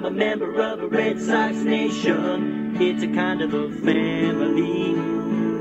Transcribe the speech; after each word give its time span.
I'm 0.00 0.06
a 0.06 0.10
member 0.12 0.58
of 0.62 0.80
a 0.80 0.86
Red 0.86 1.20
Sox 1.20 1.56
nation. 1.56 2.74
It's 2.80 3.02
a 3.02 3.08
kind 3.08 3.42
of 3.42 3.52
a 3.52 3.68
family. 3.70 4.94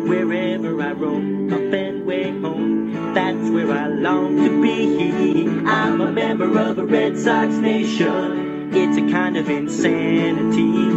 Wherever 0.07 0.81
I 0.81 0.93
roam, 0.93 1.51
up 1.51 1.73
and 1.73 2.05
way 2.05 2.31
home, 2.39 3.13
that's 3.13 3.49
where 3.49 3.69
I 3.69 3.87
long 3.87 4.37
to 4.37 4.61
be. 4.61 5.45
I'm 5.67 5.99
a 5.99 6.09
member 6.09 6.57
of 6.57 6.77
a 6.77 6.85
Red 6.85 7.17
Sox 7.17 7.53
nation. 7.55 8.73
It's 8.73 8.97
a 8.97 9.11
kind 9.11 9.35
of 9.35 9.49
insanity. 9.49 10.87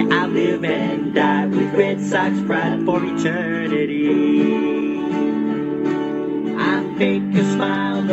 Yeah, 0.00 0.22
I 0.22 0.26
live 0.28 0.64
and 0.64 1.12
die 1.12 1.46
with 1.46 1.74
Red 1.74 2.00
Sox 2.00 2.40
pride 2.42 2.84
for 2.84 3.02
eternity. 3.04 5.00
I 6.56 6.94
fake 6.96 7.34
a 7.34 7.52
smile 7.52 8.12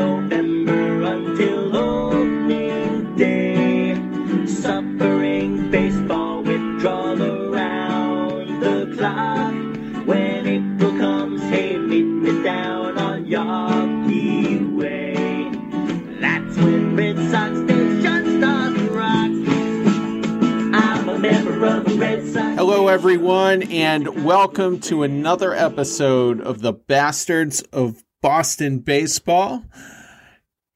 Hello, 22.83 22.93
everyone, 22.93 23.63
and 23.71 24.25
welcome 24.25 24.77
to 24.81 25.03
another 25.03 25.53
episode 25.53 26.41
of 26.41 26.59
the 26.59 26.73
Bastards 26.73 27.61
of 27.71 28.03
Boston 28.21 28.79
Baseball. 28.79 29.63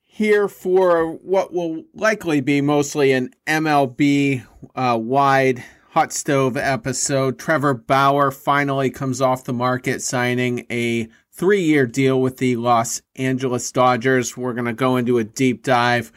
Here 0.05 0.47
for 0.47 1.11
what 1.11 1.52
will 1.52 1.83
likely 1.93 2.39
be 2.39 2.61
mostly 2.61 3.11
an 3.11 3.31
MLB 3.45 4.47
uh, 4.73 4.97
wide 4.97 5.66
hot 5.89 6.14
stove 6.14 6.55
episode. 6.55 7.38
Trevor 7.38 7.73
Bauer 7.73 8.31
finally 8.31 8.89
comes 8.89 9.19
off 9.19 9.44
the 9.44 9.52
market, 9.52 10.02
signing 10.02 10.66
a 10.71 11.09
three 11.33 11.61
year 11.61 11.86
deal 11.86 12.21
with 12.21 12.38
the 12.38 12.55
Los 12.55 13.02
Angeles 13.17 13.69
Dodgers. 13.69 14.38
We're 14.38 14.53
going 14.53 14.64
to 14.64 14.71
go 14.71 14.95
into 14.95 15.17
a 15.17 15.25
deep 15.25 15.61
dive 15.61 16.14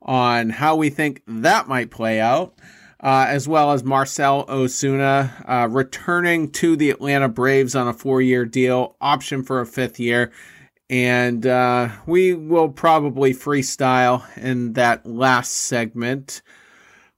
on 0.00 0.50
how 0.50 0.76
we 0.76 0.88
think 0.88 1.20
that 1.26 1.66
might 1.66 1.90
play 1.90 2.20
out 2.20 2.54
uh, 3.02 3.26
as 3.28 3.48
well 3.48 3.72
as 3.72 3.82
Marcell 3.82 4.46
Ozuna 4.46 5.44
uh, 5.48 5.68
returning 5.68 6.50
to 6.52 6.76
the 6.76 6.90
Atlanta 6.90 7.28
Braves 7.28 7.74
on 7.74 7.88
a 7.88 7.92
four 7.92 8.22
year 8.22 8.44
deal, 8.44 8.96
option 9.00 9.42
for 9.42 9.60
a 9.60 9.66
fifth 9.66 9.98
year. 9.98 10.30
And 10.88 11.46
uh, 11.46 11.88
we 12.06 12.34
will 12.34 12.68
probably 12.68 13.32
freestyle 13.32 14.24
in 14.36 14.74
that 14.74 15.06
last 15.06 15.52
segment. 15.52 16.42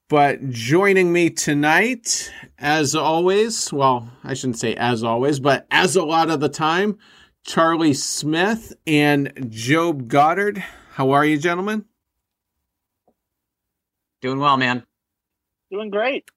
But 0.08 0.48
joining 0.50 1.12
me 1.12 1.30
tonight, 1.30 2.30
as 2.58 2.94
always, 2.94 3.72
well, 3.72 4.10
I 4.22 4.34
shouldn't 4.34 4.58
say 4.58 4.74
as 4.74 5.02
always, 5.02 5.40
but 5.40 5.66
as 5.70 5.96
a 5.96 6.04
lot 6.04 6.30
of 6.30 6.40
the 6.40 6.48
time, 6.48 6.98
Charlie 7.44 7.94
Smith 7.94 8.72
and 8.86 9.48
Job 9.50 10.08
Goddard. 10.08 10.62
How 10.92 11.10
are 11.10 11.24
you, 11.24 11.36
gentlemen? 11.36 11.84
Doing 14.22 14.38
well, 14.38 14.56
man. 14.56 14.84
Doing 15.74 15.90
great. 15.90 16.30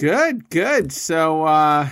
Good, 0.00 0.50
good. 0.50 0.90
So 0.90 1.44
uh 1.44 1.88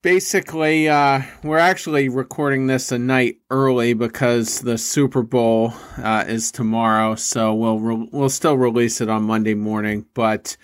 basically 0.00 0.88
uh 0.88 1.22
we're 1.42 1.58
actually 1.58 2.08
recording 2.08 2.68
this 2.68 2.92
a 2.92 3.00
night 3.00 3.38
early 3.50 3.94
because 3.94 4.60
the 4.60 4.78
Super 4.78 5.24
Bowl 5.24 5.72
uh 5.98 6.24
is 6.28 6.52
tomorrow, 6.52 7.16
so 7.16 7.52
we'll 7.52 7.80
re- 7.80 8.08
we'll 8.12 8.28
still 8.28 8.56
release 8.56 9.00
it 9.00 9.08
on 9.08 9.24
Monday 9.24 9.54
morning, 9.54 10.06
but 10.14 10.56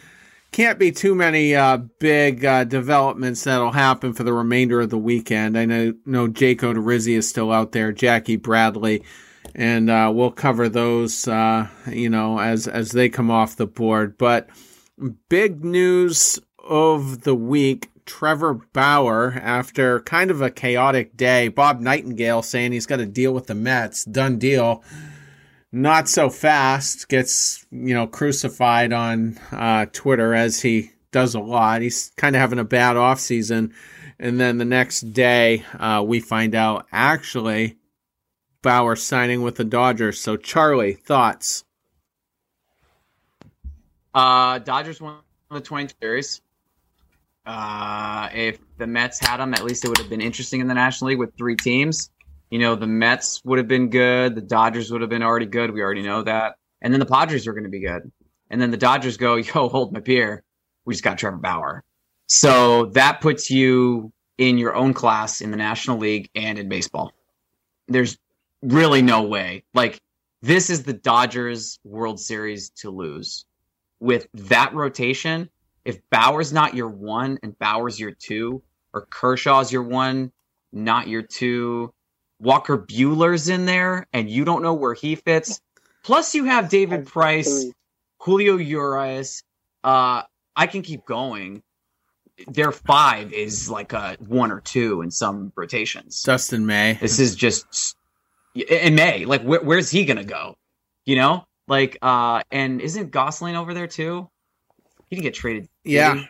can't 0.53 0.79
be 0.79 0.93
too 0.93 1.17
many 1.17 1.57
uh 1.57 1.79
big 1.99 2.45
uh 2.45 2.63
developments 2.63 3.43
that'll 3.43 3.73
happen 3.73 4.13
for 4.13 4.23
the 4.23 4.33
remainder 4.33 4.81
of 4.81 4.91
the 4.91 4.99
weekend. 4.99 5.59
I 5.59 5.65
know 5.65 5.95
know 6.07 6.29
Jake 6.29 6.61
Odorizzi 6.61 7.17
is 7.17 7.29
still 7.29 7.51
out 7.51 7.73
there, 7.73 7.91
Jackie 7.91 8.37
Bradley 8.37 9.03
and 9.55 9.91
uh, 9.91 10.11
we'll 10.15 10.31
cover 10.31 10.69
those, 10.69 11.29
uh, 11.29 11.69
you 11.91 12.09
know, 12.09 12.39
as 12.39 12.67
as 12.67 12.93
they 12.93 13.09
come 13.09 13.31
off 13.31 13.57
the 13.57 13.67
board. 13.67 14.17
But 14.17 14.49
big 15.29 15.65
news 15.65 16.39
of 16.59 17.23
the 17.23 17.35
week: 17.35 17.91
Trevor 18.07 18.55
Bauer, 18.73 19.33
after 19.41 20.01
kind 20.01 20.31
of 20.31 20.41
a 20.41 20.51
chaotic 20.51 21.17
day, 21.17 21.49
Bob 21.49 21.81
Nightingale 21.81 22.43
saying 22.43 22.73
he's 22.73 22.87
got 22.87 22.97
to 22.97 23.07
deal 23.07 23.33
with 23.33 23.47
the 23.47 23.55
Mets, 23.55 24.05
done 24.05 24.39
deal. 24.39 24.83
Not 25.75 26.09
so 26.09 26.29
fast, 26.29 27.09
gets 27.09 27.67
you 27.71 27.95
know 27.95 28.07
crucified 28.07 28.93
on 28.93 29.39
uh, 29.51 29.87
Twitter 29.93 30.35
as 30.35 30.61
he 30.61 30.93
does 31.13 31.35
a 31.35 31.41
lot. 31.41 31.83
He's 31.83 32.11
kind 32.17 32.35
of 32.37 32.41
having 32.41 32.59
a 32.59 32.65
bad 32.65 32.97
off 32.97 33.21
season, 33.21 33.75
and 34.19 34.41
then 34.41 34.59
the 34.59 34.65
next 34.65 35.13
day 35.13 35.65
uh, 35.79 36.03
we 36.07 36.21
find 36.21 36.55
out 36.55 36.87
actually 36.93 37.79
Bauer 38.63 38.97
signing 38.97 39.43
with 39.43 39.57
the 39.57 39.65
Dodgers. 39.65 40.21
So, 40.21 40.37
Charlie, 40.37 40.95
thoughts? 40.95 41.65
Uh, 44.15 44.59
Dodgers 44.59 45.01
won 45.01 45.17
the 45.51 45.61
20 45.61 45.95
series. 46.01 46.41
Uh, 47.45 48.29
if 48.33 48.59
the 48.79 48.87
Mets 48.87 49.19
had 49.19 49.39
them, 49.39 49.53
at 49.53 49.65
least 49.65 49.85
it 49.85 49.89
would 49.89 49.99
have 49.99 50.09
been 50.09 50.21
interesting 50.21 50.61
in 50.61 50.69
the 50.69 50.75
National 50.75 51.09
League 51.09 51.19
with 51.19 51.37
three 51.37 51.57
teams. 51.57 52.11
You 52.51 52.59
know, 52.59 52.77
the 52.77 52.87
Mets 52.87 53.43
would 53.45 53.59
have 53.59 53.69
been 53.69 53.91
good. 53.91 54.35
The 54.35 54.43
Dodgers 54.43 54.93
would 54.93 55.01
have 55.01 55.11
been 55.11 55.23
already 55.23 55.47
good. 55.47 55.73
We 55.73 55.83
already 55.83 56.03
know 56.03 56.23
that. 56.23 56.57
And 56.81 56.93
then 56.93 57.01
the 57.01 57.07
Padres 57.07 57.47
were 57.47 57.53
going 57.53 57.65
to 57.65 57.71
be 57.71 57.81
good. 57.81 58.13
And 58.51 58.61
then 58.61 58.71
the 58.71 58.77
Dodgers 58.77 59.17
go, 59.17 59.37
yo, 59.37 59.69
hold 59.69 59.93
my 59.93 60.01
beer. 60.01 60.45
We 60.85 60.95
just 60.95 61.03
got 61.03 61.19
Trevor 61.19 61.39
Bauer. 61.39 61.83
So 62.27 62.87
that 62.93 63.21
puts 63.21 63.51
you 63.51 64.13
in 64.39 64.59
your 64.59 64.75
own 64.75 64.95
class 64.95 65.41
in 65.41 65.51
the 65.51 65.57
National 65.57 65.99
League 65.99 66.31
and 66.35 66.59
in 66.59 66.69
baseball. 66.69 67.13
There's 67.89 68.19
really 68.63 69.03
no 69.03 69.23
way. 69.23 69.65
Like 69.75 70.01
this 70.41 70.71
is 70.71 70.83
the 70.83 70.93
Dodgers 70.93 71.79
World 71.85 72.21
Series 72.21 72.71
to 72.77 72.91
lose. 72.91 73.45
With 74.01 74.27
that 74.35 74.75
rotation, 74.75 75.49
if 75.85 75.99
Bauer's 76.11 76.53
not 76.53 76.75
your 76.75 76.89
one 76.89 77.39
and 77.43 77.57
Bauer's 77.59 77.99
your 77.99 78.11
two, 78.11 78.63
or 78.93 79.07
Kershaw's 79.07 79.73
your 79.73 79.85
one, 79.85 80.33
not 80.73 81.07
your 81.09 81.23
two, 81.23 81.93
Walker 82.41 82.77
Buehler's 82.77 83.49
in 83.49 83.67
there, 83.67 84.07
and 84.13 84.29
you 84.29 84.45
don't 84.45 84.63
know 84.63 84.75
where 84.75 84.95
he 84.95 85.15
fits. 85.15 85.61
Plus, 86.03 86.35
you 86.35 86.45
have 86.45 86.69
David 86.69 87.07
Price, 87.07 87.67
Julio 88.19 88.57
Urias. 88.57 89.45
Uh, 89.85 90.23
I 90.57 90.67
can 90.67 90.83
keep 90.83 91.07
going. 91.07 91.63
Their 92.49 92.73
five 92.73 93.33
is 93.33 93.71
like 93.71 93.93
a 93.93 94.17
one 94.19 94.51
or 94.51 94.61
two 94.61 95.03
in 95.03 95.13
some 95.13 95.53
rotations. 95.55 96.23
Dustin 96.23 96.67
May. 96.67 96.95
This 97.01 97.21
is 97.21 97.37
just 97.37 97.97
in 98.55 98.95
May. 98.95 99.25
Like, 99.25 99.43
wh- 99.43 99.65
where's 99.65 99.91
he 99.91 100.05
gonna 100.05 100.25
go? 100.25 100.55
You 101.07 101.17
know, 101.17 101.45
like, 101.69 101.99
uh, 102.03 102.43
and 102.51 102.81
isn't 102.81 103.11
Gonsolin 103.13 103.55
over 103.55 103.75
there 103.75 103.87
too? 103.87 104.29
He 105.09 105.17
didn't 105.17 105.25
get 105.25 105.35
traded. 105.35 105.69
did 105.85 105.93
Yeah, 105.93 106.15
he? 106.17 106.29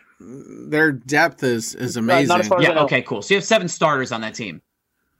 their 0.69 0.91
depth 0.91 1.43
is 1.43 1.75
is 1.75 1.97
Uh, 1.97 2.01
amazing. 2.01 2.27
not 2.27 2.39
as 2.39 2.47
far 2.47 2.59
as 2.59 2.65
I 2.65 2.73
Yeah. 2.73 2.83
Okay. 2.83 3.01
Cool. 3.01 3.21
So 3.21 3.33
you 3.33 3.37
have 3.37 3.45
seven 3.45 3.67
starters 3.67 4.11
on 4.11 4.21
that 4.21 4.35
team. 4.35 4.61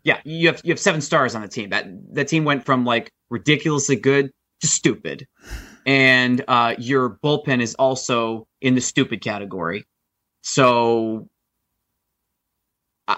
Yeah, 0.04 0.20
you 0.26 0.48
have 0.48 0.62
you 0.64 0.72
have 0.72 0.80
seven 0.80 1.00
stars 1.02 1.34
on 1.36 1.42
the 1.42 1.48
team. 1.48 1.70
That 1.70 1.86
that 2.16 2.28
team 2.28 2.44
went 2.44 2.66
from 2.66 2.84
like 2.86 3.12
ridiculously 3.30 3.96
good 3.96 4.32
to 4.62 4.68
stupid, 4.68 5.28
and 5.86 6.44
uh, 6.48 6.76
your 6.78 7.18
bullpen 7.24 7.62
is 7.62 7.76
also 7.76 8.48
in 8.62 8.76
the 8.76 8.82
stupid 8.82 9.22
category. 9.22 9.86
So. 10.42 11.28
I, 13.08 13.18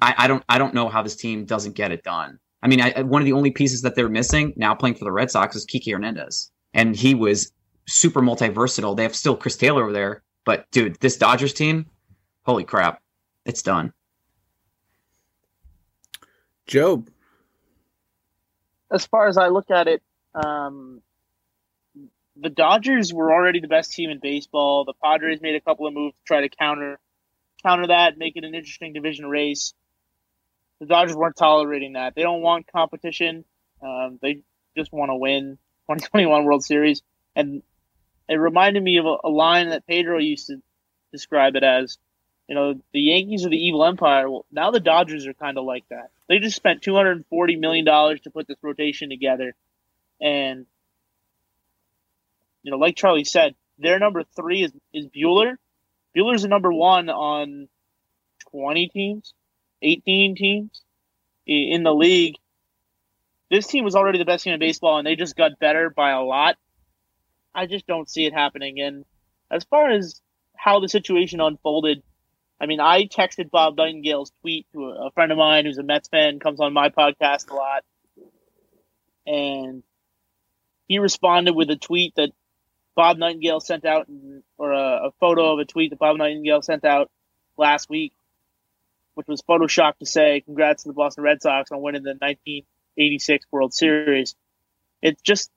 I, 0.00 0.14
I 0.18 0.28
don't 0.28 0.44
I 0.48 0.58
don't 0.58 0.74
know 0.74 0.88
how 0.88 1.02
this 1.02 1.16
team 1.16 1.44
doesn't 1.44 1.74
get 1.74 1.92
it 1.92 2.02
done. 2.02 2.38
I 2.62 2.66
mean, 2.68 2.80
I, 2.80 3.02
one 3.02 3.22
of 3.22 3.26
the 3.26 3.32
only 3.32 3.50
pieces 3.50 3.82
that 3.82 3.94
they're 3.94 4.08
missing 4.08 4.52
now 4.56 4.74
playing 4.74 4.96
for 4.96 5.04
the 5.04 5.12
Red 5.12 5.30
Sox 5.30 5.54
is 5.54 5.64
Kiki 5.64 5.92
Hernandez, 5.92 6.50
and 6.74 6.94
he 6.94 7.14
was 7.14 7.52
super 7.86 8.20
multi 8.20 8.48
versatile. 8.48 8.94
They 8.94 9.04
have 9.04 9.14
still 9.14 9.36
Chris 9.36 9.56
Taylor 9.56 9.82
over 9.82 9.92
there, 9.92 10.22
but 10.44 10.70
dude, 10.70 10.98
this 11.00 11.16
Dodgers 11.16 11.52
team, 11.52 11.86
holy 12.44 12.64
crap, 12.64 13.00
it's 13.44 13.62
done. 13.62 13.92
Job. 16.66 17.08
As 18.90 19.06
far 19.06 19.28
as 19.28 19.36
I 19.36 19.48
look 19.48 19.70
at 19.70 19.86
it, 19.86 20.02
um, 20.34 21.02
the 22.36 22.50
Dodgers 22.50 23.12
were 23.12 23.32
already 23.32 23.60
the 23.60 23.68
best 23.68 23.92
team 23.92 24.10
in 24.10 24.18
baseball. 24.20 24.84
The 24.84 24.94
Padres 25.02 25.40
made 25.40 25.54
a 25.54 25.60
couple 25.60 25.86
of 25.86 25.94
moves 25.94 26.14
to 26.14 26.24
try 26.26 26.40
to 26.42 26.48
counter 26.48 26.98
counter 27.62 27.88
that, 27.88 28.18
make 28.18 28.36
it 28.36 28.44
an 28.44 28.54
interesting 28.54 28.92
division 28.92 29.26
race. 29.26 29.74
The 30.80 30.86
Dodgers 30.86 31.16
weren't 31.16 31.36
tolerating 31.36 31.94
that. 31.94 32.14
They 32.14 32.22
don't 32.22 32.42
want 32.42 32.70
competition. 32.70 33.44
Um, 33.82 34.18
they 34.22 34.42
just 34.76 34.92
want 34.92 35.10
to 35.10 35.16
win 35.16 35.58
2021 35.88 36.44
World 36.44 36.64
Series. 36.64 37.02
And 37.34 37.62
it 38.28 38.34
reminded 38.36 38.82
me 38.82 38.98
of 38.98 39.06
a, 39.06 39.16
a 39.24 39.28
line 39.28 39.70
that 39.70 39.86
Pedro 39.86 40.18
used 40.18 40.48
to 40.48 40.62
describe 41.12 41.56
it 41.56 41.64
as, 41.64 41.98
you 42.48 42.54
know, 42.54 42.74
the 42.92 43.00
Yankees 43.00 43.44
are 43.44 43.50
the 43.50 43.56
evil 43.56 43.84
empire. 43.84 44.30
Well, 44.30 44.46
now 44.52 44.70
the 44.70 44.80
Dodgers 44.80 45.26
are 45.26 45.34
kind 45.34 45.58
of 45.58 45.64
like 45.64 45.84
that. 45.90 46.10
They 46.28 46.38
just 46.38 46.56
spent 46.56 46.82
240 46.82 47.56
million 47.56 47.84
dollars 47.84 48.20
to 48.20 48.30
put 48.30 48.46
this 48.46 48.58
rotation 48.62 49.08
together, 49.08 49.54
and 50.20 50.66
you 52.62 52.70
know, 52.70 52.76
like 52.76 52.96
Charlie 52.96 53.24
said, 53.24 53.54
their 53.78 53.98
number 53.98 54.24
three 54.36 54.62
is 54.62 54.72
is 54.92 55.06
Buehler. 55.06 55.56
Buehler's 56.14 56.42
the 56.42 56.48
number 56.48 56.72
one 56.72 57.08
on 57.08 57.68
twenty 58.50 58.88
teams, 58.88 59.32
eighteen 59.82 60.34
teams 60.34 60.82
in 61.46 61.82
the 61.82 61.94
league. 61.94 62.36
This 63.50 63.66
team 63.66 63.84
was 63.84 63.94
already 63.94 64.18
the 64.18 64.24
best 64.26 64.44
team 64.44 64.52
in 64.52 64.60
baseball, 64.60 64.98
and 64.98 65.06
they 65.06 65.16
just 65.16 65.36
got 65.36 65.58
better 65.58 65.88
by 65.88 66.10
a 66.10 66.20
lot. 66.20 66.56
I 67.54 67.66
just 67.66 67.86
don't 67.86 68.08
see 68.08 68.26
it 68.26 68.34
happening. 68.34 68.80
And 68.80 69.04
as 69.50 69.64
far 69.64 69.90
as 69.90 70.20
how 70.56 70.80
the 70.80 70.88
situation 70.88 71.40
unfolded, 71.40 72.02
I 72.60 72.66
mean, 72.66 72.80
I 72.80 73.06
texted 73.06 73.50
Bob 73.50 73.76
Nightingale's 73.76 74.32
tweet 74.42 74.66
to 74.72 74.84
a 74.84 75.10
friend 75.12 75.32
of 75.32 75.38
mine 75.38 75.64
who's 75.64 75.78
a 75.78 75.82
Mets 75.82 76.08
fan, 76.08 76.40
comes 76.40 76.60
on 76.60 76.72
my 76.72 76.90
podcast 76.90 77.50
a 77.50 77.54
lot, 77.54 77.84
and 79.26 79.82
he 80.86 80.98
responded 80.98 81.54
with 81.54 81.70
a 81.70 81.76
tweet 81.76 82.14
that 82.16 82.30
Bob 82.96 83.16
Nightingale 83.16 83.60
sent 83.60 83.84
out, 83.84 84.08
or 84.58 84.72
a, 84.72 85.06
a 85.06 85.10
photo 85.20 85.52
of 85.52 85.60
a 85.60 85.64
tweet 85.64 85.90
that 85.90 85.98
Bob 85.98 86.16
Nightingale 86.16 86.62
sent 86.62 86.84
out 86.84 87.10
last 87.56 87.88
week, 87.88 88.12
which 89.18 89.26
was 89.26 89.42
photoshopped 89.42 89.98
to 89.98 90.06
say, 90.06 90.40
"Congrats 90.40 90.84
to 90.84 90.88
the 90.88 90.94
Boston 90.94 91.24
Red 91.24 91.42
Sox 91.42 91.72
on 91.72 91.82
winning 91.82 92.04
the 92.04 92.14
1986 92.14 93.46
World 93.50 93.74
Series." 93.74 94.36
It's 95.02 95.20
just, 95.22 95.50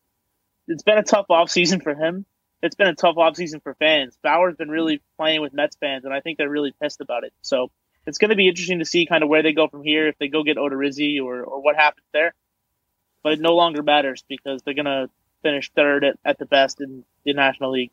it's 0.67 0.83
been 0.83 0.97
a 0.97 1.03
tough 1.03 1.27
offseason 1.29 1.81
for 1.81 1.93
him 1.93 2.25
it's 2.61 2.75
been 2.75 2.87
a 2.87 2.95
tough 2.95 3.15
offseason 3.15 3.61
for 3.63 3.73
fans. 3.75 4.17
Bauer's 4.23 4.55
been 4.55 4.69
really 4.69 5.01
playing 5.17 5.41
with 5.41 5.53
Mets 5.53 5.75
fans, 5.77 6.05
and 6.05 6.13
I 6.13 6.21
think 6.21 6.37
they're 6.37 6.49
really 6.49 6.73
pissed 6.81 7.01
about 7.01 7.23
it. 7.23 7.33
So 7.41 7.71
it's 8.05 8.17
going 8.17 8.29
to 8.29 8.35
be 8.35 8.47
interesting 8.47 8.79
to 8.79 8.85
see 8.85 9.05
kind 9.05 9.23
of 9.23 9.29
where 9.29 9.43
they 9.43 9.53
go 9.53 9.67
from 9.67 9.83
here, 9.83 10.07
if 10.07 10.17
they 10.19 10.27
go 10.27 10.43
get 10.43 10.57
Odorizzi 10.57 11.21
or, 11.21 11.43
or 11.43 11.61
what 11.61 11.75
happens 11.75 12.05
there. 12.13 12.33
But 13.23 13.33
it 13.33 13.39
no 13.39 13.55
longer 13.55 13.83
matters 13.83 14.23
because 14.27 14.61
they're 14.61 14.73
going 14.73 14.85
to 14.85 15.09
finish 15.43 15.71
third 15.75 16.03
at, 16.03 16.19
at 16.23 16.37
the 16.37 16.45
best 16.45 16.81
in 16.81 17.03
the 17.25 17.33
National 17.33 17.71
League. 17.71 17.91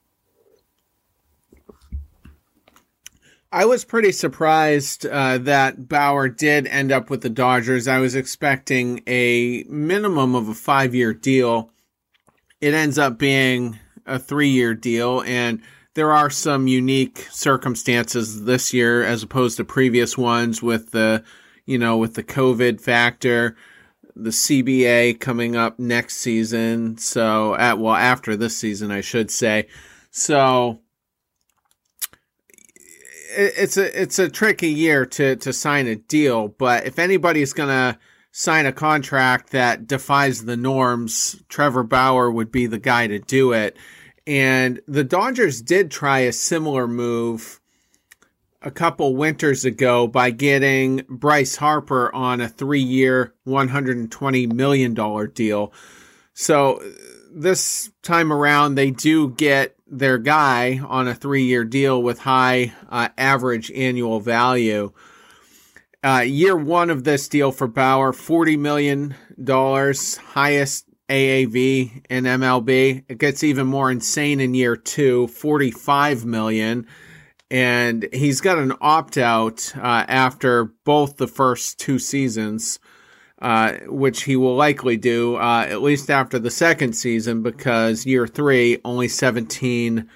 I 3.50 3.64
was 3.64 3.84
pretty 3.84 4.12
surprised 4.12 5.06
uh, 5.06 5.38
that 5.38 5.88
Bauer 5.88 6.28
did 6.28 6.66
end 6.66 6.92
up 6.92 7.08
with 7.08 7.22
the 7.22 7.30
Dodgers. 7.30 7.88
I 7.88 7.98
was 7.98 8.14
expecting 8.14 9.02
a 9.06 9.64
minimum 9.68 10.34
of 10.34 10.48
a 10.50 10.54
five 10.54 10.94
year 10.94 11.14
deal. 11.14 11.70
It 12.60 12.74
ends 12.74 12.98
up 12.98 13.18
being 13.18 13.78
a 14.04 14.18
three 14.18 14.50
year 14.50 14.74
deal, 14.74 15.22
and 15.22 15.62
there 15.94 16.12
are 16.12 16.28
some 16.28 16.66
unique 16.66 17.26
circumstances 17.30 18.44
this 18.44 18.74
year 18.74 19.02
as 19.02 19.22
opposed 19.22 19.56
to 19.56 19.64
previous 19.64 20.18
ones 20.18 20.62
with 20.62 20.90
the, 20.90 21.24
you 21.64 21.78
know, 21.78 21.96
with 21.96 22.14
the 22.14 22.22
COVID 22.22 22.82
factor, 22.82 23.56
the 24.14 24.30
CBA 24.30 25.20
coming 25.20 25.56
up 25.56 25.78
next 25.78 26.18
season. 26.18 26.98
So 26.98 27.54
at 27.54 27.78
well 27.78 27.94
after 27.94 28.36
this 28.36 28.58
season, 28.58 28.90
I 28.90 29.00
should 29.00 29.30
say. 29.30 29.68
So 30.10 30.80
it's 33.36 33.76
a 33.76 34.00
it's 34.00 34.18
a 34.18 34.28
tricky 34.28 34.70
year 34.70 35.06
to 35.06 35.36
to 35.36 35.52
sign 35.52 35.86
a 35.86 35.96
deal, 35.96 36.48
but 36.48 36.86
if 36.86 36.98
anybody's 36.98 37.52
gonna 37.52 37.98
sign 38.32 38.66
a 38.66 38.72
contract 38.72 39.50
that 39.50 39.86
defies 39.86 40.44
the 40.44 40.56
norms, 40.56 41.42
Trevor 41.48 41.82
Bauer 41.82 42.30
would 42.30 42.52
be 42.52 42.66
the 42.66 42.78
guy 42.78 43.06
to 43.06 43.18
do 43.18 43.52
it. 43.52 43.76
And 44.26 44.80
the 44.86 45.04
Dodgers 45.04 45.62
did 45.62 45.90
try 45.90 46.20
a 46.20 46.32
similar 46.32 46.86
move 46.86 47.60
a 48.60 48.70
couple 48.70 49.16
winters 49.16 49.64
ago 49.64 50.06
by 50.06 50.30
getting 50.30 51.04
Bryce 51.08 51.56
Harper 51.56 52.14
on 52.14 52.40
a 52.40 52.48
three 52.48 52.82
year, 52.82 53.34
$120 53.46 54.52
million 54.52 54.94
deal. 55.32 55.72
So 56.34 56.82
this 57.30 57.90
time 58.02 58.32
around, 58.32 58.74
they 58.74 58.90
do 58.90 59.30
get 59.30 59.76
their 59.86 60.18
guy 60.18 60.80
on 60.86 61.08
a 61.08 61.14
three 61.14 61.44
year 61.44 61.64
deal 61.64 62.02
with 62.02 62.20
high 62.20 62.72
uh, 62.88 63.08
average 63.16 63.70
annual 63.72 64.20
value. 64.20 64.92
Uh, 66.02 66.22
year 66.24 66.56
one 66.56 66.90
of 66.90 67.04
this 67.04 67.28
deal 67.28 67.50
for 67.50 67.66
Bauer, 67.66 68.12
$40 68.12 68.58
million, 68.58 69.14
highest 70.32 70.86
AAV 71.08 72.04
in 72.08 72.24
MLB. 72.24 73.04
It 73.08 73.18
gets 73.18 73.42
even 73.42 73.66
more 73.66 73.90
insane 73.90 74.40
in 74.40 74.54
year 74.54 74.76
two, 74.76 75.26
45 75.28 76.24
million. 76.24 76.86
And 77.50 78.08
he's 78.12 78.40
got 78.40 78.58
an 78.58 78.74
opt 78.80 79.16
out 79.16 79.72
uh, 79.74 80.04
after 80.06 80.66
both 80.84 81.16
the 81.16 81.26
first 81.26 81.80
two 81.80 81.98
seasons, 81.98 82.78
uh, 83.40 83.74
which 83.86 84.24
he 84.24 84.36
will 84.36 84.56
likely 84.56 84.96
do 84.96 85.36
uh, 85.36 85.66
at 85.68 85.82
least 85.82 86.10
after 86.10 86.38
the 86.38 86.50
second 86.50 86.94
season 86.94 87.42
because 87.42 88.04
year 88.04 88.26
three, 88.26 88.78
only 88.84 89.08
17 89.08 90.08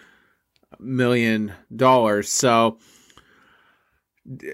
million 0.80 1.52
dollars. 1.74 2.28
So, 2.28 2.78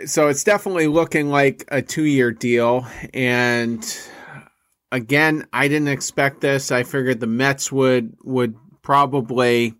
so 0.06 0.28
it's 0.28 0.44
definitely 0.44 0.86
looking 0.86 1.30
like 1.30 1.64
a 1.68 1.80
two 1.80 2.04
year 2.04 2.30
deal. 2.30 2.86
And 3.14 3.84
again, 4.92 5.46
I 5.52 5.68
didn't 5.68 5.88
expect 5.88 6.40
this. 6.40 6.70
I 6.70 6.82
figured 6.82 7.20
the 7.20 7.26
Mets 7.26 7.72
would 7.72 8.16
would 8.22 8.54
probably, 8.82 9.74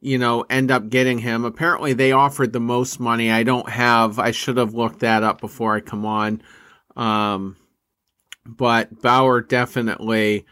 you 0.00 0.18
know, 0.18 0.44
end 0.48 0.70
up 0.70 0.88
getting 0.88 1.18
him. 1.18 1.44
Apparently, 1.44 1.92
they 1.92 2.12
offered 2.12 2.52
the 2.52 2.60
most 2.60 2.98
money. 2.98 3.30
I 3.30 3.42
don't 3.42 3.68
have. 3.68 4.18
I 4.18 4.30
should 4.30 4.56
have 4.56 4.74
looked 4.74 5.00
that 5.00 5.22
up 5.22 5.40
before 5.40 5.74
I 5.74 5.80
come 5.80 6.06
on. 6.06 6.42
Um, 6.96 7.56
but 8.44 9.00
Bauer 9.02 9.40
definitely 9.40 10.44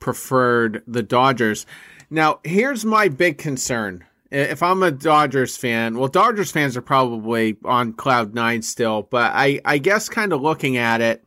preferred 0.00 0.82
the 0.86 1.02
Dodgers. 1.02 1.66
Now, 2.10 2.40
here's 2.44 2.84
my 2.84 3.08
big 3.08 3.38
concern. 3.38 4.04
If 4.30 4.62
I'm 4.62 4.82
a 4.82 4.90
Dodgers 4.90 5.56
fan, 5.56 5.98
well, 5.98 6.08
Dodgers 6.08 6.52
fans 6.52 6.76
are 6.76 6.82
probably 6.82 7.56
on 7.64 7.94
cloud 7.94 8.34
nine 8.34 8.62
still, 8.62 9.02
but 9.02 9.32
I, 9.34 9.60
I 9.64 9.78
guess 9.78 10.08
kind 10.08 10.32
of 10.32 10.42
looking 10.42 10.76
at 10.76 11.00
it, 11.00 11.24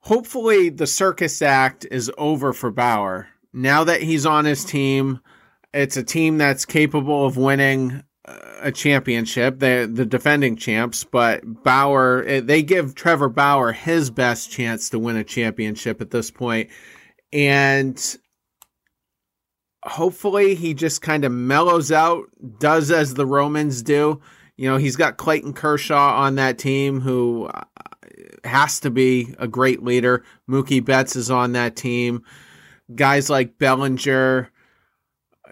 hopefully 0.00 0.68
the 0.68 0.86
circus 0.86 1.42
act 1.42 1.86
is 1.90 2.12
over 2.16 2.52
for 2.52 2.70
Bauer. 2.70 3.28
Now 3.52 3.84
that 3.84 4.02
he's 4.02 4.24
on 4.24 4.44
his 4.44 4.64
team, 4.64 5.20
it's 5.74 5.96
a 5.96 6.04
team 6.04 6.38
that's 6.38 6.64
capable 6.64 7.26
of 7.26 7.36
winning 7.36 8.04
a 8.60 8.72
championship. 8.72 9.58
The 9.58 9.90
the 9.92 10.06
defending 10.06 10.56
champs, 10.56 11.04
but 11.04 11.42
Bauer 11.62 12.24
eh, 12.26 12.40
they 12.40 12.62
give 12.62 12.94
Trevor 12.94 13.28
Bauer 13.28 13.72
his 13.72 14.10
best 14.10 14.50
chance 14.50 14.90
to 14.90 14.98
win 14.98 15.16
a 15.16 15.24
championship 15.24 16.00
at 16.00 16.10
this 16.10 16.30
point, 16.30 16.70
and 17.32 18.16
hopefully 19.84 20.54
he 20.54 20.74
just 20.74 21.02
kind 21.02 21.24
of 21.24 21.32
mellows 21.32 21.92
out, 21.92 22.24
does 22.58 22.90
as 22.90 23.14
the 23.14 23.26
Romans 23.26 23.82
do. 23.82 24.20
You 24.56 24.68
know, 24.68 24.76
he's 24.76 24.96
got 24.96 25.16
Clayton 25.16 25.52
Kershaw 25.52 26.16
on 26.16 26.34
that 26.34 26.58
team 26.58 27.00
who 27.00 27.48
has 28.44 28.80
to 28.80 28.90
be 28.90 29.34
a 29.38 29.46
great 29.46 29.82
leader. 29.82 30.24
Mookie 30.48 30.84
Betts 30.84 31.16
is 31.16 31.30
on 31.30 31.52
that 31.52 31.76
team. 31.76 32.24
Guys 32.94 33.30
like 33.30 33.58
Bellinger, 33.58 34.50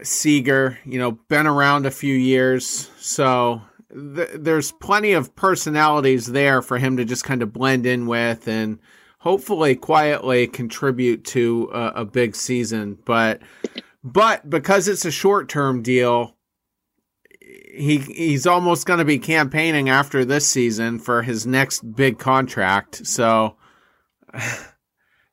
Seager, 0.03 0.79
you 0.85 0.99
know, 0.99 1.13
been 1.13 1.47
around 1.47 1.87
a 1.87 1.91
few 1.91 2.15
years. 2.15 2.91
So 2.99 3.63
th- 3.91 4.31
there's 4.35 4.73
plenty 4.73 5.13
of 5.13 5.35
personalities 5.37 6.27
there 6.27 6.63
for 6.63 6.79
him 6.79 6.97
to 6.97 7.05
just 7.05 7.25
kind 7.25 7.43
of 7.43 7.53
blend 7.53 7.87
in 7.87 8.07
with 8.07 8.49
and 8.49 8.79
hopefully 9.19 9.75
quietly 9.75 10.47
contribute 10.47 11.25
to 11.25 11.71
a, 11.73 11.87
a 11.97 12.05
big 12.05 12.37
season. 12.37 12.99
But 13.05 13.43
but 14.05 14.49
because 14.49 14.87
it's 14.87 15.05
a 15.05 15.11
short 15.11 15.49
term 15.49 15.83
deal, 15.83 16.37
he 17.41 17.99
he's 17.99 18.47
almost 18.47 18.87
going 18.87 19.01
to 19.01 19.05
be 19.05 19.19
campaigning 19.19 19.89
after 19.89 20.25
this 20.25 20.47
season 20.47 20.99
for 20.99 21.23
his 21.23 21.47
next 21.47 21.81
big 21.97 22.19
contract. 22.19 23.07
So, 23.07 23.57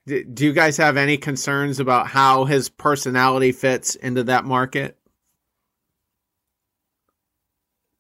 do 0.06 0.46
you 0.46 0.54
guys 0.54 0.78
have 0.78 0.98
any 0.98 1.18
concerns 1.18 1.80
about 1.80 2.08
how 2.08 2.46
his 2.46 2.70
personality 2.70 3.52
fits 3.52 3.96
into 3.96 4.24
that 4.26 4.46
market? 4.46 4.98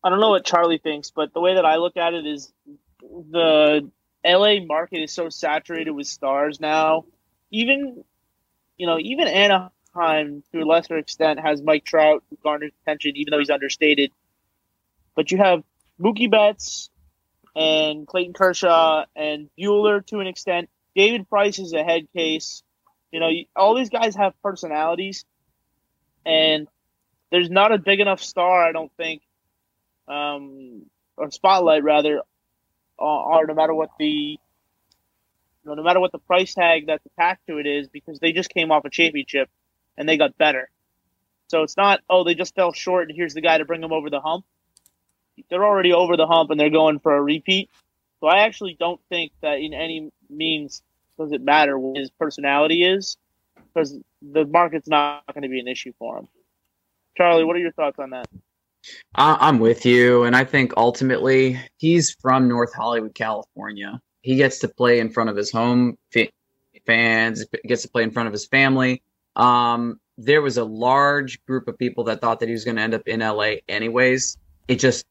I 0.03 0.10
don't 0.10 0.19
know 0.19 0.31
what 0.31 0.43
Charlie 0.43 0.79
thinks, 0.79 1.12
but 1.12 1.33
the 1.33 1.39
way 1.39 1.55
that 1.55 1.65
I 1.65 1.77
look 1.77 1.95
at 1.95 2.13
it 2.13 2.25
is 2.25 2.51
the 3.01 3.89
LA 4.25 4.60
market 4.65 4.98
is 4.98 5.13
so 5.13 5.29
saturated 5.29 5.91
with 5.91 6.07
stars 6.07 6.60
now. 6.60 7.05
Even, 7.51 8.03
you 8.77 8.86
know, 8.86 9.00
even 9.00 9.27
Anaheim 9.27 10.43
to 10.51 10.62
a 10.62 10.65
lesser 10.65 10.98
extent 10.98 11.39
has 11.39 11.62
Mike 11.62 11.86
Trout 11.86 12.24
who 12.29 12.38
garners 12.43 12.72
attention, 12.81 13.15
even 13.15 13.31
though 13.31 13.39
he's 13.39 13.50
understated. 13.50 14.12
But 15.15 15.31
you 15.31 15.38
have 15.38 15.63
Mookie 16.01 16.29
Betts 16.29 16.89
and 17.55 18.05
Clayton 18.05 18.33
Kershaw 18.33 19.05
and 19.15 19.50
Buehler 19.57 20.05
to 20.07 20.19
an 20.19 20.27
extent. 20.27 20.69
David 20.95 21.29
Price 21.29 21.59
is 21.59 21.73
a 21.73 21.83
head 21.83 22.07
case. 22.15 22.63
You 23.12 23.19
know, 23.19 23.29
all 23.55 23.75
these 23.75 23.89
guys 23.89 24.15
have 24.15 24.33
personalities, 24.41 25.25
and 26.25 26.67
there's 27.31 27.50
not 27.50 27.71
a 27.71 27.77
big 27.77 28.00
enough 28.00 28.21
star, 28.21 28.63
I 28.63 28.71
don't 28.71 28.91
think, 28.97 29.21
um, 30.07 30.83
or 31.17 31.31
spotlight 31.31 31.83
rather, 31.83 32.21
or 32.97 33.45
no 33.45 33.53
matter 33.53 33.73
what 33.73 33.89
the, 34.00 34.05
you 34.05 34.38
know, 35.65 35.73
no 35.75 35.83
matter 35.83 36.00
what 36.00 36.12
the 36.12 36.19
price 36.19 36.53
tag 36.53 36.88
that's 36.88 37.05
attached 37.05 37.45
to 37.47 37.57
it 37.57 37.65
is, 37.65 37.88
because 37.88 38.19
they 38.19 38.31
just 38.31 38.50
came 38.50 38.71
off 38.71 38.85
a 38.85 38.89
championship 38.89 39.50
and 39.97 40.07
they 40.07 40.17
got 40.17 40.38
better. 40.38 40.69
So 41.47 41.63
it's 41.63 41.77
not, 41.77 42.01
oh, 42.09 42.23
they 42.23 42.35
just 42.35 42.55
fell 42.55 42.73
short 42.73 43.09
and 43.09 43.15
here's 43.15 43.33
the 43.33 43.41
guy 43.41 43.57
to 43.57 43.65
bring 43.65 43.81
them 43.81 43.93
over 43.93 44.09
the 44.09 44.19
hump. 44.19 44.45
They're 45.50 45.65
already 45.65 45.93
over 45.93 46.17
the 46.17 46.27
hump 46.27 46.51
and 46.51 46.59
they're 46.59 46.69
going 46.69 47.00
for 47.00 47.15
a 47.15 47.21
repeat. 47.21 47.69
So 48.19 48.27
I 48.27 48.45
actually 48.45 48.75
don't 48.79 49.01
think 49.09 49.31
that 49.41 49.59
in 49.59 49.73
any 49.73 50.12
means 50.36 50.82
does 51.18 51.32
it 51.32 51.42
matter 51.42 51.78
what 51.78 51.98
his 51.98 52.10
personality 52.12 52.84
is 52.84 53.18
because 53.74 53.96
the 54.22 54.46
market's 54.46 54.88
not 54.88 55.24
going 55.34 55.44
to 55.44 55.50
be 55.50 55.60
an 55.60 55.68
issue 55.68 55.94
for 55.98 56.20
him. 56.20 56.28
Charlie, 57.18 57.44
what 57.44 57.56
are 57.56 57.60
your 57.60 57.72
thoughts 57.72 58.00
on 58.00 58.12
that? 58.12 58.28
I'm 59.16 59.60
with 59.60 59.86
you, 59.86 60.24
and 60.24 60.36
I 60.36 60.44
think 60.44 60.74
ultimately 60.75 61.60
he's 61.78 62.16
from 62.22 62.48
North 62.48 62.74
Hollywood, 62.74 63.16
California. 63.16 64.02
He 64.22 64.36
gets 64.36 64.60
to 64.60 64.68
play 64.68 65.00
in 65.00 65.10
front 65.10 65.30
of 65.30 65.36
his 65.36 65.52
home 65.52 65.98
fans, 66.86 67.46
gets 67.66 67.84
to 67.84 67.90
play 67.90 68.04
in 68.04 68.12
front 68.12 68.28
of 68.28 68.34
his 68.34 68.46
family. 68.48 69.02
Um, 69.36 70.00
there 70.18 70.42
was 70.42 70.58
a 70.58 70.63
large 70.63 71.44
group 71.46 71.68
of 71.68 71.78
people 71.78 72.06
that 72.06 72.22
thought 72.22 72.40
that 72.42 72.48
he 72.48 72.54
was 72.54 72.66
going 72.66 72.75
to 72.75 72.82
end 72.82 72.94
up 72.94 73.08
in 73.08 73.22
LA 73.22 73.56
anyways. 73.68 74.38
It 74.68 74.75
just 74.75 75.06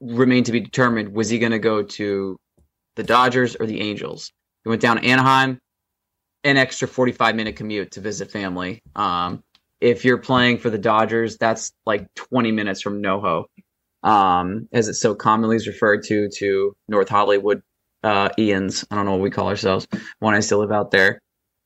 remained 0.00 0.46
to 0.46 0.52
be 0.52 0.60
determined 0.60 1.14
was 1.14 1.30
he 1.30 1.38
going 1.38 1.52
to 1.52 1.58
go 1.58 1.82
to 1.82 2.38
the 2.96 3.02
Dodgers 3.02 3.56
or 3.56 3.66
the 3.66 3.80
Angels? 3.80 4.32
He 4.66 4.68
went 4.68 4.82
down 4.82 4.98
Anaheim, 4.98 5.60
an 6.42 6.56
extra 6.56 6.88
45 6.88 7.36
minute 7.36 7.54
commute 7.54 7.92
to 7.92 8.00
visit 8.00 8.32
family. 8.32 8.82
Um, 8.96 9.44
if 9.80 10.04
you're 10.04 10.18
playing 10.18 10.58
for 10.58 10.70
the 10.70 10.78
Dodgers, 10.78 11.36
that's 11.36 11.72
like 11.86 12.12
20 12.16 12.50
minutes 12.50 12.82
from 12.82 13.00
NoHo, 13.00 13.44
um, 14.02 14.68
as 14.72 14.88
it's 14.88 15.00
so 15.00 15.14
commonly 15.14 15.54
is 15.54 15.68
referred 15.68 16.02
to 16.06 16.28
to 16.38 16.74
North 16.88 17.08
Hollywood 17.08 17.62
uh, 18.02 18.30
Ians. 18.30 18.84
I 18.90 18.96
don't 18.96 19.04
know 19.04 19.12
what 19.12 19.20
we 19.20 19.30
call 19.30 19.46
ourselves 19.46 19.86
when 20.18 20.34
I 20.34 20.40
still 20.40 20.58
live 20.58 20.72
out 20.72 20.90
there. 20.90 21.20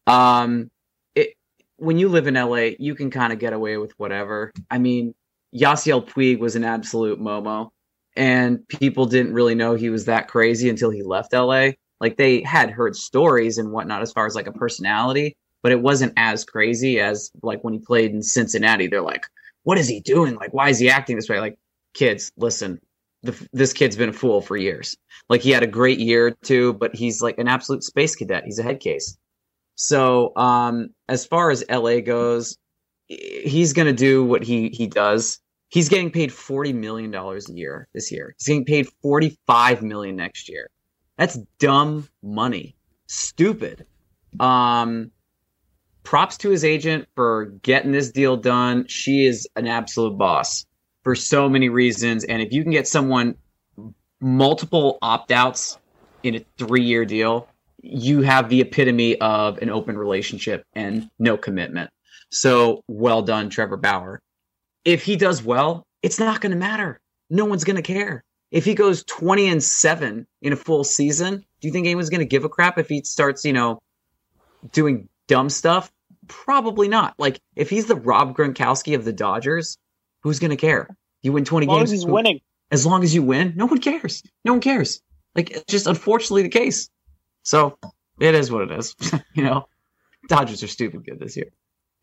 Um, 0.07 0.71
it 1.14 1.33
when 1.78 1.97
you 1.97 2.11
live 2.11 2.26
in 2.26 2.35
LA, 2.35 2.73
you 2.78 2.95
can 2.95 3.11
kind 3.11 3.33
of 3.33 3.38
get 3.38 3.54
away 3.54 3.78
with 3.78 3.99
whatever. 3.99 4.52
I 4.71 4.76
mean, 4.76 5.14
Yasiel 5.57 6.07
Puig 6.07 6.38
was 6.38 6.54
an 6.54 6.64
absolute 6.64 7.19
momo, 7.19 7.71
and 8.14 8.69
people 8.69 9.07
didn't 9.07 9.33
really 9.33 9.54
know 9.54 9.75
he 9.75 9.88
was 9.88 10.04
that 10.04 10.28
crazy 10.28 10.69
until 10.69 10.90
he 10.90 11.02
left 11.02 11.33
LA. 11.33 11.71
Like 12.00 12.16
they 12.16 12.42
had 12.42 12.71
heard 12.71 12.97
stories 12.97 13.59
and 13.59 13.73
whatnot 13.73 14.02
as 14.02 14.12
far 14.12 14.26
as 14.26 14.35
like 14.35 14.47
a 14.47 14.52
personality, 14.52 15.37
but 15.62 15.73
it 15.73 15.80
wasn't 15.80 16.14
as 16.16 16.45
crazy 16.45 17.00
as 17.00 17.30
like 17.42 17.62
when 17.62 17.75
he 17.75 17.80
played 17.80 18.12
in 18.12 18.23
Cincinnati. 18.23 18.87
They're 18.87 19.02
like, 19.02 19.26
what 19.62 19.78
is 19.78 19.88
he 19.88 20.00
doing? 20.00 20.35
Like, 20.37 20.54
why 20.54 20.71
is 20.71 20.78
he 20.78 20.90
acting 20.90 21.16
this 21.16 21.28
way? 21.28 21.40
Like, 21.40 21.59
kids, 21.95 22.33
listen, 22.37 22.80
the, 23.23 23.49
this 23.52 23.73
kid's 23.73 23.97
been 23.97 24.09
a 24.09 24.14
fool 24.14 24.40
for 24.40 24.57
years. 24.57 24.97
Like, 25.28 25.42
he 25.42 25.50
had 25.50 25.62
a 25.62 25.66
great 25.66 25.99
year 25.99 26.35
two, 26.42 26.73
but 26.75 26.95
he's 26.95 27.21
like 27.21 27.38
an 27.38 27.49
absolute 27.49 27.85
space 27.85 28.16
cadet. 28.16 28.45
He's 28.45 28.59
a 28.59 28.62
head 28.62 28.80
case. 28.80 29.16
So, 29.75 30.35
um, 30.37 30.90
as 31.09 31.26
far 31.26 31.50
as 31.50 31.64
LA 31.71 32.00
goes, 32.00 32.57
he's 33.09 33.73
going 33.73 33.87
to 33.87 33.92
do 33.92 34.25
what 34.25 34.42
he 34.42 34.69
he 34.69 34.87
does. 34.87 35.40
He's 35.69 35.88
getting 35.88 36.11
paid 36.11 36.33
forty 36.33 36.73
million 36.73 37.11
dollars 37.11 37.49
a 37.49 37.54
year 37.54 37.88
this 37.95 38.12
year. 38.12 38.35
He's 38.38 38.47
getting 38.47 38.64
paid 38.64 38.88
forty 39.02 39.38
five 39.47 39.83
million 39.83 40.16
next 40.16 40.49
year. 40.49 40.69
That's 41.20 41.38
dumb 41.58 42.08
money. 42.22 42.76
Stupid. 43.06 43.84
Um, 44.40 45.10
props 46.02 46.38
to 46.38 46.48
his 46.48 46.64
agent 46.64 47.08
for 47.14 47.52
getting 47.62 47.92
this 47.92 48.10
deal 48.10 48.38
done. 48.38 48.86
She 48.86 49.26
is 49.26 49.46
an 49.54 49.66
absolute 49.66 50.16
boss 50.16 50.64
for 51.04 51.14
so 51.14 51.46
many 51.46 51.68
reasons. 51.68 52.24
And 52.24 52.40
if 52.40 52.54
you 52.54 52.62
can 52.62 52.72
get 52.72 52.88
someone 52.88 53.34
multiple 54.22 54.96
opt 55.02 55.30
outs 55.30 55.78
in 56.22 56.36
a 56.36 56.44
three 56.56 56.84
year 56.84 57.04
deal, 57.04 57.46
you 57.82 58.22
have 58.22 58.48
the 58.48 58.62
epitome 58.62 59.20
of 59.20 59.58
an 59.58 59.68
open 59.68 59.98
relationship 59.98 60.64
and 60.72 61.10
no 61.18 61.36
commitment. 61.36 61.90
So 62.30 62.82
well 62.88 63.20
done, 63.20 63.50
Trevor 63.50 63.76
Bauer. 63.76 64.22
If 64.86 65.04
he 65.04 65.16
does 65.16 65.42
well, 65.42 65.84
it's 66.02 66.18
not 66.18 66.40
going 66.40 66.52
to 66.52 66.56
matter. 66.56 66.98
No 67.28 67.44
one's 67.44 67.64
going 67.64 67.76
to 67.76 67.82
care. 67.82 68.24
If 68.50 68.64
he 68.64 68.75
goes 68.75 69.04
20 69.04 69.49
and 69.49 69.62
7 69.62 70.26
in 70.42 70.52
a 70.52 70.57
full 70.57 70.85
season, 70.85 71.45
do 71.61 71.69
you 71.69 71.73
think 71.73 71.87
anyone's 71.87 72.11
going 72.11 72.21
to 72.21 72.26
give 72.26 72.45
a 72.45 72.49
crap 72.49 72.78
if 72.78 72.88
he 72.88 73.02
starts, 73.02 73.45
you 73.45 73.52
know, 73.52 73.80
doing 74.73 75.09
dumb 75.28 75.50
stuff? 75.50 75.92
Probably 76.26 76.88
not. 76.88 77.14
Like 77.19 77.40
if 77.54 77.71
he's 77.71 77.87
the 77.87 77.95
Rob 77.97 78.37
Gronkowski 78.37 78.95
of 78.95 79.04
the 79.04 79.12
Dodgers, 79.12 79.78
who's 80.23 80.38
going 80.38 80.50
to 80.50 80.57
care? 80.57 80.88
You 81.23 81.33
win 81.33 81.45
20 81.45 81.66
As 81.66 81.71
games. 81.71 81.83
as 81.83 81.90
he's 81.90 82.07
winning. 82.07 82.40
as 82.71 82.87
long 82.87 83.02
as 83.02 83.14
you 83.14 83.23
win, 83.23 83.52
no 83.57 83.66
one 83.66 83.78
cares. 83.78 84.23
No 84.45 84.52
one 84.52 84.61
cares. 84.61 85.00
Like 85.35 85.50
it's 85.50 85.64
just 85.64 85.87
unfortunately 85.87 86.42
the 86.42 86.49
case. 86.49 86.88
So 87.42 87.78
it 88.19 88.35
is 88.35 88.50
what 88.50 88.71
it 88.71 88.78
is. 88.78 88.97
you 89.35 89.45
know, 89.45 89.69
Dodgers 90.28 90.62
are 90.62 90.69
stupid 90.69 91.04
good 91.04 91.21
this 91.21 91.37
year. 91.37 91.50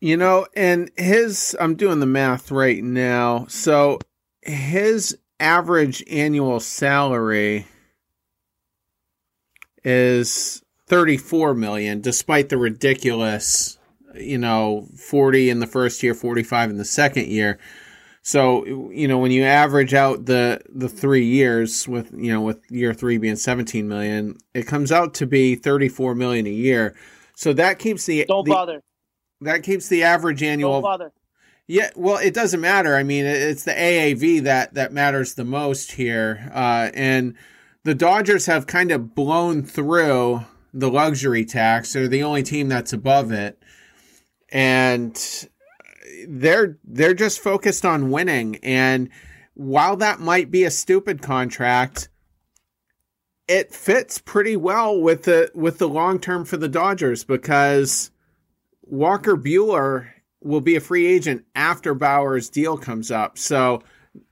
You 0.00 0.16
know, 0.16 0.46
and 0.54 0.90
his, 0.96 1.56
I'm 1.58 1.74
doing 1.74 1.98
the 2.00 2.06
math 2.06 2.50
right 2.52 2.82
now. 2.82 3.46
So 3.48 3.98
his 4.42 5.18
average 5.40 6.02
annual 6.08 6.60
salary 6.60 7.66
is 9.84 10.62
34 10.86 11.54
million, 11.54 12.00
despite 12.00 12.48
the 12.48 12.56
ridiculous, 12.56 13.78
you 14.14 14.38
know, 14.38 14.86
40 14.96 15.50
in 15.50 15.60
the 15.60 15.66
first 15.66 16.02
year, 16.02 16.14
45 16.14 16.70
in 16.70 16.76
the 16.78 16.84
second 16.84 17.26
year. 17.28 17.58
So, 18.22 18.66
you 18.90 19.08
know, 19.08 19.18
when 19.18 19.30
you 19.30 19.44
average 19.44 19.94
out 19.94 20.26
the, 20.26 20.60
the 20.68 20.88
three 20.88 21.24
years 21.24 21.88
with, 21.88 22.12
you 22.12 22.32
know, 22.32 22.42
with 22.42 22.60
year 22.70 22.92
three 22.92 23.16
being 23.16 23.36
17 23.36 23.88
million, 23.88 24.36
it 24.52 24.66
comes 24.66 24.92
out 24.92 25.14
to 25.14 25.26
be 25.26 25.54
34 25.54 26.14
million 26.14 26.46
a 26.46 26.50
year. 26.50 26.94
So 27.34 27.52
that 27.54 27.78
keeps 27.78 28.04
the, 28.06 28.24
Don't 28.26 28.44
the- 28.44 28.50
bother. 28.50 28.82
that 29.42 29.62
keeps 29.62 29.88
the 29.88 30.02
average 30.02 30.42
annual 30.42 30.72
Don't 30.72 30.82
bother. 30.82 31.12
Yeah, 31.70 31.90
well, 31.94 32.16
it 32.16 32.32
doesn't 32.32 32.62
matter. 32.62 32.96
I 32.96 33.02
mean, 33.02 33.26
it's 33.26 33.64
the 33.64 33.72
AAV 33.72 34.42
that 34.44 34.72
that 34.72 34.90
matters 34.90 35.34
the 35.34 35.44
most 35.44 35.92
here, 35.92 36.50
uh, 36.54 36.90
and 36.94 37.34
the 37.84 37.94
Dodgers 37.94 38.46
have 38.46 38.66
kind 38.66 38.90
of 38.90 39.14
blown 39.14 39.62
through 39.62 40.44
the 40.72 40.90
luxury 40.90 41.44
tax. 41.44 41.92
They're 41.92 42.08
the 42.08 42.22
only 42.22 42.42
team 42.42 42.68
that's 42.68 42.94
above 42.94 43.32
it, 43.32 43.62
and 44.48 45.14
they're 46.26 46.78
they're 46.84 47.12
just 47.12 47.38
focused 47.38 47.84
on 47.84 48.10
winning. 48.10 48.56
And 48.62 49.10
while 49.52 49.96
that 49.96 50.20
might 50.20 50.50
be 50.50 50.64
a 50.64 50.70
stupid 50.70 51.20
contract, 51.20 52.08
it 53.46 53.74
fits 53.74 54.18
pretty 54.18 54.56
well 54.56 54.98
with 54.98 55.24
the 55.24 55.50
with 55.54 55.76
the 55.76 55.88
long 55.88 56.18
term 56.18 56.46
for 56.46 56.56
the 56.56 56.68
Dodgers 56.68 57.24
because 57.24 58.10
Walker 58.80 59.36
Buehler 59.36 60.08
will 60.42 60.60
be 60.60 60.76
a 60.76 60.80
free 60.80 61.06
agent 61.06 61.44
after 61.54 61.94
Bauer's 61.94 62.48
deal 62.48 62.76
comes 62.76 63.10
up. 63.10 63.38
So 63.38 63.82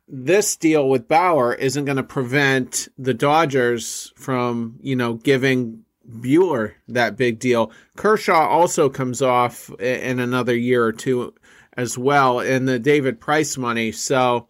this 0.09 0.57
deal 0.57 0.89
with 0.89 1.09
Bauer 1.09 1.55
isn't 1.55 1.85
going 1.85 1.97
to 1.97 2.03
prevent 2.03 2.89
the 2.97 3.15
Dodgers 3.15 4.13
from, 4.17 4.79
you 4.81 4.95
know, 4.95 5.15
giving 5.15 5.85
Buehler 6.09 6.75
that 6.89 7.17
big 7.17 7.39
deal. 7.39 7.73
Kershaw 7.97 8.47
also 8.47 8.89
comes 8.89 9.23
off 9.23 9.71
in 9.81 10.21
another 10.21 10.57
year 10.57 10.85
or 10.85 10.93
two 10.93 11.35
as 11.77 11.99
well 11.99 12.41
in 12.41 12.67
the 12.67 12.79
David 12.79 13.21
Price 13.21 13.57
money. 13.57 13.93
So 13.93 14.49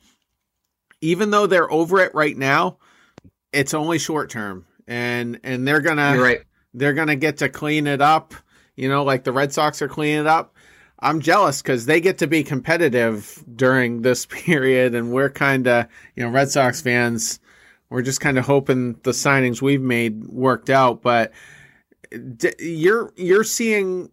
even 1.00 1.30
though 1.30 1.46
they're 1.46 1.70
over 1.70 2.00
it 2.00 2.14
right 2.14 2.36
now, 2.36 2.78
it's 3.52 3.74
only 3.74 3.98
short 3.98 4.30
term. 4.30 4.66
And 4.86 5.40
and 5.42 5.66
they're 5.66 5.80
going 5.80 5.96
to 5.96 6.22
right. 6.22 6.42
they're 6.74 6.92
going 6.92 7.08
to 7.08 7.16
get 7.16 7.38
to 7.38 7.48
clean 7.48 7.86
it 7.86 8.00
up, 8.00 8.34
you 8.76 8.88
know, 8.88 9.02
like 9.02 9.24
the 9.24 9.32
Red 9.32 9.52
Sox 9.52 9.82
are 9.82 9.88
cleaning 9.88 10.20
it 10.20 10.26
up. 10.26 10.54
I'm 10.98 11.20
jealous 11.20 11.60
because 11.62 11.86
they 11.86 12.00
get 12.00 12.18
to 12.18 12.26
be 12.26 12.42
competitive 12.42 13.44
during 13.54 14.02
this 14.02 14.26
period, 14.30 14.94
and 14.94 15.12
we're 15.12 15.30
kind 15.30 15.66
of, 15.66 15.86
you 16.14 16.24
know, 16.24 16.30
Red 16.30 16.50
Sox 16.50 16.80
fans, 16.80 17.38
we're 17.90 18.02
just 18.02 18.20
kind 18.20 18.38
of 18.38 18.46
hoping 18.46 18.94
the 19.02 19.10
signings 19.12 19.62
we've 19.62 19.80
made 19.82 20.24
worked 20.24 20.70
out. 20.70 21.02
But 21.02 21.32
d- 22.36 22.52
you're 22.58 23.12
you're 23.16 23.44
seeing 23.44 24.10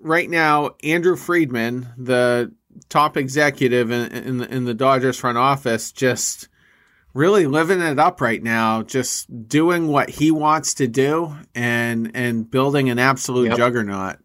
right 0.00 0.28
now 0.28 0.72
Andrew 0.82 1.16
Friedman, 1.16 1.88
the 1.96 2.52
top 2.88 3.16
executive 3.16 3.90
in 3.90 4.12
in 4.12 4.36
the, 4.38 4.54
in 4.54 4.64
the 4.64 4.74
Dodgers 4.74 5.16
front 5.18 5.38
office, 5.38 5.92
just 5.92 6.48
really 7.14 7.46
living 7.46 7.80
it 7.80 7.98
up 7.98 8.20
right 8.20 8.42
now, 8.42 8.82
just 8.82 9.48
doing 9.48 9.88
what 9.88 10.10
he 10.10 10.30
wants 10.30 10.74
to 10.74 10.86
do 10.86 11.34
and 11.54 12.10
and 12.14 12.50
building 12.50 12.90
an 12.90 12.98
absolute 12.98 13.46
Yep. 13.48 13.56
juggernaut. 13.56 14.16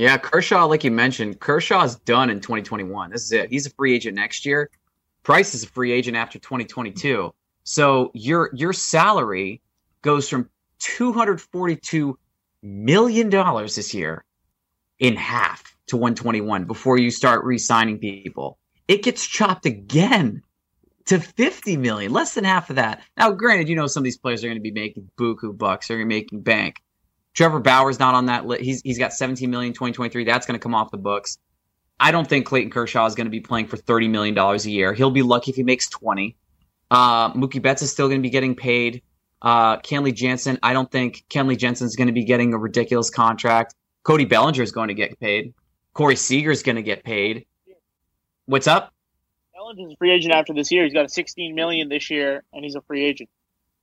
Yeah, 0.00 0.16
Kershaw, 0.16 0.64
like 0.64 0.82
you 0.82 0.90
mentioned, 0.90 1.40
Kershaw's 1.40 1.96
done 1.96 2.30
in 2.30 2.40
2021. 2.40 3.10
This 3.10 3.24
is 3.24 3.32
it. 3.32 3.50
He's 3.50 3.66
a 3.66 3.70
free 3.70 3.94
agent 3.94 4.16
next 4.16 4.46
year. 4.46 4.70
Price 5.24 5.54
is 5.54 5.64
a 5.64 5.66
free 5.66 5.92
agent 5.92 6.16
after 6.16 6.38
2022. 6.38 7.34
So 7.64 8.10
your 8.14 8.48
your 8.54 8.72
salary 8.72 9.60
goes 10.00 10.26
from 10.26 10.48
242 10.78 12.18
million 12.62 13.28
dollars 13.28 13.76
this 13.76 13.92
year 13.92 14.24
in 15.00 15.16
half 15.16 15.76
to 15.88 15.98
121 15.98 16.64
before 16.64 16.96
you 16.96 17.10
start 17.10 17.44
re-signing 17.44 17.98
people. 17.98 18.58
It 18.88 19.02
gets 19.02 19.26
chopped 19.26 19.66
again 19.66 20.42
to 21.08 21.20
50 21.20 21.76
million, 21.76 22.10
less 22.10 22.32
than 22.32 22.44
half 22.44 22.70
of 22.70 22.76
that. 22.76 23.02
Now, 23.18 23.32
granted, 23.32 23.68
you 23.68 23.76
know 23.76 23.86
some 23.86 24.00
of 24.00 24.04
these 24.04 24.16
players 24.16 24.42
are 24.42 24.46
going 24.46 24.56
to 24.56 24.62
be 24.62 24.70
making 24.70 25.10
buku 25.18 25.58
bucks, 25.58 25.88
they're 25.88 25.98
going 25.98 26.08
to 26.08 26.14
be 26.14 26.20
making 26.22 26.40
bank. 26.40 26.80
Trevor 27.34 27.60
Bauer's 27.60 27.98
not 27.98 28.14
on 28.14 28.26
that 28.26 28.46
list. 28.46 28.62
He's 28.62 28.82
he's 28.82 28.98
got 28.98 29.12
17 29.12 29.50
million 29.50 29.72
2023. 29.72 30.24
That's 30.24 30.46
going 30.46 30.58
to 30.58 30.62
come 30.62 30.74
off 30.74 30.90
the 30.90 30.98
books. 30.98 31.38
I 31.98 32.10
don't 32.12 32.26
think 32.28 32.46
Clayton 32.46 32.70
Kershaw 32.70 33.06
is 33.06 33.14
going 33.14 33.26
to 33.26 33.30
be 33.30 33.40
playing 33.40 33.66
for 33.68 33.76
thirty 33.76 34.08
million 34.08 34.34
dollars 34.34 34.66
a 34.66 34.70
year. 34.70 34.92
He'll 34.94 35.10
be 35.10 35.22
lucky 35.22 35.50
if 35.50 35.56
he 35.56 35.62
makes 35.62 35.88
twenty. 35.88 36.36
Uh, 36.90 37.32
Mookie 37.34 37.62
Betts 37.62 37.82
is 37.82 37.92
still 37.92 38.08
going 38.08 38.20
to 38.20 38.22
be 38.22 38.30
getting 38.30 38.56
paid. 38.56 39.02
Uh, 39.42 39.76
Kenley 39.78 40.14
Jansen, 40.14 40.58
I 40.62 40.72
don't 40.72 40.90
think 40.90 41.24
Kenley 41.30 41.56
is 41.82 41.96
going 41.96 42.08
to 42.08 42.12
be 42.12 42.24
getting 42.24 42.52
a 42.52 42.58
ridiculous 42.58 43.10
contract. 43.10 43.74
Cody 44.02 44.24
Bellinger 44.24 44.62
is 44.62 44.72
going 44.72 44.88
to 44.88 44.94
get 44.94 45.18
paid. 45.20 45.54
Corey 45.92 46.16
Seager 46.16 46.50
is 46.50 46.62
going 46.62 46.76
to 46.76 46.82
get 46.82 47.04
paid. 47.04 47.46
What's 48.46 48.66
up? 48.66 48.92
Bellinger's 49.54 49.92
a 49.92 49.96
free 49.96 50.10
agent 50.10 50.34
after 50.34 50.52
this 50.52 50.70
year. 50.72 50.84
He's 50.84 50.92
got 50.94 51.04
a 51.04 51.08
16 51.08 51.54
million 51.54 51.88
this 51.88 52.10
year, 52.10 52.42
and 52.52 52.64
he's 52.64 52.74
a 52.74 52.80
free 52.82 53.04
agent. 53.04 53.28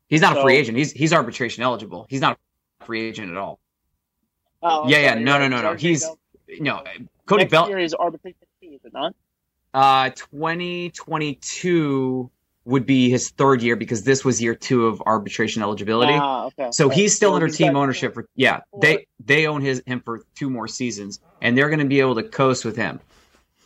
He's 0.10 0.22
not 0.22 0.34
So- 0.34 0.40
a 0.40 0.44
free 0.44 0.56
agent. 0.58 0.78
He's 0.78 0.92
he's 0.92 1.14
arbitration 1.14 1.64
eligible. 1.64 2.06
He's 2.10 2.22
not 2.22 2.34
a 2.34 2.38
free 2.86 3.08
agent 3.08 3.32
at 3.32 3.38
all. 3.38 3.60
Oh, 4.62 4.88
Yeah, 4.88 5.00
yeah, 5.00 5.16
no, 5.16 5.40
no, 5.40 5.48
no, 5.48 5.62
no. 5.62 5.74
He's 5.76 6.06
no. 6.60 6.84
Cody 7.26 7.44
Next 7.44 7.52
Bell. 7.52 7.70
year 7.70 7.80
is 7.80 7.94
arbitration 7.94 8.38
is 8.62 8.80
it 8.84 8.92
not? 8.94 9.14
Uh, 9.74 10.10
2022 10.12 12.30
would 12.66 12.86
be 12.86 13.10
his 13.10 13.30
third 13.30 13.62
year 13.62 13.78
because 13.78 14.04
this 14.04 14.26
was 14.26 14.42
year 14.42 14.56
two 14.56 14.88
of 14.88 15.02
arbitration 15.06 15.62
eligibility. 15.62 16.14
Ah, 16.14 16.46
okay. 16.48 16.68
So 16.72 16.90
he's 16.90 17.16
still 17.16 17.30
So 17.32 17.36
under 17.36 17.48
he's 17.48 17.56
team 17.58 17.76
ownership 17.78 18.14
for 18.14 18.28
yeah. 18.36 18.62
They 18.82 19.08
they 19.24 19.48
own 19.48 19.62
his 19.62 19.82
him 19.86 20.02
for 20.02 20.24
two 20.36 20.50
more 20.50 20.68
seasons, 20.68 21.20
and 21.42 21.58
they're 21.58 21.70
going 21.70 21.80
to 21.80 21.86
be 21.86 22.00
able 22.02 22.16
to 22.16 22.24
coast 22.24 22.66
with 22.66 22.76
him. 22.76 23.00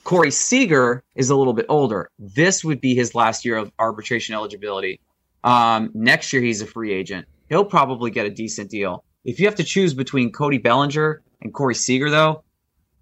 Corey 0.03 0.31
Seager 0.31 1.03
is 1.15 1.29
a 1.29 1.35
little 1.35 1.53
bit 1.53 1.67
older. 1.69 2.09
This 2.19 2.63
would 2.63 2.81
be 2.81 2.95
his 2.95 3.15
last 3.15 3.45
year 3.45 3.57
of 3.57 3.71
arbitration 3.79 4.35
eligibility. 4.35 4.99
Um, 5.43 5.91
next 5.93 6.33
year 6.33 6.41
he's 6.41 6.61
a 6.61 6.65
free 6.67 6.91
agent. 6.91 7.27
He'll 7.51 7.65
probably 7.65 8.11
get 8.11 8.25
a 8.25 8.29
decent 8.29 8.69
deal. 8.69 9.03
If 9.25 9.37
you 9.37 9.45
have 9.45 9.55
to 9.55 9.63
choose 9.65 9.93
between 9.93 10.31
Cody 10.31 10.57
Bellinger 10.57 11.21
and 11.41 11.53
Corey 11.53 11.75
Seager, 11.75 12.09
though, 12.09 12.45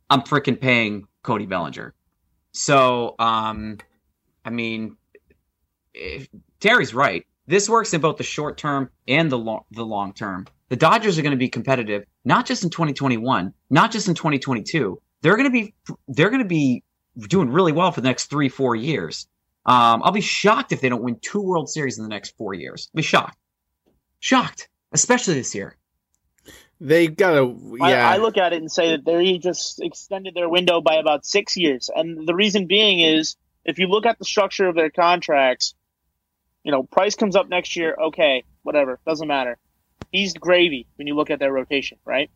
I'm 0.10 0.22
freaking 0.22 0.60
paying 0.60 1.06
Cody 1.22 1.46
Bellinger. 1.46 1.94
So, 2.52 3.14
um, 3.20 3.78
I 4.44 4.50
mean, 4.50 4.98
if, 5.94 6.28
Terry's 6.60 6.96
right. 6.96 7.28
This 7.46 7.70
works 7.70 7.94
in 7.94 8.02
both 8.02 8.18
the 8.18 8.24
short 8.24 8.58
term 8.58 8.90
and 9.08 9.32
the 9.32 9.38
long 9.38 9.66
the 9.70 9.86
long 9.86 10.14
term. 10.14 10.48
The 10.70 10.76
Dodgers 10.76 11.20
are 11.20 11.22
going 11.22 11.32
to 11.32 11.38
be 11.38 11.50
competitive, 11.50 12.06
not 12.26 12.48
just 12.48 12.64
in 12.64 12.72
2021, 12.72 13.54
not 13.70 13.92
just 13.92 14.08
in 14.08 14.16
2022. 14.16 15.00
They're 15.22 15.36
going 15.36 15.46
to 15.46 15.52
be 15.52 15.76
they're 16.08 16.30
going 16.30 16.42
to 16.42 16.48
be 16.48 16.84
doing 17.20 17.50
really 17.50 17.72
well 17.72 17.92
for 17.92 18.02
the 18.02 18.08
next 18.08 18.32
three 18.32 18.50
four 18.50 18.76
years. 18.76 19.28
Um, 19.66 20.02
I'll 20.04 20.12
be 20.12 20.22
shocked 20.22 20.72
if 20.72 20.82
they 20.82 20.90
don't 20.90 21.04
win 21.04 21.20
two 21.22 21.42
World 21.42 21.70
Series 21.70 22.00
in 22.00 22.04
the 22.04 22.10
next 22.10 22.36
four 22.38 22.56
years. 22.56 22.90
I'll 22.94 22.98
be 22.98 23.04
shocked, 23.04 23.38
shocked, 24.20 24.70
especially 24.92 25.36
this 25.36 25.56
year. 25.56 25.76
They 26.82 27.08
got 27.08 27.34
a 27.34 27.56
yeah. 27.80 28.10
I, 28.10 28.16
I 28.16 28.18
look 28.18 28.38
at 28.38 28.54
it 28.54 28.62
and 28.62 28.72
say 28.72 28.92
that 28.92 29.04
they 29.04 29.38
just 29.38 29.82
extended 29.82 30.34
their 30.34 30.48
window 30.48 30.80
by 30.80 30.96
about 30.96 31.26
six 31.26 31.58
years, 31.58 31.90
and 31.94 32.28
the 32.28 32.34
reason 32.34 32.68
being 32.68 33.00
is 33.00 33.36
if 33.66 33.80
you 33.80 33.88
look 33.88 34.06
at 34.06 34.18
the 34.18 34.26
structure 34.26 34.68
of 34.68 34.76
their 34.76 34.90
contracts, 34.90 35.76
you 36.64 36.72
know, 36.72 36.84
Price 36.84 37.16
comes 37.16 37.36
up 37.36 37.50
next 37.50 37.76
year. 37.76 37.96
Okay, 38.08 38.44
whatever, 38.64 39.00
doesn't 39.06 39.28
matter. 39.28 39.58
He's 40.12 40.34
gravy 40.34 40.88
when 40.96 41.08
you 41.08 41.16
look 41.16 41.30
at 41.30 41.40
their 41.40 41.52
rotation, 41.52 41.98
right? 42.06 42.32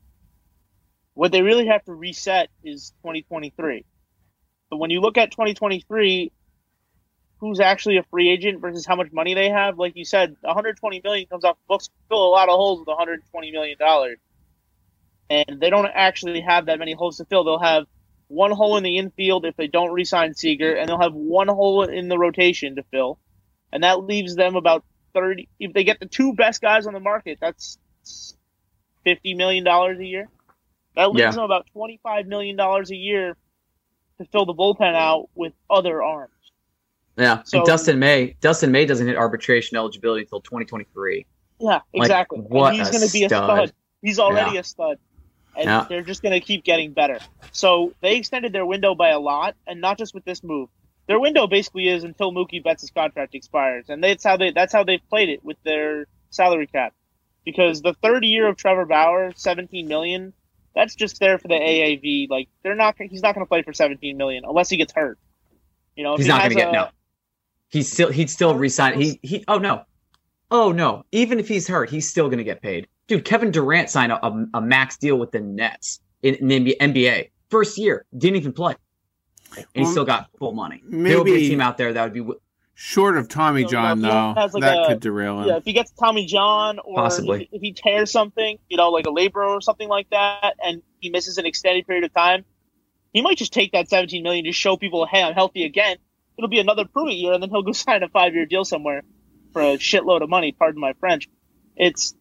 What 1.14 1.32
they 1.32 1.42
really 1.42 1.68
have 1.68 1.84
to 1.86 1.94
reset 1.94 2.50
is 2.64 2.92
2023. 3.02 3.86
But 4.70 4.78
when 4.78 4.90
you 4.90 5.00
look 5.00 5.18
at 5.18 5.32
2023, 5.32 6.32
who's 7.44 7.62
actually 7.62 7.98
a 7.98 8.04
free 8.12 8.30
agent 8.30 8.62
versus 8.62 8.86
how 8.88 8.96
much 8.98 9.12
money 9.14 9.36
they 9.36 9.50
have, 9.52 9.80
like 9.80 9.96
you 9.98 10.06
said, 10.06 10.36
120 10.42 11.02
million 11.04 11.28
comes 11.28 11.46
off 11.46 11.58
the 11.58 11.74
books, 11.74 11.90
fill 12.10 12.26
a 12.26 12.30
lot 12.30 12.50
of 12.50 12.56
holes 12.56 12.80
with 12.82 12.90
120 12.90 13.52
million 13.52 13.78
dollars 13.80 14.20
and 15.30 15.62
they 15.62 15.72
don't 15.72 15.90
actually 15.94 16.42
have 16.42 16.68
that 16.68 16.80
many 16.80 16.94
holes 16.94 17.18
to 17.18 17.26
fill. 17.26 17.46
They'll 17.46 17.60
have 17.60 17.86
one 18.30 18.52
hole 18.52 18.78
in 18.78 18.84
the 18.84 18.98
infield 18.98 19.46
if 19.46 19.58
they 19.58 19.68
don't 19.68 19.94
re-sign 19.94 20.36
Seager, 20.36 20.76
and 20.76 20.90
they'll 20.90 21.02
have 21.02 21.14
one 21.16 21.50
hole 21.50 21.84
in 21.84 22.10
the 22.10 22.20
rotation 22.20 22.76
to 22.78 22.84
fill, 22.92 23.20
and 23.74 23.84
that 23.84 24.04
leaves 24.04 24.36
them 24.36 24.56
about 24.56 24.86
thirty. 25.14 25.50
If 25.60 25.74
they 25.74 25.86
get 25.86 26.00
the 26.00 26.08
two 26.08 26.34
best 26.36 26.62
guys 26.62 26.88
on 26.88 26.94
the 26.94 27.00
market, 27.00 27.40
that's 27.42 27.80
fifty 29.04 29.34
million 29.36 29.64
dollars 29.64 30.00
a 30.00 30.06
year. 30.06 30.30
That 30.96 31.12
leaves 31.14 31.36
Yeah. 31.36 31.36
them 31.36 31.46
about 31.46 31.68
twenty-five 31.74 32.28
million 32.28 32.58
dollars 32.58 32.92
a 32.92 32.98
year 32.98 33.38
to 34.20 34.26
fill 34.28 34.46
the 34.46 34.56
bullpen 34.56 34.96
out 34.96 35.30
with 35.36 35.54
other 35.70 36.04
arms. 36.04 36.33
Yeah, 37.18 37.44
So- 37.44 37.64
Dustin 37.64 38.00
May, 38.00 38.36
Dustin 38.42 38.72
May 38.72 38.86
doesn't 38.86 39.06
hit 39.08 39.16
arbitration 39.18 39.78
eligibility 39.78 40.24
until 40.24 40.42
2023. 40.42 41.26
Yeah, 41.60 41.80
exactly. 41.94 42.40
what 42.40 42.70
and 42.70 42.78
he's 42.78 42.90
going 42.90 43.06
to 43.06 43.12
be 43.14 43.24
a 43.24 43.30
stud. 43.30 43.72
He's 44.02 44.20
already 44.20 44.58
a 44.58 44.64
stud. 44.64 44.98
And 45.56 45.66
Yeah. 45.66 45.86
they're 45.88 46.02
just 46.02 46.24
going 46.24 46.34
to 46.34 46.40
keep 46.40 46.64
getting 46.64 46.94
better. 46.94 47.20
So 47.52 47.94
they 48.02 48.18
extended 48.18 48.54
their 48.54 48.66
window 48.66 48.96
by 48.96 49.10
a 49.10 49.20
lot, 49.20 49.56
and 49.68 49.80
not 49.80 50.00
just 50.00 50.14
with 50.14 50.26
this 50.26 50.44
move. 50.44 50.70
Their 51.08 51.20
window 51.20 51.46
basically 51.48 51.88
is 51.90 52.04
until 52.04 52.32
Mookie 52.32 52.64
Betts' 52.64 52.90
contract 52.90 53.36
expires, 53.36 53.90
and 53.90 54.04
that's 54.04 54.24
how 54.24 54.38
they 54.38 54.52
that's 54.52 54.74
how 54.74 54.84
they've 54.84 55.02
played 55.10 55.30
it 55.30 55.44
with 55.44 55.58
their 55.64 56.08
salary 56.32 56.66
cap. 56.66 56.94
Because 57.46 57.82
the 57.82 57.94
third 58.02 58.24
year 58.24 58.48
of 58.48 58.56
Trevor 58.58 58.86
Bauer, 58.86 59.34
seventeen 59.36 59.88
million, 59.88 60.34
that's 60.74 60.96
just 60.96 61.20
there 61.20 61.38
for 61.38 61.50
the 61.50 61.56
AAV. 61.56 62.30
Like 62.30 62.48
they're 62.64 62.74
not 62.76 62.96
he's 62.98 63.22
not 63.22 63.36
going 63.36 63.46
to 63.46 63.50
play 63.50 63.62
for 63.62 63.74
seventeen 63.74 64.18
million 64.18 64.46
unless 64.46 64.70
he 64.70 64.78
gets 64.78 64.94
hurt. 64.94 65.20
You 65.96 66.04
know, 66.04 66.14
if 66.14 66.20
He's 66.20 66.26
he 66.26 66.32
not 66.32 66.40
going 66.40 66.50
to 66.52 66.56
get 66.56 66.72
no. 66.72 66.90
He's 67.74 67.92
still 67.92 68.12
he'd 68.12 68.30
still 68.30 68.54
resign. 68.56 69.02
He 69.02 69.20
he. 69.24 69.44
Oh 69.48 69.58
no, 69.58 69.82
oh 70.52 70.72
no. 70.72 71.06
Even 71.12 71.40
if 71.40 71.48
he's 71.48 71.68
hurt, 71.68 71.90
he's 71.90 72.08
still 72.08 72.28
going 72.28 72.38
to 72.38 72.44
get 72.44 72.62
paid. 72.62 72.88
Dude, 73.08 73.26
Kevin 73.26 73.50
Durant 73.50 73.90
signed 73.90 74.12
a, 74.12 74.24
a, 74.24 74.46
a 74.54 74.62
max 74.62 74.96
deal 74.98 75.16
with 75.18 75.32
the 75.32 75.40
Nets 75.40 76.00
in, 76.22 76.36
in 76.36 76.64
the 76.66 76.78
NBA. 76.80 77.32
First 77.50 77.80
year, 77.80 78.06
didn't 78.16 78.36
even 78.36 78.54
play, 78.54 78.76
and 79.58 79.66
he 79.74 79.82
Well, 79.82 79.92
still 79.92 80.06
got 80.06 80.30
full 80.38 80.52
money. 80.54 80.84
there 80.88 81.18
would 81.18 81.26
be 81.26 81.32
a 81.32 81.34
maybe- 81.34 81.50
team 81.50 81.62
out 81.62 81.80
there 81.80 81.92
that 81.94 82.04
would 82.04 82.14
be. 82.14 82.20
wi- 82.20 82.38
Short 82.76 83.18
of 83.18 83.28
Tommy 83.28 83.66
John, 83.66 84.00
if 84.00 84.04
he 84.06 84.10
though, 84.10 84.34
has, 84.36 84.54
like, 84.54 84.62
that 84.62 84.78
a- 84.84 84.88
could 84.90 85.00
derail 85.00 85.42
him. 85.42 85.48
Yeah, 85.48 85.58
if 85.58 85.64
he 85.64 85.74
gets 85.74 85.92
Tommy 85.92 86.26
John 86.28 86.78
or 86.80 86.96
Possibly. 86.96 87.44
If, 87.44 87.50
if 87.54 87.62
he 87.62 87.72
tears 87.74 88.12
something, 88.12 88.58
you 88.68 88.78
know, 88.78 88.90
like 88.90 89.06
a 89.08 89.12
labor 89.12 89.44
or 89.44 89.62
something 89.62 89.88
like 89.90 90.10
that, 90.12 90.56
and 90.64 90.82
he 91.00 91.10
misses 91.10 91.38
an 91.40 91.46
extended 91.48 91.86
period 91.88 92.04
of 92.04 92.14
time, 92.14 92.46
he 93.14 93.22
might 93.22 93.38
just 93.38 93.54
take 93.54 93.72
that 93.74 93.90
17 93.90 94.22
million 94.24 94.46
to 94.46 94.52
show 94.52 94.76
people, 94.78 95.06
hey, 95.06 95.22
I'm 95.24 95.34
healthy 95.36 95.66
again. 95.66 95.98
It'll 96.38 96.50
be 96.50 96.60
another 96.60 96.86
prove 96.86 97.10
it 97.10 97.16
year, 97.16 97.34
and 97.34 97.42
then 97.42 97.50
he'll 97.50 97.64
go 97.64 97.72
sign 97.74 98.04
a 98.04 98.10
five 98.10 98.34
year 98.34 98.46
deal 98.46 98.66
somewhere 98.66 99.04
for 99.52 99.62
a 99.62 99.78
shitload 99.78 100.22
of 100.22 100.30
money. 100.30 100.52
Pardon 100.52 100.82
my 100.82 100.94
French. 101.00 101.30
It's 101.76 102.14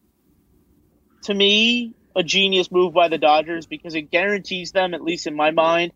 to 1.23 1.33
me 1.33 1.93
a 2.15 2.23
genius 2.23 2.71
move 2.71 2.93
by 2.93 3.07
the 3.07 3.17
Dodgers 3.17 3.65
because 3.65 3.95
it 3.95 4.11
guarantees 4.11 4.71
them, 4.71 4.93
at 4.93 5.01
least 5.01 5.27
in 5.27 5.35
my 5.35 5.51
mind, 5.51 5.93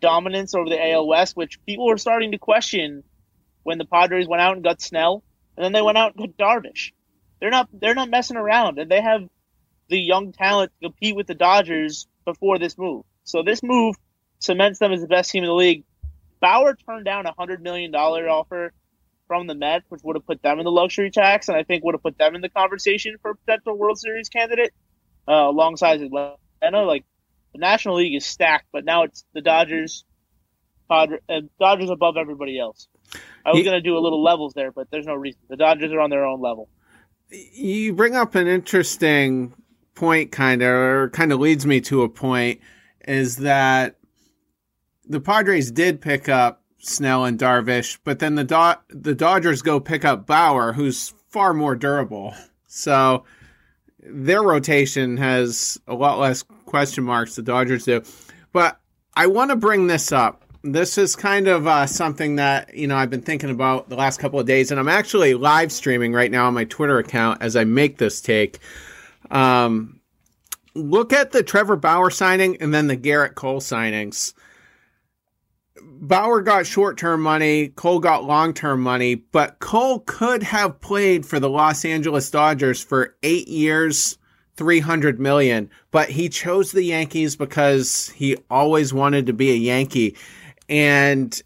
dominance 0.00 0.54
over 0.54 0.68
the 0.68 0.92
AL 0.92 1.06
West, 1.06 1.36
which 1.36 1.64
people 1.64 1.86
were 1.86 1.96
starting 1.96 2.32
to 2.32 2.38
question 2.38 3.02
when 3.62 3.78
the 3.78 3.86
Padres 3.86 4.28
went 4.28 4.42
out 4.42 4.54
and 4.54 4.64
got 4.64 4.82
Snell, 4.82 5.22
and 5.56 5.64
then 5.64 5.72
they 5.72 5.82
went 5.82 5.98
out 5.98 6.14
and 6.16 6.36
got 6.36 6.62
Darvish. 6.62 6.92
They're 7.40 7.50
not 7.50 7.68
they're 7.72 7.94
not 7.94 8.10
messing 8.10 8.36
around, 8.36 8.78
and 8.78 8.90
they 8.90 9.00
have 9.00 9.22
the 9.88 9.98
young 9.98 10.32
talent 10.32 10.72
to 10.72 10.88
compete 10.88 11.16
with 11.16 11.26
the 11.26 11.34
Dodgers 11.34 12.06
before 12.24 12.58
this 12.58 12.76
move. 12.78 13.04
So 13.24 13.42
this 13.42 13.62
move 13.62 13.96
cements 14.38 14.78
them 14.78 14.92
as 14.92 15.00
the 15.00 15.06
best 15.06 15.30
team 15.30 15.44
in 15.44 15.48
the 15.48 15.54
league. 15.54 15.84
Bauer 16.44 16.76
turned 16.86 17.06
down 17.06 17.24
a 17.24 17.32
hundred 17.32 17.62
million 17.62 17.90
dollar 17.90 18.28
offer 18.28 18.74
from 19.26 19.46
the 19.46 19.54
Mets, 19.54 19.86
which 19.88 20.02
would 20.04 20.14
have 20.14 20.26
put 20.26 20.42
them 20.42 20.58
in 20.58 20.64
the 20.64 20.70
luxury 20.70 21.10
tax, 21.10 21.48
and 21.48 21.56
I 21.56 21.62
think 21.62 21.82
would 21.84 21.94
have 21.94 22.02
put 22.02 22.18
them 22.18 22.34
in 22.34 22.42
the 22.42 22.50
conversation 22.50 23.16
for 23.22 23.30
a 23.30 23.34
potential 23.34 23.78
World 23.78 23.98
Series 23.98 24.28
candidate 24.28 24.74
uh, 25.26 25.32
alongside 25.32 26.02
Atlanta. 26.02 26.36
Like 26.60 27.06
the 27.54 27.60
National 27.60 27.94
League 27.94 28.14
is 28.14 28.26
stacked, 28.26 28.66
but 28.74 28.84
now 28.84 29.04
it's 29.04 29.24
the 29.32 29.40
Dodgers, 29.40 30.04
Padre, 30.86 31.16
uh, 31.30 31.40
Dodgers 31.58 31.88
above 31.88 32.18
everybody 32.18 32.58
else. 32.58 32.88
I 33.46 33.52
was 33.52 33.62
going 33.62 33.76
to 33.76 33.80
do 33.80 33.96
a 33.96 34.00
little 34.00 34.22
levels 34.22 34.52
there, 34.52 34.70
but 34.70 34.90
there's 34.90 35.06
no 35.06 35.14
reason. 35.14 35.40
The 35.48 35.56
Dodgers 35.56 35.92
are 35.92 36.00
on 36.00 36.10
their 36.10 36.26
own 36.26 36.42
level. 36.42 36.68
you 37.30 37.94
bring 37.94 38.16
up 38.16 38.34
an 38.34 38.48
interesting 38.48 39.54
point 39.94 40.30
kind 40.30 40.60
of 40.60 40.68
or 40.68 41.08
kind 41.08 41.32
of 41.32 41.40
leads 41.40 41.64
me 41.64 41.80
to 41.80 42.02
a 42.02 42.08
point 42.10 42.60
is 43.06 43.36
that 43.36 43.96
the 45.06 45.20
Padres 45.20 45.70
did 45.70 46.00
pick 46.00 46.28
up 46.28 46.62
Snell 46.78 47.24
and 47.24 47.38
Darvish, 47.38 47.98
but 48.04 48.18
then 48.18 48.34
the 48.34 48.44
Do- 48.44 48.80
the 48.88 49.14
Dodgers 49.14 49.62
go 49.62 49.80
pick 49.80 50.04
up 50.04 50.26
Bauer, 50.26 50.72
who's 50.72 51.14
far 51.28 51.54
more 51.54 51.74
durable. 51.74 52.34
So 52.66 53.24
their 54.00 54.42
rotation 54.42 55.16
has 55.16 55.80
a 55.86 55.94
lot 55.94 56.18
less 56.18 56.44
question 56.66 57.04
marks. 57.04 57.36
The 57.36 57.42
Dodgers 57.42 57.84
do, 57.84 58.02
but 58.52 58.80
I 59.14 59.26
want 59.26 59.50
to 59.50 59.56
bring 59.56 59.86
this 59.86 60.12
up. 60.12 60.42
This 60.62 60.96
is 60.96 61.14
kind 61.14 61.46
of 61.46 61.66
uh, 61.66 61.86
something 61.86 62.36
that 62.36 62.74
you 62.74 62.86
know 62.86 62.96
I've 62.96 63.10
been 63.10 63.22
thinking 63.22 63.50
about 63.50 63.88
the 63.88 63.96
last 63.96 64.18
couple 64.18 64.40
of 64.40 64.46
days, 64.46 64.70
and 64.70 64.80
I'm 64.80 64.88
actually 64.88 65.34
live 65.34 65.72
streaming 65.72 66.12
right 66.12 66.30
now 66.30 66.46
on 66.46 66.54
my 66.54 66.64
Twitter 66.64 66.98
account 66.98 67.42
as 67.42 67.56
I 67.56 67.64
make 67.64 67.98
this 67.98 68.20
take. 68.20 68.58
Um, 69.30 70.00
look 70.74 71.12
at 71.12 71.32
the 71.32 71.42
Trevor 71.42 71.76
Bauer 71.76 72.10
signing 72.10 72.56
and 72.60 72.74
then 72.74 72.88
the 72.88 72.96
Gerrit 72.96 73.34
Cole 73.34 73.60
signings. 73.60 74.34
Bauer 75.82 76.40
got 76.40 76.66
short 76.66 76.98
term 76.98 77.20
money, 77.20 77.68
Cole 77.68 77.98
got 77.98 78.24
long 78.24 78.54
term 78.54 78.80
money, 78.80 79.16
but 79.16 79.58
Cole 79.58 80.00
could 80.00 80.42
have 80.42 80.80
played 80.80 81.26
for 81.26 81.40
the 81.40 81.50
Los 81.50 81.84
Angeles 81.84 82.30
Dodgers 82.30 82.82
for 82.82 83.16
eight 83.22 83.48
years, 83.48 84.18
300 84.56 85.18
million, 85.18 85.68
but 85.90 86.10
he 86.10 86.28
chose 86.28 86.70
the 86.70 86.84
Yankees 86.84 87.34
because 87.34 88.10
he 88.10 88.36
always 88.50 88.94
wanted 88.94 89.26
to 89.26 89.32
be 89.32 89.50
a 89.50 89.56
Yankee. 89.56 90.16
And 90.68 91.40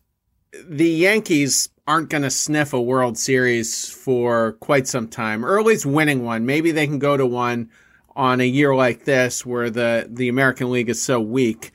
the 0.65 0.89
Yankees 0.89 1.71
aren't 1.87 2.11
going 2.11 2.23
to 2.23 2.31
sniff 2.31 2.75
a 2.75 2.81
World 2.81 3.17
Series 3.17 3.89
for 3.89 4.53
quite 4.61 4.87
some 4.87 5.09
time, 5.09 5.45
or 5.45 5.59
at 5.59 5.65
least 5.65 5.87
winning 5.87 6.23
one. 6.23 6.45
Maybe 6.45 6.71
they 6.71 6.87
can 6.87 6.99
go 6.99 7.17
to 7.17 7.25
one 7.25 7.71
on 8.15 8.43
a 8.43 8.47
year 8.47 8.75
like 8.75 9.05
this 9.05 9.47
where 9.47 9.71
the, 9.71 10.07
the 10.11 10.29
American 10.29 10.71
League 10.71 10.91
is 10.91 11.01
so 11.01 11.19
weak. 11.19 11.73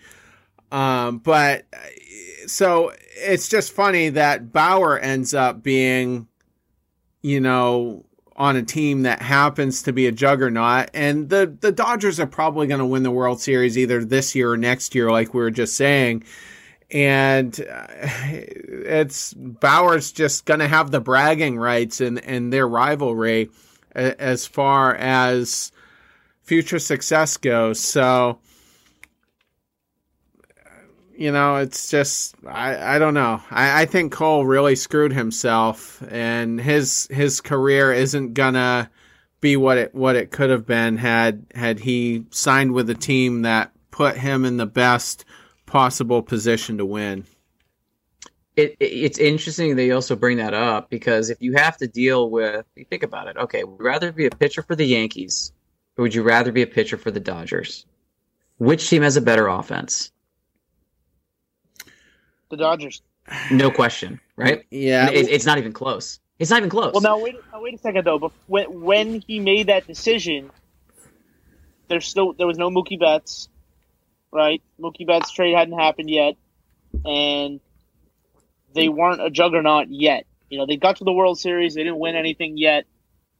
Um, 0.71 1.17
but 1.17 1.65
so 2.47 2.93
it's 3.15 3.47
just 3.47 3.71
funny 3.71 4.09
that 4.09 4.51
Bauer 4.51 4.97
ends 4.99 5.33
up 5.33 5.63
being, 5.63 6.27
you 7.21 7.39
know, 7.39 8.05
on 8.35 8.55
a 8.55 8.63
team 8.63 9.03
that 9.03 9.21
happens 9.21 9.83
to 9.83 9.93
be 9.93 10.07
a 10.07 10.11
juggernaut. 10.11 10.89
And 10.93 11.29
the, 11.29 11.55
the 11.59 11.71
Dodgers 11.71 12.19
are 12.19 12.27
probably 12.27 12.67
going 12.67 12.79
to 12.79 12.85
win 12.85 13.03
the 13.03 13.11
World 13.11 13.39
Series 13.39 13.77
either 13.77 14.03
this 14.03 14.33
year 14.35 14.51
or 14.51 14.57
next 14.57 14.95
year, 14.95 15.11
like 15.11 15.33
we 15.33 15.41
were 15.41 15.51
just 15.51 15.75
saying. 15.75 16.23
And 16.91 17.59
uh, 17.59 17.87
it's 17.91 19.33
Bauer's 19.33 20.11
just 20.11 20.45
going 20.45 20.59
to 20.59 20.67
have 20.67 20.91
the 20.91 21.01
bragging 21.01 21.57
rights 21.57 22.01
and 22.01 22.19
in 22.19 22.49
their 22.49 22.67
rivalry 22.67 23.49
as 23.95 24.47
far 24.47 24.95
as 24.95 25.71
future 26.41 26.79
success 26.79 27.37
goes. 27.37 27.79
So, 27.79 28.39
you 31.15 31.31
know, 31.31 31.57
it's 31.57 31.89
just 31.89 32.35
I, 32.47 32.95
I 32.95 32.99
don't 32.99 33.13
know. 33.13 33.41
I, 33.51 33.83
I 33.83 33.85
think 33.85 34.11
Cole 34.11 34.45
really 34.45 34.75
screwed 34.75 35.13
himself, 35.13 36.01
and 36.09 36.59
his 36.59 37.07
his 37.11 37.41
career 37.41 37.93
isn't 37.93 38.33
gonna 38.33 38.89
be 39.41 39.57
what 39.57 39.77
it 39.77 39.93
what 39.93 40.15
it 40.15 40.31
could 40.31 40.49
have 40.49 40.65
been 40.65 40.97
had 40.97 41.45
had 41.53 41.79
he 41.79 42.25
signed 42.31 42.73
with 42.73 42.89
a 42.89 42.95
team 42.95 43.43
that 43.43 43.71
put 43.91 44.17
him 44.17 44.45
in 44.45 44.57
the 44.57 44.65
best 44.65 45.25
possible 45.65 46.21
position 46.21 46.77
to 46.77 46.85
win. 46.85 47.25
It, 48.55 48.75
it, 48.79 48.85
it's 48.85 49.17
interesting 49.17 49.75
that 49.75 49.83
you 49.83 49.95
also 49.95 50.15
bring 50.15 50.37
that 50.37 50.53
up 50.53 50.89
because 50.89 51.29
if 51.29 51.41
you 51.41 51.53
have 51.53 51.77
to 51.77 51.87
deal 51.87 52.29
with, 52.29 52.65
you 52.75 52.85
think 52.85 53.03
about 53.03 53.27
it. 53.27 53.37
Okay, 53.37 53.63
would 53.63 53.79
you 53.79 53.85
rather 53.85 54.11
be 54.11 54.25
a 54.25 54.29
pitcher 54.29 54.61
for 54.61 54.75
the 54.75 54.85
Yankees, 54.85 55.51
or 55.97 56.03
would 56.03 56.15
you 56.15 56.23
rather 56.23 56.51
be 56.51 56.61
a 56.61 56.67
pitcher 56.67 56.97
for 56.97 57.11
the 57.11 57.19
Dodgers? 57.19 57.85
Which 58.57 58.89
team 58.89 59.01
has 59.01 59.17
a 59.17 59.21
better 59.21 59.47
offense? 59.47 60.11
The 62.53 62.57
Dodgers. 62.57 63.01
No 63.49 63.71
question, 63.71 64.19
right? 64.35 64.63
Yeah, 64.69 65.09
it, 65.09 65.27
it's 65.27 65.45
not 65.45 65.57
even 65.57 65.73
close. 65.73 66.19
It's 66.37 66.51
not 66.51 66.57
even 66.57 66.69
close. 66.69 66.93
Well, 66.93 67.01
now 67.01 67.19
wait, 67.19 67.35
now 67.51 67.63
wait 67.63 67.73
a 67.73 67.77
second 67.79 68.05
though. 68.05 68.19
But 68.19 68.31
when 68.45 68.81
when 68.81 69.21
he 69.21 69.39
made 69.39 69.67
that 69.67 69.87
decision, 69.87 70.51
there's 71.87 72.07
still 72.07 72.33
there 72.33 72.45
was 72.45 72.59
no 72.59 72.69
Mookie 72.69 72.99
Betts, 72.99 73.49
right? 74.31 74.61
Mookie 74.79 75.07
Betts 75.07 75.31
trade 75.31 75.55
hadn't 75.55 75.79
happened 75.79 76.11
yet, 76.11 76.35
and 77.05 77.59
they 78.75 78.87
weren't 78.87 79.21
a 79.21 79.31
juggernaut 79.31 79.87
yet. 79.89 80.27
You 80.49 80.59
know, 80.59 80.67
they 80.67 80.77
got 80.77 80.97
to 80.97 81.03
the 81.03 81.13
World 81.13 81.39
Series, 81.39 81.73
they 81.73 81.83
didn't 81.83 81.99
win 81.99 82.15
anything 82.15 82.57
yet. 82.57 82.85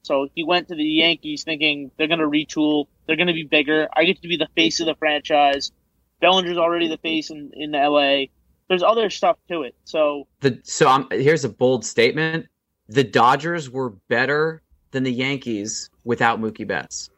So 0.02 0.28
he 0.34 0.44
went 0.44 0.70
to 0.70 0.76
the 0.76 0.84
Yankees 0.84 1.44
thinking 1.44 1.92
they're 1.98 2.08
going 2.08 2.20
to 2.20 2.28
retool, 2.28 2.88
they're 3.06 3.16
going 3.16 3.28
to 3.28 3.34
be 3.34 3.44
bigger. 3.44 3.88
I 3.96 4.06
get 4.06 4.22
to 4.24 4.28
be 4.28 4.38
the 4.38 4.50
face 4.56 4.80
of 4.80 4.88
the 4.88 4.96
franchise. 4.96 5.72
Bellinger's 6.20 6.58
already 6.58 6.88
the 6.88 6.98
face 6.98 7.30
in 7.30 7.52
in 7.54 7.72
LA 7.74 8.26
there's 8.74 8.82
other 8.82 9.08
stuff 9.12 9.38
to 9.48 9.62
it. 9.62 9.76
So 9.84 10.28
the 10.40 10.60
so 10.64 10.88
I'm 10.88 11.08
here's 11.12 11.46
a 11.46 11.50
bold 11.50 11.86
statement: 11.86 12.48
the 12.88 13.04
Dodgers 13.04 13.70
were 13.70 13.92
better 14.10 14.64
than 14.90 15.04
the 15.04 15.12
Yankees 15.12 15.92
without 16.06 16.42
Mookie 16.42 16.68
Betts. 16.68 17.12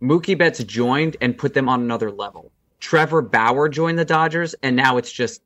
Mookie 0.00 0.38
Betts 0.38 0.62
joined 0.62 1.16
and 1.20 1.36
put 1.36 1.54
them 1.54 1.68
on 1.68 1.80
another 1.80 2.12
level. 2.12 2.52
Trevor 2.78 3.20
Bauer 3.20 3.68
joined 3.68 3.98
the 3.98 4.04
Dodgers, 4.04 4.54
and 4.62 4.76
now 4.76 4.96
it's 4.96 5.10
just 5.10 5.42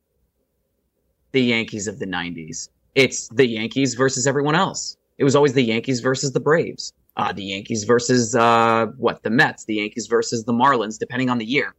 the 1.33 1.41
Yankees 1.41 1.89
of 1.89 1.99
the 1.99 2.07
'90s. 2.07 2.69
It's 2.95 3.29
the 3.29 3.47
Yankees 3.47 3.95
versus 3.95 4.27
everyone 4.27 4.55
else. 4.55 4.99
It 5.17 5.25
was 5.25 5.35
always 5.35 5.55
the 5.55 5.63
Yankees 5.63 6.01
versus 6.01 6.33
the 6.33 6.41
Braves, 6.41 6.93
uh, 7.17 7.33
the 7.33 7.45
Yankees 7.45 7.85
versus 7.85 8.35
uh, 8.35 8.89
what 8.99 9.23
the 9.23 9.31
Mets, 9.31 9.65
the 9.65 9.77
Yankees 9.77 10.07
versus 10.07 10.45
the 10.45 10.53
Marlins, 10.53 10.99
depending 10.99 11.31
on 11.31 11.39
the 11.39 11.47
year. 11.47 11.75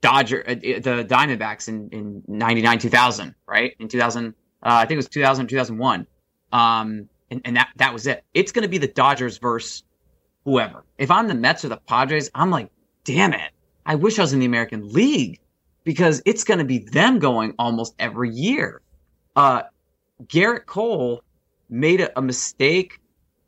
Dodger, 0.00 0.44
uh, 0.46 0.54
the 0.54 1.06
Diamondbacks 1.08 1.68
in, 1.68 1.88
in 1.90 2.22
99, 2.26 2.78
2000, 2.78 3.34
right? 3.46 3.74
In 3.78 3.88
2000, 3.88 4.28
uh, 4.28 4.32
I 4.62 4.80
think 4.82 4.92
it 4.92 4.96
was 4.96 5.08
2000, 5.08 5.48
2001. 5.48 6.06
Um, 6.52 7.08
and, 7.30 7.40
and 7.44 7.56
that, 7.56 7.70
that 7.76 7.92
was 7.92 8.06
it. 8.06 8.24
It's 8.34 8.52
going 8.52 8.62
to 8.62 8.68
be 8.68 8.78
the 8.78 8.88
Dodgers 8.88 9.38
versus 9.38 9.84
whoever. 10.44 10.84
If 10.98 11.10
I'm 11.10 11.28
the 11.28 11.34
Mets 11.34 11.64
or 11.64 11.68
the 11.68 11.76
Padres, 11.76 12.30
I'm 12.34 12.50
like, 12.50 12.70
damn 13.04 13.32
it. 13.32 13.50
I 13.84 13.94
wish 13.94 14.18
I 14.18 14.22
was 14.22 14.32
in 14.32 14.40
the 14.40 14.46
American 14.46 14.92
League 14.92 15.40
because 15.84 16.22
it's 16.24 16.44
going 16.44 16.58
to 16.58 16.64
be 16.64 16.78
them 16.78 17.18
going 17.18 17.54
almost 17.58 17.94
every 17.98 18.30
year. 18.30 18.80
Uh, 19.36 19.62
Gerrit 20.26 20.66
Cole 20.66 21.22
made 21.68 22.00
a, 22.00 22.18
a 22.18 22.22
mistake. 22.22 23.00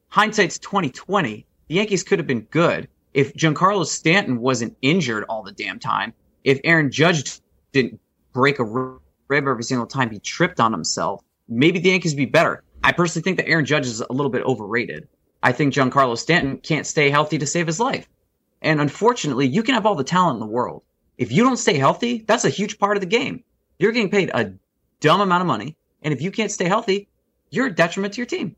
Hindsight's 0.09 0.59
2020. 0.59 1.47
The 1.69 1.75
Yankees 1.75 2.03
could 2.03 2.19
have 2.19 2.27
been 2.27 2.43
good 2.43 2.88
if 3.15 3.35
Giancarlo 3.35 3.87
Stanton 3.87 4.38
wasn't 4.38 4.77
injured 4.83 5.25
all 5.29 5.43
the 5.43 5.53
damn 5.53 5.79
time 5.79 6.15
if 6.44 6.61
Aaron 6.64 6.90
Judge 6.90 7.40
didn't 7.72 8.00
break 8.33 8.59
a 8.59 8.64
rib 8.64 9.00
every 9.31 9.64
single 9.64 9.87
time 9.87 10.11
he 10.11 10.18
tripped 10.18 10.61
on 10.61 10.72
himself, 10.72 11.22
maybe 11.48 11.78
the 11.78 11.90
Yankees 11.90 12.12
would 12.12 12.18
be 12.18 12.26
better. 12.26 12.62
I 12.85 12.92
personally 12.92 13.22
think 13.22 13.37
that 13.38 13.48
Aaron 13.48 13.64
Judge 13.64 13.87
is 13.87 14.00
a 14.00 14.12
little 14.12 14.31
bit 14.31 14.42
overrated. 14.44 15.09
I 15.42 15.52
think 15.52 15.74
Giancarlo 15.74 16.16
Stanton 16.16 16.59
can't 16.59 16.87
stay 16.87 17.11
healthy 17.11 17.38
to 17.38 17.46
save 17.46 17.66
his 17.66 17.81
life. 17.81 18.09
And 18.61 18.81
unfortunately, 18.81 19.46
you 19.46 19.62
can 19.62 19.74
have 19.74 19.87
all 19.87 19.94
the 19.94 20.05
talent 20.05 20.37
in 20.37 20.40
the 20.40 20.46
world. 20.46 20.83
If 21.18 21.33
you 21.33 21.42
don't 21.42 21.57
stay 21.57 21.74
healthy, 21.74 22.24
that's 22.26 22.44
a 22.44 22.50
huge 22.50 22.78
part 22.78 22.96
of 22.96 23.00
the 23.00 23.07
game. 23.07 23.44
You're 23.78 23.92
getting 23.92 24.11
paid 24.11 24.31
a 24.33 24.55
dumb 25.00 25.20
amount 25.20 25.40
of 25.42 25.46
money. 25.46 25.76
And 26.02 26.14
if 26.14 26.22
you 26.22 26.31
can't 26.31 26.50
stay 26.50 26.66
healthy, 26.66 27.09
you're 27.50 27.66
a 27.66 27.74
detriment 27.74 28.14
to 28.14 28.18
your 28.18 28.26
team. 28.26 28.57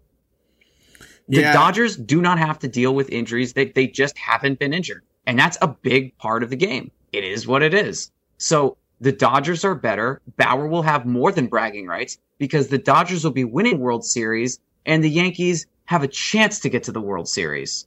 The 1.29 1.41
yeah. 1.41 1.53
Dodgers 1.55 1.97
do 1.97 2.21
not 2.21 2.39
have 2.39 2.59
to 2.61 2.69
deal 2.69 2.95
with 2.95 3.11
injuries. 3.11 3.55
They, 3.55 3.67
they 3.67 3.87
just 3.87 4.17
haven't 4.19 4.59
been 4.59 4.75
injured. 4.75 5.05
And 5.27 5.39
that's 5.39 5.57
a 5.63 5.69
big 5.69 6.17
part 6.19 6.43
of 6.43 6.51
the 6.51 6.57
game 6.57 6.91
it 7.15 7.25
is 7.25 7.47
what 7.47 7.63
it 7.63 7.75
is. 7.75 8.11
So 8.39 8.77
the 9.01 9.13
Dodgers 9.13 9.65
are 9.65 9.75
better. 9.75 10.21
Bauer 10.37 10.67
will 10.67 10.83
have 10.83 11.07
more 11.07 11.33
than 11.33 11.47
bragging 11.47 11.87
rights 11.87 12.19
because 12.39 12.69
the 12.69 12.79
Dodgers 12.79 13.25
will 13.25 13.33
be 13.33 13.45
winning 13.45 13.79
World 13.79 14.05
Series 14.05 14.59
and 14.87 15.03
the 15.03 15.11
Yankees 15.11 15.67
have 15.85 16.03
a 16.03 16.09
chance 16.09 16.61
to 16.61 16.69
get 16.69 16.85
to 16.85 16.93
the 16.93 17.01
World 17.01 17.29
Series. 17.29 17.87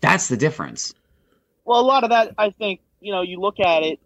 That's 0.00 0.28
the 0.28 0.36
difference. 0.36 0.94
Well, 1.64 1.80
a 1.80 1.82
lot 1.82 2.04
of 2.04 2.10
that, 2.10 2.34
I 2.38 2.50
think, 2.50 2.80
you 3.00 3.12
know, 3.12 3.22
you 3.22 3.40
look 3.40 3.60
at 3.60 3.82
it, 3.82 4.00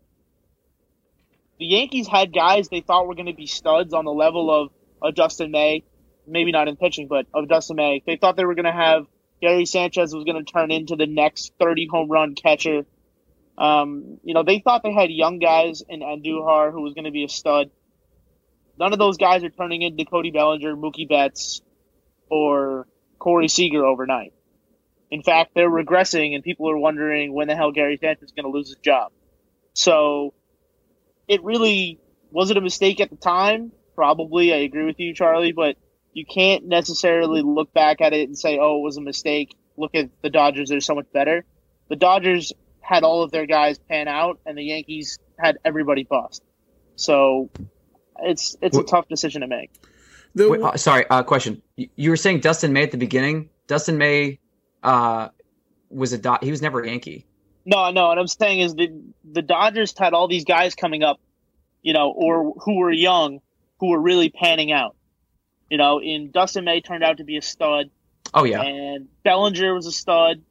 the 1.58 1.66
Yankees 1.66 2.08
had 2.08 2.32
guys 2.32 2.68
they 2.68 2.80
thought 2.80 3.06
were 3.06 3.14
going 3.14 3.26
to 3.26 3.34
be 3.34 3.46
studs 3.46 3.92
on 3.92 4.04
the 4.04 4.12
level 4.12 4.50
of, 4.50 4.70
of 5.02 5.14
Dustin 5.14 5.50
May, 5.50 5.82
maybe 6.26 6.52
not 6.52 6.68
in 6.68 6.76
pitching, 6.76 7.06
but 7.06 7.26
of 7.34 7.48
Dustin 7.48 7.76
May. 7.76 8.02
They 8.06 8.16
thought 8.16 8.36
they 8.36 8.44
were 8.44 8.54
going 8.54 8.64
to 8.64 8.72
have 8.72 9.06
Gary 9.40 9.66
Sanchez 9.66 10.14
was 10.14 10.24
going 10.24 10.42
to 10.42 10.50
turn 10.50 10.70
into 10.70 10.96
the 10.96 11.06
next 11.06 11.52
30 11.58 11.88
home 11.90 12.10
run 12.10 12.34
catcher 12.34 12.84
um, 13.60 14.18
you 14.24 14.32
know, 14.32 14.42
they 14.42 14.58
thought 14.58 14.82
they 14.82 14.92
had 14.92 15.10
young 15.10 15.38
guys 15.38 15.82
in 15.86 16.00
Andujar 16.00 16.72
who 16.72 16.80
was 16.80 16.94
going 16.94 17.04
to 17.04 17.10
be 17.10 17.24
a 17.24 17.28
stud. 17.28 17.70
None 18.78 18.94
of 18.94 18.98
those 18.98 19.18
guys 19.18 19.44
are 19.44 19.50
turning 19.50 19.82
into 19.82 20.06
Cody 20.06 20.30
Bellinger, 20.30 20.74
Mookie 20.74 21.06
Betts, 21.06 21.60
or 22.30 22.88
Corey 23.18 23.48
Seager 23.48 23.84
overnight. 23.84 24.32
In 25.10 25.22
fact, 25.22 25.50
they're 25.54 25.68
regressing, 25.68 26.34
and 26.34 26.42
people 26.42 26.70
are 26.70 26.78
wondering 26.78 27.34
when 27.34 27.48
the 27.48 27.54
hell 27.54 27.70
Gary 27.70 27.98
Sanchez 28.00 28.22
is 28.22 28.32
going 28.32 28.50
to 28.50 28.56
lose 28.56 28.68
his 28.68 28.78
job. 28.78 29.12
So, 29.74 30.32
it 31.28 31.44
really 31.44 32.00
was 32.30 32.50
it 32.50 32.56
a 32.56 32.62
mistake 32.62 33.00
at 33.00 33.10
the 33.10 33.16
time? 33.16 33.72
Probably. 33.94 34.54
I 34.54 34.58
agree 34.58 34.86
with 34.86 34.98
you, 34.98 35.12
Charlie, 35.12 35.52
but 35.52 35.76
you 36.14 36.24
can't 36.24 36.64
necessarily 36.64 37.42
look 37.42 37.74
back 37.74 38.00
at 38.00 38.14
it 38.14 38.26
and 38.26 38.38
say, 38.38 38.58
"Oh, 38.58 38.78
it 38.78 38.82
was 38.82 38.96
a 38.96 39.02
mistake." 39.02 39.54
Look 39.76 39.94
at 39.94 40.08
the 40.22 40.30
Dodgers; 40.30 40.70
they're 40.70 40.80
so 40.80 40.94
much 40.94 41.12
better. 41.12 41.44
The 41.88 41.96
Dodgers 41.96 42.52
had 42.90 43.04
all 43.04 43.22
of 43.22 43.30
their 43.30 43.46
guys 43.46 43.78
pan 43.78 44.08
out, 44.08 44.40
and 44.44 44.58
the 44.58 44.64
Yankees 44.64 45.20
had 45.38 45.58
everybody 45.64 46.02
bust. 46.02 46.42
So 46.96 47.48
it's 48.18 48.56
it's 48.60 48.76
a 48.76 48.82
tough 48.82 49.08
decision 49.08 49.42
to 49.42 49.46
make. 49.46 49.70
The, 50.34 50.50
Wait, 50.50 50.60
uh, 50.60 50.76
sorry, 50.76 51.06
uh, 51.08 51.22
question. 51.22 51.62
You 51.76 52.10
were 52.10 52.16
saying 52.16 52.40
Dustin 52.40 52.72
May 52.72 52.82
at 52.82 52.90
the 52.90 52.98
beginning. 52.98 53.48
Dustin 53.68 53.96
May 53.96 54.40
uh, 54.82 55.28
was 55.88 56.12
a 56.12 56.18
Do- 56.18 56.38
he 56.42 56.50
was 56.50 56.60
never 56.60 56.80
a 56.80 56.88
Yankee. 56.88 57.26
No, 57.64 57.90
no. 57.92 58.08
What 58.08 58.18
I'm 58.18 58.26
saying 58.26 58.58
is 58.58 58.74
the 58.74 58.90
the 59.24 59.42
Dodgers 59.42 59.94
had 59.96 60.12
all 60.12 60.26
these 60.26 60.44
guys 60.44 60.74
coming 60.74 61.04
up, 61.04 61.20
you 61.82 61.92
know, 61.92 62.10
or 62.10 62.54
who 62.64 62.78
were 62.78 62.90
young, 62.90 63.40
who 63.78 63.90
were 63.90 64.00
really 64.00 64.30
panning 64.30 64.72
out. 64.72 64.96
You 65.70 65.78
know, 65.78 66.00
in 66.02 66.32
Dustin 66.32 66.64
May 66.64 66.80
turned 66.80 67.04
out 67.04 67.18
to 67.18 67.24
be 67.24 67.36
a 67.36 67.42
stud. 67.42 67.90
Oh 68.34 68.42
yeah. 68.42 68.62
And 68.62 69.08
Bellinger 69.22 69.74
was 69.74 69.86
a 69.86 69.92
stud. 69.92 70.42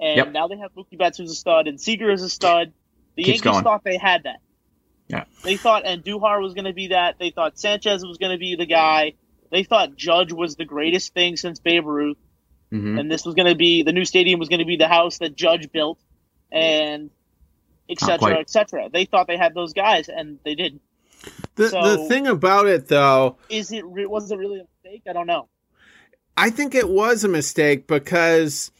And 0.00 0.16
yep. 0.16 0.32
now 0.32 0.48
they 0.48 0.56
have 0.58 0.72
Mookie 0.74 0.98
Betts 0.98 1.18
who's 1.18 1.30
a 1.30 1.34
stud 1.34 1.68
and 1.68 1.80
Seager 1.80 2.10
is 2.10 2.22
a 2.22 2.28
stud. 2.28 2.72
The 3.16 3.22
Keeps 3.24 3.36
Yankees 3.36 3.50
going. 3.52 3.64
thought 3.64 3.84
they 3.84 3.96
had 3.98 4.24
that. 4.24 4.40
Yeah. 5.08 5.24
They 5.44 5.56
thought 5.56 5.84
Andujar 5.84 6.40
was 6.40 6.54
going 6.54 6.64
to 6.64 6.72
be 6.72 6.88
that. 6.88 7.16
They 7.18 7.30
thought 7.30 7.58
Sanchez 7.58 8.04
was 8.04 8.16
going 8.18 8.32
to 8.32 8.38
be 8.38 8.56
the 8.56 8.66
guy. 8.66 9.12
They 9.50 9.64
thought 9.64 9.94
Judge 9.96 10.32
was 10.32 10.56
the 10.56 10.64
greatest 10.64 11.12
thing 11.12 11.36
since 11.36 11.60
Babe 11.60 11.84
Ruth. 11.86 12.16
Mm-hmm. 12.72 12.98
And 12.98 13.10
this 13.10 13.26
was 13.26 13.34
going 13.34 13.48
to 13.48 13.54
be 13.54 13.82
the 13.82 13.92
new 13.92 14.06
stadium 14.06 14.40
was 14.40 14.48
going 14.48 14.60
to 14.60 14.64
be 14.64 14.76
the 14.76 14.88
house 14.88 15.18
that 15.18 15.36
Judge 15.36 15.70
built. 15.70 15.98
and 16.50 17.10
et 17.88 17.98
Not 18.00 18.20
cetera, 18.20 18.38
et 18.40 18.48
cetera. 18.50 18.88
They 18.90 19.04
thought 19.04 19.26
they 19.26 19.36
had 19.36 19.54
those 19.54 19.74
guys, 19.74 20.08
and 20.08 20.38
they 20.44 20.54
didn't. 20.54 20.80
The 21.56 21.68
So- 21.68 21.82
the 21.82 22.08
thing 22.08 22.26
about 22.26 22.66
it 22.66 22.88
though, 22.88 23.36
Is 23.50 23.72
it? 23.72 23.84
re- 23.84 24.06
Was 24.06 24.30
it 24.30 24.36
really 24.38 24.60
a 24.60 24.64
mistake? 24.84 25.02
I 25.08 25.12
don't 25.12 25.26
know. 25.26 25.48
I 26.36 26.48
think 26.48 26.74
it 26.74 26.88
was 26.88 27.24
a 27.24 27.28
mistake 27.28 27.86
because 27.86 28.70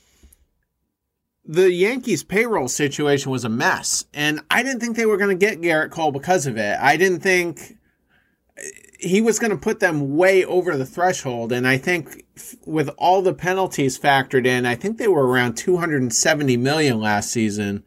the 1.44 1.72
Yankees 1.72 2.22
payroll 2.22 2.68
situation 2.68 3.32
was 3.32 3.44
a 3.44 3.48
mess, 3.48 4.06
and 4.14 4.40
I 4.50 4.62
didn't 4.62 4.80
think 4.80 4.96
they 4.96 5.06
were 5.06 5.16
going 5.16 5.36
to 5.36 5.46
get 5.46 5.60
Gerrit 5.60 5.90
Cole 5.90 6.12
because 6.12 6.46
of 6.46 6.56
it. 6.56 6.78
I 6.80 6.96
didn't 6.96 7.20
think 7.20 7.78
he 9.00 9.20
was 9.20 9.40
going 9.40 9.50
to 9.50 9.56
put 9.56 9.80
them 9.80 10.16
way 10.16 10.44
over 10.44 10.76
the 10.76 10.86
threshold, 10.86 11.50
and 11.52 11.66
I 11.66 11.78
think 11.78 12.24
with 12.64 12.88
all 12.96 13.22
the 13.22 13.34
penalties 13.34 13.98
factored 13.98 14.46
in, 14.46 14.66
I 14.66 14.76
think 14.76 14.98
they 14.98 15.08
were 15.08 15.26
around 15.26 15.56
270 15.56 16.56
million 16.58 17.00
last 17.00 17.30
season, 17.30 17.82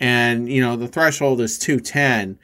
and 0.00 0.50
you 0.50 0.60
know 0.60 0.74
the 0.74 0.88
threshold 0.88 1.40
is 1.40 1.58
210 1.58 2.38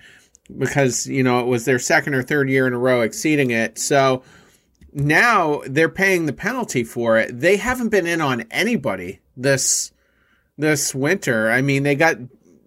because 0.56 1.06
you 1.06 1.24
know 1.24 1.40
it 1.40 1.46
was 1.46 1.64
their 1.64 1.80
second 1.80 2.14
or 2.14 2.22
third 2.22 2.48
year 2.48 2.68
in 2.68 2.74
a 2.74 2.78
row 2.78 3.00
exceeding 3.00 3.50
it. 3.50 3.78
So 3.78 4.22
now 4.92 5.62
they're 5.66 5.88
paying 5.88 6.26
the 6.26 6.32
penalty 6.32 6.84
for 6.84 7.18
it. 7.18 7.40
They 7.40 7.56
haven't 7.56 7.88
been 7.88 8.06
in 8.06 8.20
on 8.20 8.42
anybody 8.52 9.20
this 9.36 9.90
this 10.56 10.94
winter. 10.94 11.50
I 11.50 11.62
mean, 11.62 11.82
they 11.82 11.94
got 11.94 12.16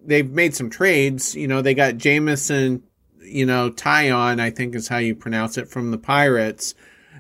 they've 0.05 0.29
made 0.29 0.55
some 0.55 0.69
trades. 0.69 1.35
You 1.35 1.47
know, 1.47 1.61
they 1.61 1.73
got 1.73 1.97
Jameson, 1.97 2.83
you 3.21 3.45
know, 3.45 3.69
Taillon, 3.71 4.39
I 4.39 4.49
think 4.49 4.75
is 4.75 4.87
how 4.87 4.97
you 4.97 5.15
pronounce 5.15 5.57
it 5.57 5.69
from 5.69 5.91
the 5.91 5.97
Pirates. 5.97 6.75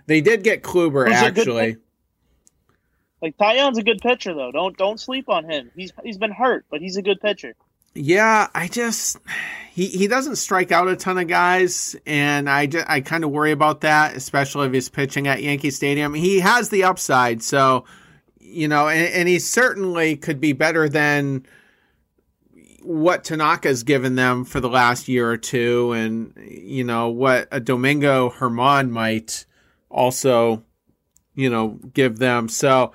They 0.05 0.21
did 0.21 0.43
get 0.43 0.63
Kluber 0.63 1.09
actually. 1.09 1.77
Like 3.21 3.37
Taillon's 3.37 3.77
a 3.77 3.83
good 3.83 3.99
pitcher, 3.99 4.33
though. 4.33 4.51
Don't 4.51 4.77
don't 4.77 4.99
sleep 4.99 5.27
on 5.29 5.49
him. 5.49 5.71
He's 5.75 5.91
he's 6.03 6.17
been 6.17 6.31
hurt, 6.31 6.65
but 6.69 6.81
he's 6.81 6.97
a 6.97 7.01
good 7.01 7.19
pitcher. 7.19 7.55
Yeah, 7.95 8.47
I 8.53 8.67
just 8.67 9.17
he 9.71 9.87
he 9.87 10.07
doesn't 10.07 10.35
strike 10.35 10.71
out 10.71 10.87
a 10.87 10.95
ton 10.95 11.17
of 11.17 11.27
guys, 11.27 11.95
and 12.05 12.47
I 12.47 12.67
ju- 12.67 12.83
I 12.85 13.01
kind 13.01 13.23
of 13.23 13.31
worry 13.31 13.51
about 13.51 13.81
that, 13.81 14.15
especially 14.15 14.67
if 14.67 14.73
he's 14.73 14.89
pitching 14.89 15.27
at 15.27 15.41
Yankee 15.41 15.71
Stadium. 15.71 16.13
He 16.13 16.39
has 16.39 16.69
the 16.69 16.83
upside, 16.83 17.41
so 17.41 17.85
you 18.47 18.67
know, 18.67 18.87
and, 18.87 19.13
and 19.13 19.27
he 19.27 19.39
certainly 19.39 20.15
could 20.15 20.39
be 20.39 20.53
better 20.53 20.87
than 20.87 21.45
what 22.81 23.25
Tanaka's 23.25 23.83
given 23.83 24.15
them 24.15 24.45
for 24.45 24.61
the 24.61 24.69
last 24.69 25.07
year 25.07 25.29
or 25.29 25.37
two, 25.37 25.91
and 25.91 26.33
you 26.37 26.83
know 26.83 27.09
what 27.09 27.47
a 27.51 27.59
Domingo 27.59 28.29
Germán 28.29 28.89
might 28.89 29.45
also, 29.89 30.63
you 31.35 31.49
know, 31.49 31.79
give 31.93 32.19
them. 32.19 32.47
So 32.47 32.93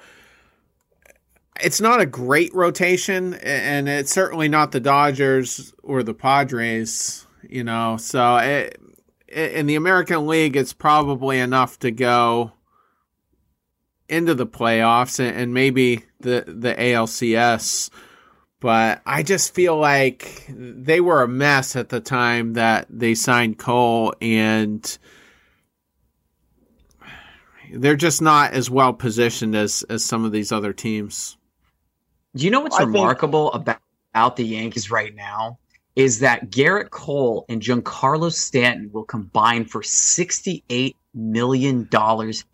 it's 1.61 1.81
not 1.81 2.01
a 2.01 2.07
great 2.07 2.55
rotation, 2.55 3.35
and 3.35 3.89
it's 3.89 4.13
certainly 4.13 4.49
not 4.49 4.73
the 4.73 4.81
Dodgers 4.81 5.75
or 5.83 6.03
the 6.03 6.15
Padres. 6.15 7.27
You 7.47 7.65
know, 7.65 7.99
so 7.99 8.37
it, 8.37 8.81
in 9.29 9.67
the 9.67 9.75
American 9.75 10.27
League, 10.27 10.57
it's 10.57 10.73
probably 10.73 11.39
enough 11.39 11.79
to 11.81 11.91
go 11.91 12.53
into 14.13 14.35
the 14.35 14.47
playoffs 14.47 15.19
and, 15.19 15.37
and 15.37 15.55
maybe 15.55 16.05
the 16.21 16.45
the 16.47 16.75
ALCS. 16.75 17.91
But 18.61 19.03
I 19.05 19.25
just 19.25 19.55
feel 19.55 19.77
like 19.77 20.47
they 20.49 21.01
were 21.01 21.23
a 21.23 21.29
mess 21.29 21.75
at 21.75 21.89
the 21.89 22.01
time 22.01 22.53
that 22.53 22.87
they 22.89 23.15
signed 23.15 23.59
Cole, 23.59 24.15
and 24.21 24.99
they're 27.75 27.97
just 27.97 28.23
not 28.23 28.53
as 28.53 28.71
well 28.71 28.93
positioned 28.93 29.57
as 29.57 29.83
as 29.89 30.05
some 30.05 30.25
of 30.25 30.31
these 30.33 30.53
other 30.53 30.73
teams. 30.73 31.37
Do 32.37 32.45
you 32.45 32.51
know 32.51 32.61
what's 32.61 32.77
I 32.77 32.81
think- 32.81 32.93
remarkable 32.95 33.53
about, 33.53 33.81
about 34.15 34.37
the 34.37 34.45
Yankees 34.45 34.91
right 34.91 35.15
now? 35.15 35.59
Is 35.95 36.21
that 36.21 36.51
Gerrit 36.51 36.91
Cole 36.91 37.45
and 37.49 37.61
Giancarlo 37.61 38.33
Stanton 38.33 38.91
will 38.93 39.05
combine 39.05 39.67
for 39.67 39.83
$68 39.83 40.95
million 41.15 41.89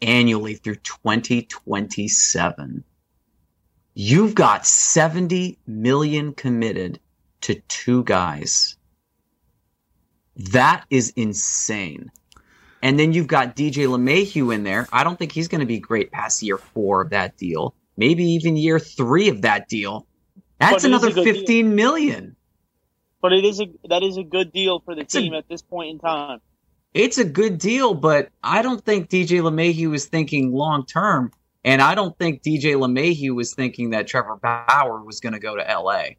annually 0.02 0.54
through 0.54 0.76
2027. 0.76 2.84
You've 3.94 4.34
got 4.34 4.66
70 4.66 5.58
million 5.66 6.32
committed 6.32 7.00
to 7.42 7.60
two 7.68 8.04
guys. 8.04 8.76
That 10.36 10.84
is 10.90 11.12
insane. 11.16 12.10
And 12.80 12.98
then 12.98 13.12
you've 13.12 13.26
got 13.26 13.56
DJ 13.56 13.88
LeMahieu 13.88 14.54
in 14.54 14.62
there. 14.62 14.86
I 14.92 15.02
don't 15.02 15.18
think 15.18 15.32
he's 15.32 15.48
going 15.48 15.60
to 15.60 15.66
be 15.66 15.80
great 15.80 16.12
past 16.12 16.42
year 16.42 16.58
four 16.58 17.02
of 17.02 17.10
that 17.10 17.36
deal. 17.36 17.74
Maybe 17.96 18.24
even 18.24 18.56
year 18.56 18.78
three 18.78 19.28
of 19.28 19.42
that 19.42 19.68
deal. 19.68 20.06
That's 20.60 20.84
another 20.84 21.10
good 21.10 21.24
deal. 21.24 21.34
15 21.34 21.74
million. 21.74 22.36
But 23.20 23.32
it 23.32 23.44
is 23.44 23.60
a 23.60 23.66
that 23.88 24.02
is 24.02 24.16
a 24.16 24.22
good 24.24 24.52
deal 24.52 24.80
for 24.80 24.94
the 24.94 25.02
It's 25.02 25.14
a- 25.14 25.20
team 25.20 25.34
at 25.34 25.48
this 25.48 25.62
point 25.62 25.90
in 25.90 25.98
time. 25.98 26.40
It's 26.94 27.18
a 27.18 27.24
good 27.24 27.58
deal, 27.58 27.94
but 27.94 28.30
I 28.42 28.62
don't 28.62 28.82
think 28.84 29.08
DJ 29.10 29.40
LeMahieu 29.40 29.90
was 29.90 30.06
thinking 30.06 30.52
long 30.52 30.86
term. 30.86 31.32
And 31.64 31.82
I 31.82 31.94
don't 31.94 32.16
think 32.18 32.42
DJ 32.42 32.74
LeMahieu 32.74 33.34
was 33.34 33.52
thinking 33.54 33.90
that 33.90 34.06
Trevor 34.06 34.36
Bauer 34.36 35.04
was 35.04 35.20
going 35.20 35.34
to 35.34 35.38
go 35.38 35.54
to 35.56 35.62
LA. 35.62 36.10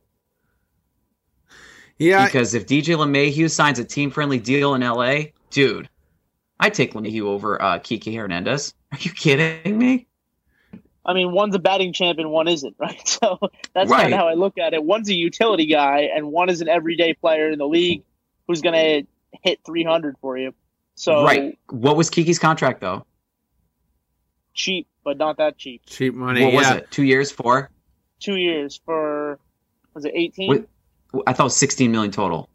Yeah, 1.97 2.25
Because 2.25 2.53
if 2.53 2.65
DJ 2.65 2.95
LeMahieu 2.95 3.49
signs 3.49 3.79
a 3.79 3.83
team 3.83 4.11
friendly 4.11 4.37
deal 4.39 4.75
in 4.75 4.81
LA, 4.81 5.31
dude, 5.49 5.89
I'd 6.59 6.73
take 6.73 6.93
LeMahieu 6.93 7.23
over 7.23 7.61
uh, 7.61 7.79
Kiki 7.79 8.15
Hernandez. 8.15 8.73
Are 8.91 8.97
you 9.01 9.11
kidding 9.11 9.77
me? 9.77 10.07
I 11.05 11.13
mean, 11.13 11.31
one's 11.31 11.55
a 11.55 11.59
batting 11.59 11.93
champ 11.93 12.19
and 12.19 12.29
one 12.29 12.47
isn't, 12.47 12.75
right? 12.79 13.07
So 13.07 13.39
that's 13.73 13.89
Right. 13.89 14.01
kind 14.01 14.13
of 14.13 14.19
how 14.19 14.27
I 14.27 14.33
look 14.33 14.57
at 14.57 14.73
it. 14.73 14.83
One's 14.83 15.09
a 15.09 15.15
utility 15.15 15.65
guy, 15.65 16.09
and 16.15 16.31
one 16.31 16.49
is 16.49 16.61
an 16.61 16.67
everyday 16.67 17.13
player 17.13 17.49
in 17.49 17.57
the 17.57 17.67
league 17.67 18.03
who's 18.47 18.61
going 18.61 18.75
to 18.75 19.07
hit 19.43 19.59
300 19.65 20.17
for 20.21 20.37
you. 20.37 20.53
So 20.95 21.23
right. 21.23 21.57
What 21.69 21.95
was 21.95 22.09
Kiki's 22.09 22.39
contract 22.39 22.81
though? 22.81 23.05
cheap, 24.59 24.87
but 25.03 25.17
not 25.17 25.37
that 25.37 25.57
cheap. 25.57 25.81
cheap 25.85 26.13
money. 26.13 26.43
What 26.43 26.53
was 26.53 26.67
yeah. 26.67 26.75
it? 26.75 26.91
Two 26.91 27.03
years, 27.03 27.31
for? 27.31 27.69
Two 28.19 28.35
years 28.35 28.79
for 28.85 29.39
was 29.93 30.05
it 30.05 30.11
18? 30.13 30.49
Wait. 30.49 30.65
I 31.25 31.33
thought 31.33 31.43
it 31.43 31.45
was 31.45 31.57
16 31.57 31.91
million 31.91 32.11
total. 32.11 32.49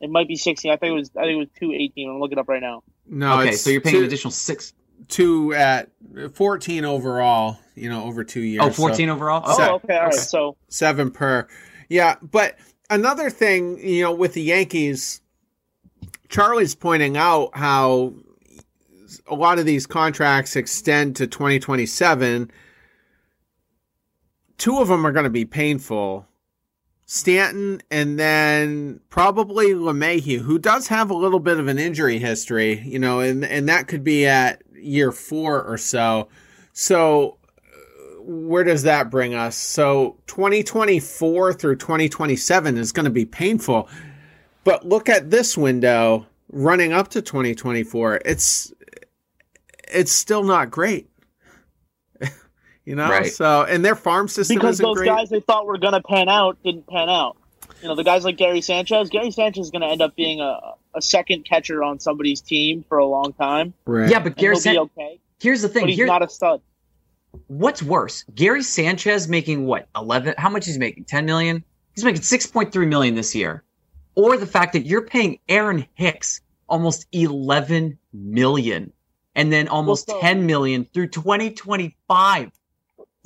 It 0.00 0.10
might 0.10 0.28
be 0.28 0.36
16. 0.36 0.70
I 0.70 0.76
think 0.76 0.90
it 0.90 0.94
was. 0.94 1.10
I 1.16 1.22
think 1.22 1.36
it 1.36 1.36
was 1.36 1.48
218. 1.58 2.10
I'm 2.10 2.20
looking 2.20 2.36
it 2.36 2.40
up 2.40 2.48
right 2.48 2.60
now. 2.60 2.82
No, 3.06 3.40
okay, 3.40 3.50
it's 3.50 3.62
so 3.62 3.70
you're 3.70 3.80
paying 3.80 3.94
two, 3.94 4.00
an 4.00 4.06
additional 4.06 4.30
six 4.32 4.74
two 5.08 5.54
at 5.54 5.90
fourteen 6.32 6.84
overall. 6.84 7.58
You 7.74 7.90
know, 7.90 8.04
over 8.04 8.24
two 8.24 8.40
years. 8.40 8.62
oh, 8.64 8.70
so 8.70 8.74
14 8.74 9.10
overall? 9.10 9.42
Oh, 9.44 9.74
okay, 9.74 9.98
all 9.98 10.04
right. 10.06 10.14
So 10.14 10.56
seven 10.68 11.10
per. 11.10 11.46
Yeah, 11.90 12.16
but 12.22 12.56
another 12.88 13.28
thing, 13.28 13.78
you 13.86 14.02
know, 14.02 14.14
with 14.14 14.32
the 14.32 14.42
Yankees, 14.42 15.20
Charlie's 16.30 16.74
pointing 16.74 17.18
out 17.18 17.50
how 17.52 18.14
a 19.26 19.34
lot 19.34 19.58
of 19.58 19.66
these 19.66 19.86
contracts 19.86 20.56
extend 20.56 21.16
to 21.16 21.26
2027. 21.26 22.50
Two 24.58 24.78
of 24.78 24.88
them 24.88 25.06
are 25.06 25.12
going 25.12 25.24
to 25.24 25.30
be 25.30 25.44
painful. 25.44 26.26
Stanton 27.06 27.80
and 27.88 28.18
then 28.18 29.00
probably 29.10 29.68
LeMahieu, 29.68 30.40
who 30.40 30.58
does 30.58 30.88
have 30.88 31.08
a 31.08 31.14
little 31.14 31.38
bit 31.38 31.58
of 31.58 31.68
an 31.68 31.78
injury 31.78 32.18
history, 32.18 32.80
you 32.80 32.98
know, 32.98 33.20
and, 33.20 33.44
and 33.44 33.68
that 33.68 33.86
could 33.86 34.02
be 34.02 34.26
at 34.26 34.62
year 34.74 35.12
four 35.12 35.62
or 35.62 35.78
so. 35.78 36.28
So 36.72 37.38
uh, 37.58 38.22
where 38.22 38.64
does 38.64 38.82
that 38.82 39.08
bring 39.08 39.34
us? 39.34 39.56
So 39.56 40.16
2024 40.26 41.52
through 41.52 41.76
2027 41.76 42.76
is 42.76 42.90
going 42.90 43.04
to 43.04 43.10
be 43.10 43.24
painful. 43.24 43.88
But 44.64 44.84
look 44.84 45.08
at 45.08 45.30
this 45.30 45.56
window 45.56 46.26
running 46.50 46.92
up 46.92 47.06
to 47.10 47.22
2024. 47.22 48.22
It's 48.24 48.72
it's 49.88 50.10
still 50.10 50.42
not 50.42 50.72
great. 50.72 51.08
You 52.86 52.94
know, 52.94 53.08
Right. 53.10 53.26
so 53.30 53.64
and 53.64 53.84
their 53.84 53.94
farm 53.96 54.28
system 54.28 54.56
because 54.56 54.76
isn't 54.76 54.84
those 54.86 54.96
great. 54.96 55.08
guys 55.08 55.28
they 55.28 55.40
thought 55.40 55.66
were 55.66 55.76
going 55.78 55.92
to 55.92 56.00
pan 56.02 56.28
out 56.30 56.56
didn't 56.62 56.86
pan 56.86 57.08
out. 57.10 57.36
You 57.82 57.88
know, 57.88 57.94
the 57.96 58.04
guys 58.04 58.24
like 58.24 58.38
Gary 58.38 58.62
Sanchez. 58.62 59.10
Gary 59.10 59.30
Sanchez 59.30 59.66
is 59.66 59.70
going 59.70 59.82
to 59.82 59.88
end 59.88 60.00
up 60.00 60.16
being 60.16 60.40
a, 60.40 60.58
a 60.94 61.02
second 61.02 61.44
catcher 61.44 61.82
on 61.82 62.00
somebody's 62.00 62.40
team 62.40 62.84
for 62.88 62.96
a 62.98 63.04
long 63.06 63.34
time. 63.34 63.74
right. 63.84 64.08
Yeah, 64.10 64.20
but 64.20 64.36
Gary 64.36 64.56
he'll 64.58 64.86
be 64.86 64.92
okay, 64.98 65.20
here's 65.40 65.60
the 65.62 65.68
thing. 65.68 65.82
but 65.82 65.88
he's 65.90 65.98
Here, 65.98 66.06
not 66.06 66.22
a 66.22 66.28
stud. 66.28 66.62
what's 67.48 67.82
worse? 67.82 68.24
Gary 68.34 68.62
Sanchez 68.62 69.28
making 69.28 69.66
what? 69.66 69.88
11 69.94 70.34
How 70.38 70.48
much 70.48 70.64
he's 70.66 70.78
making? 70.78 71.04
10 71.04 71.26
million? 71.26 71.64
He's 71.94 72.04
making 72.04 72.22
6.3 72.22 72.88
million 72.88 73.14
this 73.14 73.34
year. 73.34 73.62
Or 74.14 74.36
the 74.38 74.46
fact 74.46 74.72
that 74.74 74.86
you're 74.86 75.02
paying 75.02 75.38
Aaron 75.48 75.86
Hicks 75.94 76.40
almost 76.68 77.06
11 77.12 77.98
million 78.14 78.92
and 79.34 79.52
then 79.52 79.68
almost 79.68 80.08
Well, 80.08 80.16
so- 80.18 80.26
10 80.26 80.46
million 80.46 80.84
through 80.86 81.08
2025. 81.08 82.50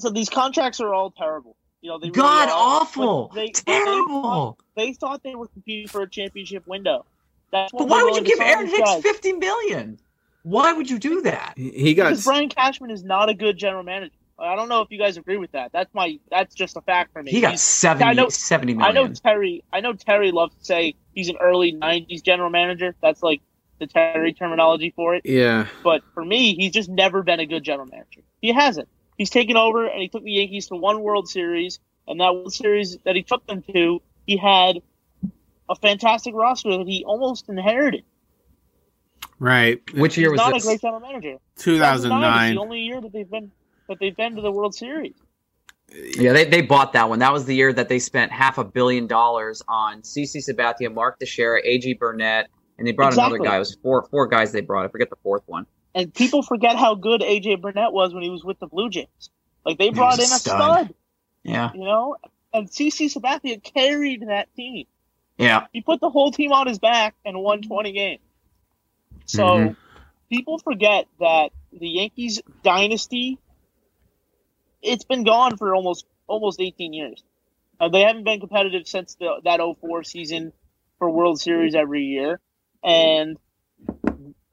So 0.00 0.10
these 0.10 0.28
contracts 0.28 0.80
are 0.80 0.92
all 0.94 1.10
terrible. 1.10 1.56
You 1.82 1.90
know, 1.90 1.98
they 1.98 2.08
really 2.08 2.20
God 2.20 2.48
are. 2.48 2.54
awful. 2.54 3.30
They- 3.34 3.50
Terrible. 3.50 4.58
They, 4.76 4.86
they 4.86 4.92
thought 4.92 5.22
they 5.22 5.34
were 5.34 5.48
competing 5.48 5.88
for 5.88 6.02
a 6.02 6.08
championship 6.08 6.66
window. 6.66 7.06
That's 7.52 7.72
But 7.72 7.88
why 7.88 8.02
would 8.02 8.16
you 8.16 8.22
give 8.22 8.40
Aaron 8.40 8.66
Hicks 8.66 8.78
guys. 8.80 9.02
50 9.02 9.32
million? 9.34 9.98
Why 10.42 10.72
would 10.72 10.88
you 10.90 10.98
do 10.98 11.22
that? 11.22 11.54
he 11.56 11.94
got 11.94 12.10
Because 12.10 12.24
Brian 12.24 12.48
Cashman 12.48 12.90
is 12.90 13.02
not 13.02 13.28
a 13.28 13.34
good 13.34 13.56
general 13.56 13.82
manager. 13.82 14.14
I 14.38 14.56
don't 14.56 14.68
know 14.70 14.80
if 14.80 14.90
you 14.90 14.98
guys 14.98 15.18
agree 15.18 15.36
with 15.36 15.52
that. 15.52 15.70
That's 15.72 15.92
my 15.92 16.18
that's 16.30 16.54
just 16.54 16.76
a 16.76 16.80
fact 16.80 17.12
for 17.12 17.22
me. 17.22 17.30
He 17.30 17.40
got 17.42 17.50
He's- 17.50 17.62
70, 17.62 18.04
I 18.04 18.12
know- 18.14 18.28
70 18.30 18.78
I 18.78 18.92
know 18.92 19.08
Terry. 19.08 19.62
I 19.72 19.80
know 19.80 19.92
Terry 19.92 20.32
loves 20.32 20.54
to 20.54 20.64
say 20.64 20.94
he's 21.14 21.28
an 21.28 21.36
early 21.40 21.72
'90s 21.74 22.22
general 22.22 22.48
manager. 22.48 22.94
That's 23.02 23.22
like 23.22 23.42
the 23.80 23.86
Terry 23.86 24.32
terminology 24.32 24.92
for 24.96 25.14
it. 25.14 25.22
Yeah. 25.26 25.66
But 25.84 26.02
for 26.14 26.24
me, 26.24 26.54
he's 26.54 26.72
just 26.72 26.88
never 26.88 27.22
been 27.22 27.40
a 27.40 27.46
good 27.46 27.64
general 27.64 27.86
manager. 27.86 28.20
He 28.40 28.52
hasn't. 28.52 28.88
He's 29.20 29.28
taken 29.28 29.58
over 29.58 29.86
and 29.86 30.00
he 30.00 30.08
took 30.08 30.24
the 30.24 30.32
Yankees 30.32 30.68
to 30.68 30.76
one 30.76 31.02
World 31.02 31.28
Series, 31.28 31.78
and 32.08 32.20
that 32.20 32.34
World 32.34 32.54
Series 32.54 32.96
that 33.04 33.16
he 33.16 33.22
took 33.22 33.46
them 33.46 33.62
to, 33.70 34.00
he 34.26 34.38
had 34.38 34.80
a 35.68 35.74
fantastic 35.74 36.34
roster 36.34 36.78
that 36.78 36.86
he 36.86 37.04
almost 37.04 37.50
inherited. 37.50 38.04
Right. 39.38 39.82
Which 39.92 40.16
year 40.16 40.30
He's 40.30 40.38
was 40.38 40.38
not 40.38 40.54
this? 40.54 40.64
a 40.64 40.68
great 40.68 40.80
general 40.80 41.00
manager. 41.00 41.36
2009. 41.58 42.54
the 42.54 42.60
only 42.62 42.80
year 42.80 42.98
that 42.98 43.12
they've 43.12 43.30
been 43.30 43.52
that 43.90 43.98
they've 44.00 44.16
been 44.16 44.36
to 44.36 44.40
the 44.40 44.50
World 44.50 44.74
Series. 44.74 45.12
Yeah, 45.92 46.32
they, 46.32 46.46
they 46.46 46.62
bought 46.62 46.94
that 46.94 47.10
one. 47.10 47.18
That 47.18 47.34
was 47.34 47.44
the 47.44 47.54
year 47.54 47.74
that 47.74 47.90
they 47.90 47.98
spent 47.98 48.32
half 48.32 48.56
a 48.56 48.64
billion 48.64 49.06
dollars 49.06 49.62
on 49.68 50.00
CC 50.00 50.36
Sabathia, 50.36 50.90
Mark 50.94 51.18
Teixeira, 51.18 51.62
AJ 51.62 51.98
Burnett, 51.98 52.48
and 52.78 52.86
they 52.86 52.92
brought 52.92 53.12
another 53.12 53.36
guy. 53.36 53.56
It 53.56 53.58
was 53.58 53.76
four 53.82 54.00
four 54.10 54.28
guys 54.28 54.50
they 54.52 54.62
brought. 54.62 54.86
I 54.86 54.88
forget 54.88 55.10
the 55.10 55.16
fourth 55.22 55.42
one. 55.44 55.66
And 55.94 56.14
people 56.14 56.42
forget 56.42 56.76
how 56.76 56.94
good 56.94 57.20
AJ 57.20 57.60
Burnett 57.60 57.92
was 57.92 58.14
when 58.14 58.22
he 58.22 58.30
was 58.30 58.44
with 58.44 58.58
the 58.60 58.66
Blue 58.66 58.88
Jays. 58.90 59.06
Like 59.64 59.78
they 59.78 59.90
brought 59.90 60.14
in 60.18 60.20
a 60.20 60.26
stud. 60.26 60.86
stud, 60.86 60.94
Yeah, 61.42 61.70
you 61.74 61.84
know. 61.84 62.16
And 62.52 62.68
CC 62.68 63.12
Sabathia 63.12 63.62
carried 63.62 64.26
that 64.28 64.52
team. 64.54 64.86
yeah. 65.38 65.66
He 65.72 65.80
put 65.82 66.00
the 66.00 66.10
whole 66.10 66.32
team 66.32 66.52
on 66.52 66.66
his 66.66 66.78
back 66.78 67.14
and 67.24 67.38
won 67.40 67.62
20 67.62 67.92
games. 67.92 68.22
So 69.26 69.42
Mhm. 69.42 69.76
people 70.30 70.58
forget 70.58 71.06
that 71.20 71.52
the 71.72 71.88
Yankees 71.88 72.42
dynasty 72.62 73.38
it's 74.82 75.04
been 75.04 75.24
gone 75.24 75.56
for 75.56 75.74
almost 75.74 76.06
almost 76.26 76.60
18 76.60 76.92
years. 76.92 77.22
Uh, 77.78 77.88
they 77.88 78.00
haven't 78.02 78.24
been 78.24 78.40
competitive 78.40 78.86
since 78.86 79.14
the, 79.16 79.40
that 79.44 79.60
04 79.60 80.04
season 80.04 80.52
for 80.98 81.10
World 81.10 81.40
Series 81.40 81.74
every 81.74 82.04
year. 82.04 82.40
And 82.82 83.38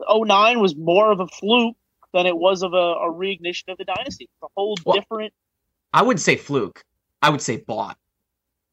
09 0.10 0.60
was 0.62 0.76
more 0.76 1.12
of 1.12 1.20
a 1.22 1.28
fluke 1.28 1.78
than 2.14 2.26
it 2.26 2.38
was 2.38 2.64
of 2.64 2.74
a, 2.74 2.78
a 2.78 3.14
reignition 3.14 3.70
of 3.70 3.78
the 3.78 3.86
dynasty. 3.86 4.26
It's 4.26 4.44
a 4.44 4.48
whole 4.56 4.78
Well, 4.86 4.96
different 4.96 5.34
I 5.94 6.04
wouldn't 6.04 6.22
say 6.22 6.36
fluke. 6.38 6.84
I 7.22 7.30
would 7.30 7.42
say 7.42 7.58
bought 7.58 7.98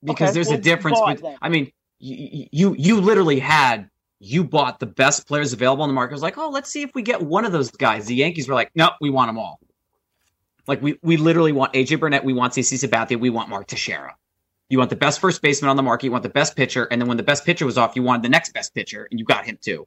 because 0.05 0.33
Okay, 0.33 0.35
there's 0.35 0.49
well, 0.49 0.59
a 0.59 0.59
difference. 0.59 1.01
bought 1.01 1.21
I 1.43 1.49
mean, 1.51 1.73
you, 2.01 2.49
you 2.53 2.77
you 2.79 3.01
literally 3.01 3.39
had 3.41 3.91
you 4.21 4.45
bought 4.45 4.81
the 4.81 4.87
best 4.87 5.27
players 5.29 5.53
available 5.53 5.83
on 5.83 5.89
the 5.89 5.95
market. 5.95 6.13
It 6.13 6.17
was 6.17 6.23
like, 6.23 6.39
oh, 6.39 6.51
let's 6.51 6.71
see 6.71 6.83
if 6.83 6.95
we 6.95 7.03
get 7.03 7.23
one 7.23 7.45
of 7.45 7.53
those 7.53 7.71
guys. 7.73 8.07
The 8.07 8.17
Yankees 8.17 8.49
were 8.49 8.55
like, 8.55 8.71
no, 8.75 8.91
we 9.01 9.11
want 9.11 9.29
them 9.29 9.39
all. 9.39 9.61
Like 10.67 10.83
we 10.83 10.99
we 11.03 11.17
literally 11.19 11.53
want 11.53 11.75
AJ 11.75 12.01
Burnett, 12.01 12.25
we 12.25 12.35
want 12.35 12.55
CC 12.55 12.79
Sabathia, 12.89 13.21
we 13.21 13.31
want 13.31 13.49
Mark 13.51 13.69
Teixeira. 13.69 14.17
You 14.71 14.79
want 14.79 14.91
the 14.91 14.97
best 14.97 15.21
first 15.21 15.43
baseman 15.43 15.71
on 15.71 15.77
the 15.77 15.83
market, 15.83 16.07
you 16.07 16.13
want 16.13 16.25
the 16.25 16.31
best 16.31 16.57
pitcher, 16.57 16.85
and 16.91 17.01
then 17.01 17.09
when 17.09 17.19
the 17.19 17.23
best 17.25 17.45
pitcher 17.45 17.67
was 17.67 17.79
off, 17.79 17.97
you 17.97 18.03
wanted 18.03 18.23
the 18.25 18.31
next 18.31 18.55
best 18.55 18.75
pitcher, 18.75 19.07
and 19.11 19.21
you 19.21 19.27
got 19.27 19.45
him 19.47 19.59
too. 19.63 19.87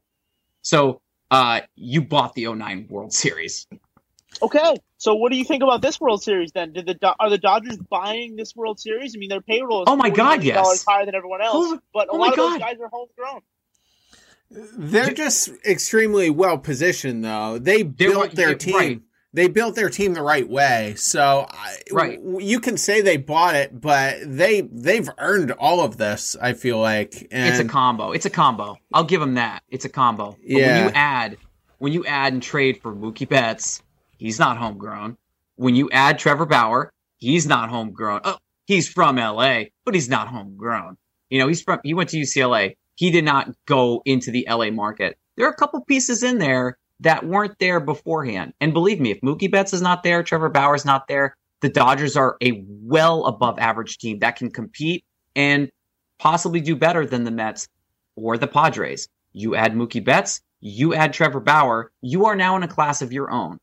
So 0.61 1.01
uh, 1.31 1.61
you 1.75 2.01
bought 2.01 2.33
the 2.35 2.47
09 2.53 2.87
World 2.89 3.13
Series. 3.13 3.67
Okay, 4.41 4.75
so 4.97 5.15
what 5.15 5.31
do 5.31 5.37
you 5.37 5.43
think 5.45 5.63
about 5.63 5.81
this 5.81 5.99
World 5.99 6.21
Series 6.21 6.51
then? 6.51 6.73
Did 6.73 6.85
the 6.85 6.93
Do- 6.93 7.13
are 7.19 7.29
the 7.29 7.37
Dodgers 7.37 7.77
buying 7.77 8.35
this 8.35 8.55
World 8.55 8.79
Series? 8.79 9.15
I 9.15 9.17
mean, 9.19 9.29
their 9.29 9.41
payroll 9.41 9.81
is 9.81 9.85
Oh 9.87 9.95
my 9.95 10.09
God, 10.09 10.39
million 10.39 10.55
dollars 10.55 10.77
yes. 10.79 10.85
higher 10.87 11.05
than 11.05 11.15
everyone 11.15 11.41
else, 11.41 11.53
Oh- 11.55 11.79
but 11.93 12.07
a 12.07 12.11
oh 12.11 12.15
lot 12.17 12.27
my 12.27 12.27
of 12.29 12.35
those 12.51 12.59
guys 12.59 12.75
are 12.81 12.89
homegrown. 12.91 13.41
They're 14.49 15.13
just 15.13 15.49
extremely 15.65 16.29
well 16.29 16.57
positioned, 16.57 17.23
though. 17.25 17.57
They 17.59 17.83
built 17.83 18.31
their 18.31 18.55
team. 18.55 18.75
right. 18.75 19.01
They 19.37 19.47
built 19.47 19.75
their 19.75 19.89
team 19.91 20.15
the 20.15 20.23
right 20.23 20.49
way. 20.49 20.95
So, 20.97 21.47
Right. 21.91 22.19
you 22.39 22.59
can 22.59 22.75
say 22.75 23.01
they 23.01 23.17
bought 23.17 23.53
it, 23.53 23.79
but 23.79 24.17
they 24.25 24.61
they've 24.61 25.07
earned 25.19 25.51
all 25.51 25.81
of 25.81 25.97
this. 25.97 26.35
I 26.41 26.53
feel 26.53 26.79
like, 26.79 27.27
and 27.31 27.47
it's 27.47 27.59
a 27.59 27.65
combo. 27.65 28.13
It's 28.13 28.25
a 28.25 28.31
combo. 28.31 28.77
I'll 28.91 29.03
give 29.03 29.21
them 29.21 29.35
that. 29.35 29.61
It's 29.69 29.85
a 29.85 29.89
combo. 29.89 30.31
But 30.31 30.39
Yeah. 30.41 30.67
when 30.75 30.83
you 30.85 30.91
add 30.95 31.37
when 31.77 31.93
you 31.93 32.03
add 32.07 32.33
and 32.33 32.41
trade 32.41 32.81
for 32.81 32.91
Mookie 32.95 33.29
Betts, 33.29 33.83
he's 34.17 34.39
not 34.39 34.57
homegrown. 34.57 35.17
When 35.55 35.75
you 35.75 35.87
add 35.91 36.17
Trevor 36.17 36.47
Bauer, 36.47 36.89
he's 37.17 37.45
not 37.45 37.69
homegrown. 37.69 38.21
Oh, 38.23 38.37
he's 38.65 38.89
from 38.89 39.19
LA, 39.19 39.65
but 39.85 39.93
he's 39.93 40.09
not 40.09 40.29
homegrown. 40.29 40.97
You 41.29 41.37
know, 41.37 41.47
he's 41.47 41.61
from 41.61 41.79
he 41.83 41.93
went 41.93 42.09
to 42.09 42.17
UCLA. 42.17 42.73
He 42.95 43.11
did 43.11 43.23
not 43.23 43.51
go 43.67 44.01
into 44.03 44.31
the 44.31 44.47
LA 44.49 44.71
market. 44.71 45.15
There 45.35 45.45
are 45.45 45.51
a 45.51 45.55
couple 45.55 45.79
pieces 45.85 46.23
in 46.23 46.39
there 46.39 46.79
that 47.01 47.25
weren't 47.25 47.57
there 47.59 47.79
beforehand. 47.79 48.53
And 48.59 48.73
believe 48.73 48.99
me, 48.99 49.11
if 49.11 49.21
Mookie 49.21 49.51
Betts 49.51 49.73
is 49.73 49.81
not 49.81 50.03
there, 50.03 50.23
Trevor 50.23 50.49
Bauer's 50.49 50.85
not 50.85 51.07
there, 51.07 51.35
the 51.61 51.69
Dodgers 51.69 52.15
are 52.15 52.37
a 52.41 52.63
well 52.67 53.25
above 53.25 53.59
average 53.59 53.97
team 53.97 54.19
that 54.19 54.35
can 54.35 54.51
compete 54.51 55.03
and 55.35 55.69
possibly 56.19 56.61
do 56.61 56.75
better 56.75 57.05
than 57.05 57.23
the 57.23 57.31
Mets 57.31 57.67
or 58.15 58.37
the 58.37 58.47
Padres. 58.47 59.07
You 59.33 59.55
add 59.55 59.73
Mookie 59.73 60.03
Betts, 60.03 60.41
you 60.59 60.93
add 60.93 61.13
Trevor 61.13 61.39
Bauer, 61.39 61.91
you 62.01 62.25
are 62.25 62.35
now 62.35 62.55
in 62.55 62.63
a 62.63 62.67
class 62.67 63.01
of 63.01 63.13
your 63.13 63.29
own. 63.31 63.59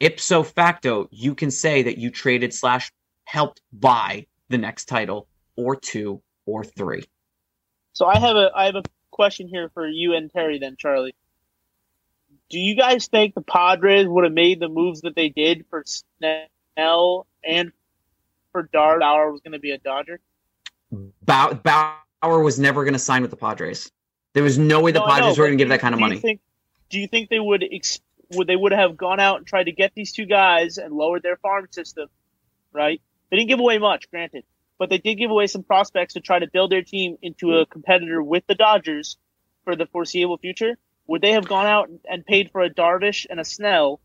Ipso 0.00 0.44
facto, 0.44 1.08
you 1.10 1.34
can 1.34 1.50
say 1.50 1.82
that 1.82 1.98
you 1.98 2.10
traded 2.10 2.54
slash 2.54 2.90
helped 3.24 3.60
buy 3.72 4.26
the 4.48 4.58
next 4.58 4.86
title 4.86 5.26
or 5.56 5.74
two 5.74 6.22
or 6.46 6.64
three. 6.64 7.04
So 7.92 8.06
I 8.06 8.18
have 8.18 8.36
a 8.36 8.50
I 8.54 8.66
have 8.66 8.76
a 8.76 8.82
question 9.10 9.48
here 9.48 9.70
for 9.74 9.88
you 9.88 10.14
and 10.14 10.30
Terry 10.30 10.58
then, 10.58 10.76
Charlie. 10.78 11.14
Do 12.50 12.58
you 12.58 12.74
guys 12.76 13.08
think 13.08 13.34
the 13.34 13.42
Padres 13.42 14.06
would 14.06 14.24
have 14.24 14.32
made 14.32 14.60
the 14.60 14.68
moves 14.68 15.02
that 15.02 15.14
they 15.14 15.28
did 15.28 15.66
for 15.68 15.84
Snell 15.86 17.26
and 17.44 17.72
for 18.52 18.62
Dart? 18.72 19.00
Bauer 19.00 19.30
was 19.30 19.40
going 19.42 19.52
to 19.52 19.58
be 19.58 19.72
a 19.72 19.78
Dodger. 19.78 20.20
Bau- 20.90 21.52
Bauer 21.52 22.42
was 22.42 22.58
never 22.58 22.84
going 22.84 22.94
to 22.94 22.98
sign 22.98 23.22
with 23.22 23.30
the 23.30 23.36
Padres. 23.36 23.92
There 24.32 24.42
was 24.42 24.58
no 24.58 24.80
way 24.80 24.92
the 24.92 25.00
No, 25.00 25.06
Padres 25.06 25.38
were 25.38 25.46
going 25.46 25.58
to 25.58 25.62
give 25.62 25.68
that 25.70 25.80
kind 25.80 25.94
of 25.94 26.00
money. 26.00 26.18
think- 26.18 26.40
do 26.90 26.98
you 26.98 27.06
think 27.06 27.28
they 27.28 27.38
would 27.40 27.62
ex- 27.70 28.00
would 28.32 28.46
they 28.46 28.56
would 28.56 28.72
have 28.72 28.96
gone 28.96 29.20
out 29.20 29.36
and 29.38 29.46
tried 29.46 29.64
to 29.64 29.72
get 29.72 29.92
these 29.94 30.12
two 30.12 30.24
guys 30.24 30.78
and 30.78 30.94
lowered 30.94 31.22
their 31.22 31.36
farm 31.36 31.68
system? 31.70 32.08
Right? 32.72 33.02
They 33.30 33.36
didn't 33.36 33.48
give 33.50 33.60
away 33.60 33.78
much, 33.78 34.10
granted, 34.10 34.44
but 34.78 34.88
they 34.88 34.96
did 34.96 35.16
give 35.16 35.30
away 35.30 35.48
some 35.48 35.62
prospects 35.62 36.14
to 36.14 36.20
try 36.20 36.38
to 36.38 36.46
build 36.46 36.70
their 36.72 36.82
team 36.82 37.18
into 37.20 37.58
a 37.58 37.66
competitor 37.66 38.22
with 38.22 38.46
the 38.46 38.54
Dodgers 38.54 39.18
for 39.64 39.76
the 39.76 39.84
foreseeable 39.86 40.38
future. 40.38 40.78
Would 41.08 41.22
they 41.22 41.32
have 41.32 41.48
gone 41.48 41.66
out 41.66 41.90
and 42.08 42.24
paid 42.24 42.50
for 42.52 42.62
a 42.62 42.70
Darvish 42.70 43.26
and 43.28 43.40
a 43.40 43.44
Snell 43.44 44.00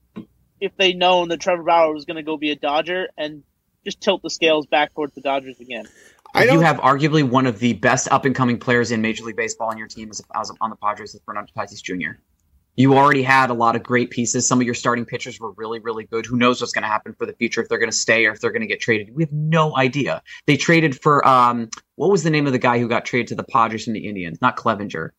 if 0.60 0.76
they 0.78 0.94
known 0.94 1.28
that 1.28 1.42
Trevor 1.42 1.64
Bauer 1.64 1.94
was 1.94 2.06
going 2.06 2.16
to 2.16 2.24
go 2.24 2.38
be 2.38 2.52
a 2.52 2.56
Dodger 2.56 3.10
and 3.18 3.44
just 3.84 4.02
tilt 4.02 4.22
the 4.24 4.30
scales 4.30 4.66
back 4.66 4.94
towards 4.94 5.14
the 5.14 5.22
Dodgers 5.22 5.60
again? 5.60 5.86
I 6.34 6.46
you 6.46 6.52
don't. 6.52 6.64
have 6.64 6.78
arguably 6.78 7.28
one 7.28 7.46
of 7.46 7.60
the 7.60 7.74
best 7.74 8.12
up 8.12 8.26
and 8.26 8.34
coming 8.34 8.58
players 8.58 8.92
in 8.92 9.02
Major 9.02 9.26
League 9.26 9.36
Baseball 9.36 9.70
on 9.70 9.78
your 9.78 9.88
team 9.88 10.10
as, 10.10 10.22
as 10.34 10.52
on 10.62 10.70
the 10.70 10.76
Padres 10.78 11.14
with 11.14 11.24
Fernando 11.26 11.52
Tatis 11.56 11.84
Jr. 11.84 12.18
You 12.76 12.98
already 12.98 13.22
had 13.22 13.52
a 13.52 13.54
lot 13.54 13.76
of 13.76 13.84
great 13.84 14.10
pieces. 14.10 14.48
Some 14.48 14.60
of 14.60 14.66
your 14.66 14.74
starting 14.74 15.06
pitchers 15.06 15.40
were 15.40 15.52
really, 15.52 15.80
really 15.80 16.06
good. 16.06 16.26
Who 16.26 16.38
knows 16.38 16.60
what's 16.60 16.74
going 16.74 16.82
to 16.82 16.88
happen 16.88 17.14
for 17.14 17.28
the 17.28 17.34
future 17.34 17.62
if 17.62 17.70
they're 17.70 17.78
going 17.78 17.92
to 17.92 17.96
stay 17.96 18.26
or 18.26 18.32
if 18.32 18.40
they're 18.40 18.52
going 18.52 18.62
to 18.62 18.68
get 18.68 18.80
traded? 18.80 19.14
We 19.14 19.24
have 19.24 19.32
no 19.32 19.78
idea. 19.78 20.24
They 20.48 20.58
traded 20.58 21.00
for 21.00 21.28
um, 21.28 21.70
what 21.98 22.10
was 22.10 22.24
the 22.24 22.32
name 22.32 22.48
of 22.48 22.54
the 22.54 22.60
guy 22.60 22.80
who 22.80 22.88
got 22.88 23.06
traded 23.06 23.28
to 23.28 23.36
the 23.36 23.44
Padres 23.44 23.84
from 23.84 23.94
the 23.94 24.08
Indians? 24.08 24.42
Not 24.42 24.56
Clevenger, 24.56 25.14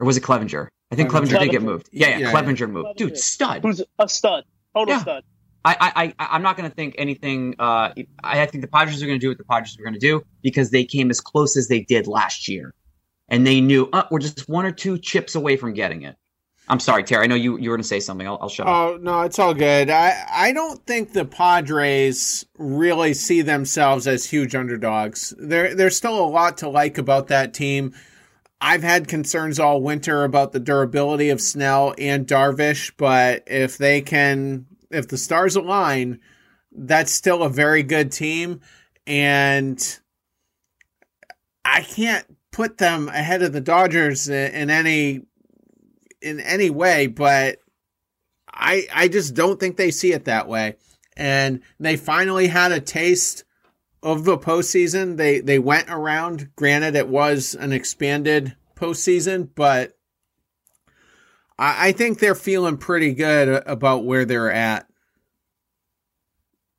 or 0.00 0.06
was 0.06 0.16
it 0.16 0.20
Clevenger? 0.20 0.70
I 0.90 0.94
think 0.94 1.10
Clevenger. 1.10 1.36
Clevenger 1.36 1.52
did 1.52 1.60
get 1.60 1.66
moved. 1.66 1.88
Yeah, 1.92 2.08
yeah, 2.08 2.18
Yeah, 2.18 2.30
Clevenger 2.30 2.68
moved. 2.68 2.96
Dude, 2.96 3.16
stud. 3.18 3.62
Who's 3.62 3.82
a 3.98 4.08
stud, 4.08 4.44
total 4.74 4.94
Yeah. 4.94 5.00
stud. 5.00 5.24
I, 5.64 5.76
I, 5.80 6.04
I, 6.20 6.26
I'm 6.30 6.42
not 6.42 6.56
going 6.56 6.68
to 6.70 6.74
think 6.74 6.94
anything. 6.96 7.56
Uh, 7.58 7.90
I, 8.22 8.42
I 8.42 8.46
think 8.46 8.62
the 8.62 8.68
Padres 8.68 9.02
are 9.02 9.06
going 9.06 9.18
to 9.18 9.24
do 9.24 9.30
what 9.30 9.38
the 9.38 9.44
Padres 9.44 9.76
are 9.76 9.82
going 9.82 9.94
to 9.94 9.98
do 9.98 10.22
because 10.42 10.70
they 10.70 10.84
came 10.84 11.10
as 11.10 11.20
close 11.20 11.56
as 11.56 11.66
they 11.66 11.80
did 11.80 12.06
last 12.06 12.46
year, 12.46 12.72
and 13.28 13.44
they 13.44 13.60
knew 13.60 13.88
uh, 13.92 14.04
we're 14.12 14.20
just 14.20 14.48
one 14.48 14.64
or 14.64 14.70
two 14.70 14.96
chips 14.96 15.34
away 15.34 15.56
from 15.56 15.72
getting 15.72 16.02
it. 16.02 16.14
I'm 16.68 16.78
sorry, 16.78 17.02
Terry. 17.02 17.24
I 17.24 17.26
know 17.26 17.34
you 17.34 17.58
you 17.58 17.70
were 17.70 17.76
going 17.76 17.82
to 17.82 17.88
say 17.88 17.98
something. 17.98 18.26
I'll, 18.28 18.38
I'll 18.40 18.48
shut 18.48 18.68
up. 18.68 18.72
Oh 18.72 18.98
no, 19.00 19.22
it's 19.22 19.40
all 19.40 19.54
good. 19.54 19.90
I 19.90 20.24
I 20.30 20.52
don't 20.52 20.84
think 20.86 21.12
the 21.12 21.24
Padres 21.24 22.44
really 22.58 23.14
see 23.14 23.42
themselves 23.42 24.06
as 24.06 24.24
huge 24.24 24.54
underdogs. 24.54 25.34
There 25.38 25.74
there's 25.74 25.96
still 25.96 26.18
a 26.18 26.26
lot 26.28 26.58
to 26.58 26.68
like 26.68 26.98
about 26.98 27.26
that 27.28 27.54
team. 27.54 27.92
I've 28.60 28.82
had 28.82 29.08
concerns 29.08 29.60
all 29.60 29.82
winter 29.82 30.24
about 30.24 30.52
the 30.52 30.60
durability 30.60 31.30
of 31.30 31.40
Snell 31.40 31.94
and 31.98 32.26
Darvish, 32.26 32.92
but 32.96 33.44
if 33.46 33.78
they 33.78 34.00
can 34.00 34.66
if 34.90 35.08
the 35.08 35.18
stars 35.18 35.56
align, 35.56 36.20
that's 36.72 37.12
still 37.12 37.42
a 37.42 37.50
very 37.50 37.82
good 37.82 38.12
team 38.12 38.60
and 39.06 39.98
I 41.64 41.82
can't 41.82 42.24
put 42.52 42.78
them 42.78 43.08
ahead 43.08 43.42
of 43.42 43.52
the 43.52 43.60
Dodgers 43.60 44.28
in, 44.28 44.70
any 44.70 45.22
in 46.22 46.40
any 46.40 46.70
way, 46.70 47.06
but 47.06 47.58
I 48.52 48.86
I 48.92 49.08
just 49.08 49.34
don't 49.34 49.60
think 49.60 49.76
they 49.76 49.90
see 49.90 50.12
it 50.12 50.24
that 50.24 50.48
way. 50.48 50.76
And 51.16 51.60
they 51.78 51.96
finally 51.96 52.46
had 52.46 52.72
a 52.72 52.80
taste 52.80 53.44
of 54.06 54.24
the 54.24 54.38
postseason. 54.38 55.16
They 55.16 55.40
they 55.40 55.58
went 55.58 55.90
around. 55.90 56.54
Granted, 56.54 56.94
it 56.94 57.08
was 57.08 57.54
an 57.54 57.72
expanded 57.72 58.56
postseason, 58.76 59.48
but 59.54 59.98
I, 61.58 61.88
I 61.88 61.92
think 61.92 62.18
they're 62.20 62.36
feeling 62.36 62.78
pretty 62.78 63.14
good 63.14 63.64
about 63.66 64.04
where 64.04 64.24
they're 64.24 64.52
at. 64.52 64.86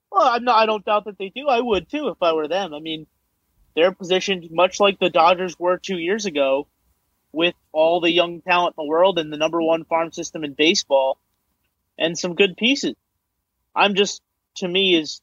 Well, 0.10 0.24
I'm 0.26 0.46
not. 0.46 0.56
I 0.56 0.66
don't 0.66 0.86
doubt 0.86 1.04
that 1.06 1.18
they 1.18 1.30
do. 1.30 1.50
I 1.50 1.60
would 1.60 1.90
too 1.90 2.08
if 2.08 2.18
I 2.22 2.32
were 2.32 2.48
them. 2.48 2.74
I 2.74 2.80
mean, 2.80 3.06
they're 3.76 3.92
positioned 3.92 4.48
much 4.50 4.80
like 4.80 4.98
the 4.98 5.10
Dodgers 5.10 5.60
were 5.60 5.78
two 5.78 5.98
years 5.98 6.26
ago, 6.26 6.68
with 7.34 7.56
all 7.74 8.00
the 8.00 8.12
young 8.12 8.40
talent 8.40 8.76
in 8.78 8.86
the 8.86 8.90
world 8.90 9.20
and 9.20 9.34
the 9.34 9.38
number 9.38 9.62
one 9.62 9.84
farm 9.84 10.14
system 10.14 10.46
in 10.46 10.54
baseball, 10.54 11.20
and 12.00 12.18
some 12.18 12.36
good 12.36 12.56
pieces. 12.56 12.96
I'm 13.76 13.96
just 13.96 14.22
to 14.56 14.68
me 14.68 14.96
is 14.96 15.22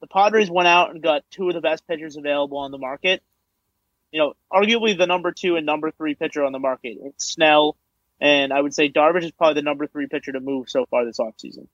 the 0.00 0.06
Padres 0.06 0.50
went 0.50 0.68
out 0.68 0.90
and 0.90 1.02
got 1.02 1.22
two 1.30 1.48
of 1.48 1.54
the 1.54 1.60
best 1.60 1.86
pitchers 1.86 2.16
available 2.16 2.58
on 2.58 2.70
the 2.70 2.78
market. 2.78 3.22
You 4.12 4.20
know, 4.20 4.34
arguably 4.52 4.96
the 4.96 5.06
number 5.06 5.32
two 5.32 5.56
and 5.56 5.64
number 5.64 5.90
three 5.90 6.14
pitcher 6.14 6.42
on 6.42 6.52
the 6.52 6.58
market. 6.58 6.98
It's 7.02 7.32
Snell, 7.32 7.76
and 8.20 8.52
I 8.52 8.60
would 8.60 8.74
say 8.74 8.90
Darvish 8.90 9.24
is 9.24 9.30
probably 9.32 9.54
the 9.54 9.62
number 9.62 9.86
three 9.86 10.06
pitcher 10.06 10.32
to 10.32 10.40
move 10.40 10.68
so 10.68 10.86
far 10.86 11.04
this 11.04 11.18
offseason 11.18 11.68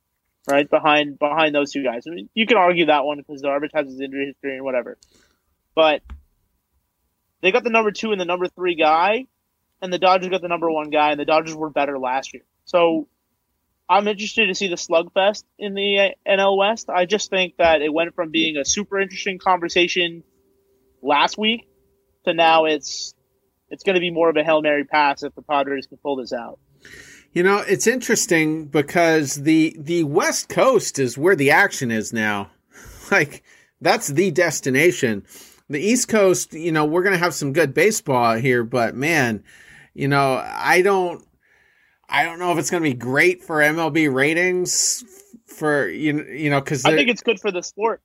right 0.46 0.68
behind 0.68 1.18
behind 1.18 1.54
those 1.54 1.72
two 1.72 1.82
guys. 1.82 2.04
I 2.06 2.10
mean, 2.10 2.28
you 2.34 2.46
can 2.46 2.56
argue 2.56 2.86
that 2.86 3.04
one 3.04 3.18
because 3.18 3.42
Darvish 3.42 3.70
has 3.74 3.86
his 3.88 4.00
injury 4.00 4.26
history 4.26 4.56
and 4.56 4.64
whatever, 4.64 4.98
but 5.74 6.02
they 7.40 7.52
got 7.52 7.64
the 7.64 7.70
number 7.70 7.90
two 7.90 8.12
and 8.12 8.20
the 8.20 8.24
number 8.24 8.48
three 8.48 8.74
guy, 8.74 9.26
and 9.80 9.92
the 9.92 9.98
Dodgers 9.98 10.28
got 10.30 10.42
the 10.42 10.48
number 10.48 10.70
one 10.70 10.90
guy, 10.90 11.10
and 11.10 11.20
the 11.20 11.24
Dodgers 11.24 11.54
were 11.54 11.70
better 11.70 11.98
last 11.98 12.34
year. 12.34 12.42
So 12.64 13.08
I'm 13.88 14.08
interested 14.08 14.46
to 14.46 14.54
see 14.54 14.68
the 14.68 14.76
slugfest 14.76 15.44
in 15.58 15.74
the 15.74 16.14
NL 16.26 16.56
West. 16.56 16.88
I 16.90 17.06
just 17.06 17.30
think 17.30 17.56
that 17.58 17.82
it 17.82 17.92
went 17.92 18.14
from 18.14 18.30
being 18.30 18.56
a 18.56 18.64
super 18.64 19.00
interesting 19.00 19.38
conversation 19.38 20.24
last 21.02 21.38
week 21.38 21.68
to 22.24 22.34
now 22.34 22.64
it's 22.64 23.14
it's 23.68 23.82
going 23.82 23.94
to 23.94 24.00
be 24.00 24.10
more 24.10 24.28
of 24.28 24.36
a 24.36 24.44
hail 24.44 24.62
mary 24.62 24.84
pass 24.84 25.22
if 25.22 25.34
the 25.34 25.42
Padres 25.42 25.86
can 25.86 25.98
pull 25.98 26.16
this 26.16 26.32
out. 26.32 26.58
You 27.32 27.42
know, 27.42 27.58
it's 27.58 27.86
interesting 27.86 28.66
because 28.66 29.36
the 29.36 29.76
the 29.78 30.04
West 30.04 30.48
Coast 30.48 30.98
is 30.98 31.18
where 31.18 31.36
the 31.36 31.50
action 31.50 31.90
is 31.90 32.12
now. 32.12 32.50
Like 33.08 33.44
that's 33.80 34.08
the 34.08 34.32
destination. 34.32 35.24
The 35.68 35.78
East 35.78 36.08
Coast, 36.08 36.52
you 36.54 36.72
know, 36.72 36.84
we're 36.84 37.04
going 37.04 37.12
to 37.12 37.22
have 37.22 37.34
some 37.34 37.52
good 37.52 37.72
baseball 37.72 38.34
here, 38.34 38.64
but 38.64 38.96
man, 38.96 39.44
you 39.94 40.08
know, 40.08 40.44
I 40.44 40.82
don't 40.82 41.25
I 42.08 42.24
don't 42.24 42.38
know 42.38 42.52
if 42.52 42.58
it's 42.58 42.70
going 42.70 42.82
to 42.82 42.88
be 42.88 42.94
great 42.94 43.42
for 43.42 43.56
MLB 43.56 44.12
ratings 44.12 45.04
for 45.46 45.88
you 45.88 46.24
you 46.24 46.50
know 46.50 46.60
cuz 46.60 46.84
I 46.84 46.94
think 46.94 47.08
it's 47.08 47.22
good 47.22 47.40
for 47.40 47.50
the 47.50 47.62
sport. 47.62 48.02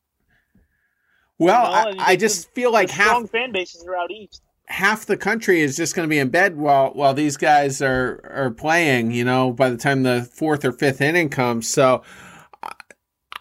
Well, 1.37 1.89
you 1.89 1.97
know, 1.97 2.03
I, 2.03 2.11
I 2.11 2.15
just 2.15 2.51
feel 2.51 2.71
like 2.71 2.89
half 2.89 3.29
fan 3.29 3.51
bases 3.51 3.85
are 3.87 3.95
out 3.95 4.11
east 4.11 4.43
half 4.71 5.05
the 5.05 5.17
country 5.17 5.61
is 5.61 5.75
just 5.75 5.95
going 5.95 6.07
to 6.07 6.09
be 6.09 6.17
in 6.17 6.29
bed 6.29 6.57
while 6.57 6.91
while 6.91 7.13
these 7.13 7.37
guys 7.37 7.81
are 7.81 8.21
are 8.33 8.51
playing. 8.51 9.11
You 9.11 9.25
know, 9.25 9.51
by 9.51 9.69
the 9.69 9.77
time 9.77 10.03
the 10.03 10.23
fourth 10.33 10.65
or 10.65 10.71
fifth 10.71 11.01
inning 11.01 11.29
comes, 11.29 11.69
so 11.69 12.03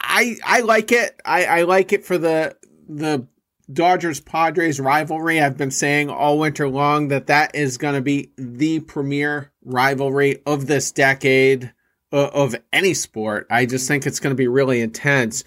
I 0.00 0.36
I 0.44 0.60
like 0.60 0.92
it. 0.92 1.20
I, 1.24 1.44
I 1.44 1.62
like 1.62 1.92
it 1.92 2.04
for 2.04 2.18
the 2.18 2.56
the 2.88 3.26
Dodgers 3.72 4.20
Padres 4.20 4.80
rivalry. 4.80 5.40
I've 5.40 5.56
been 5.56 5.70
saying 5.70 6.10
all 6.10 6.38
winter 6.38 6.68
long 6.68 7.08
that 7.08 7.26
that 7.28 7.54
is 7.54 7.78
going 7.78 7.94
to 7.94 8.00
be 8.00 8.30
the 8.36 8.80
premier 8.80 9.52
rivalry 9.64 10.42
of 10.46 10.66
this 10.66 10.90
decade 10.92 11.72
uh, 12.12 12.30
of 12.32 12.56
any 12.72 12.94
sport. 12.94 13.46
I 13.50 13.66
just 13.66 13.86
think 13.86 14.06
it's 14.06 14.20
going 14.20 14.32
to 14.32 14.38
be 14.38 14.48
really 14.48 14.80
intense. 14.80 15.44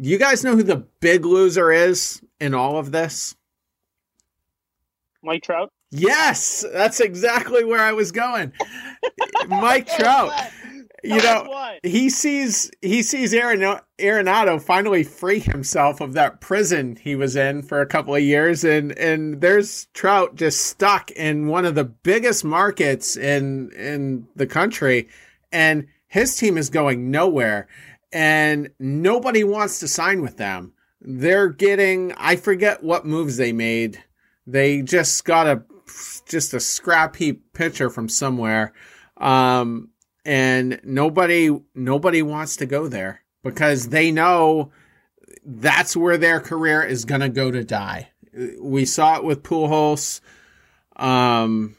You 0.00 0.18
guys 0.18 0.44
know 0.44 0.56
who 0.56 0.62
the 0.62 0.86
big 1.00 1.24
loser 1.24 1.70
is 1.70 2.22
in 2.40 2.54
all 2.54 2.78
of 2.78 2.92
this? 2.92 3.36
Mike 5.22 5.42
Trout? 5.42 5.70
Yes, 5.90 6.64
that's 6.72 7.00
exactly 7.00 7.64
where 7.64 7.80
I 7.80 7.92
was 7.92 8.12
going. 8.12 8.52
Mike 9.48 9.88
Trout. 9.88 10.32
You 11.04 11.22
know, 11.22 11.76
he 11.84 12.10
sees 12.10 12.70
he 12.82 13.02
sees 13.02 13.32
Aaron, 13.32 13.60
Arenado 13.98 14.60
finally 14.60 15.04
free 15.04 15.38
himself 15.38 16.00
of 16.00 16.14
that 16.14 16.40
prison 16.40 16.96
he 16.96 17.14
was 17.14 17.36
in 17.36 17.62
for 17.62 17.80
a 17.80 17.86
couple 17.86 18.14
of 18.14 18.22
years, 18.22 18.64
and 18.64 18.92
and 18.98 19.40
there's 19.40 19.86
Trout 19.94 20.34
just 20.34 20.66
stuck 20.66 21.10
in 21.12 21.46
one 21.46 21.64
of 21.64 21.76
the 21.76 21.84
biggest 21.84 22.44
markets 22.44 23.16
in 23.16 23.70
in 23.72 24.26
the 24.34 24.46
country, 24.46 25.08
and 25.52 25.86
his 26.08 26.36
team 26.36 26.58
is 26.58 26.70
going 26.70 27.10
nowhere, 27.10 27.68
and 28.12 28.70
nobody 28.80 29.44
wants 29.44 29.78
to 29.80 29.88
sign 29.88 30.20
with 30.20 30.36
them. 30.36 30.72
They're 31.00 31.48
getting 31.48 32.12
I 32.16 32.36
forget 32.36 32.82
what 32.82 33.06
moves 33.06 33.36
they 33.36 33.52
made. 33.52 34.02
They 34.46 34.82
just 34.82 35.24
got 35.24 35.46
a 35.46 35.62
just 36.26 36.54
a 36.54 36.60
scrap 36.60 37.16
heap 37.16 37.52
pitcher 37.52 37.88
from 37.88 38.08
somewhere, 38.08 38.72
um, 39.16 39.90
and 40.24 40.80
nobody 40.84 41.50
nobody 41.74 42.22
wants 42.22 42.56
to 42.56 42.66
go 42.66 42.88
there 42.88 43.22
because 43.42 43.88
they 43.88 44.10
know 44.10 44.70
that's 45.44 45.96
where 45.96 46.18
their 46.18 46.40
career 46.40 46.82
is 46.82 47.04
going 47.04 47.20
to 47.20 47.28
go 47.28 47.50
to 47.50 47.64
die. 47.64 48.10
We 48.60 48.84
saw 48.84 49.16
it 49.16 49.24
with 49.24 49.42
Pujols. 49.42 50.20
Um, 50.96 51.76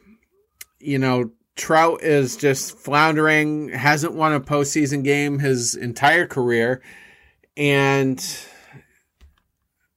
you 0.79 0.97
know, 0.97 1.31
Trout 1.55 2.01
is 2.03 2.37
just 2.37 2.77
floundering, 2.77 3.69
hasn't 3.69 4.13
won 4.13 4.33
a 4.33 4.39
postseason 4.39 5.03
game 5.03 5.39
his 5.39 5.75
entire 5.75 6.25
career. 6.25 6.81
And 7.57 8.25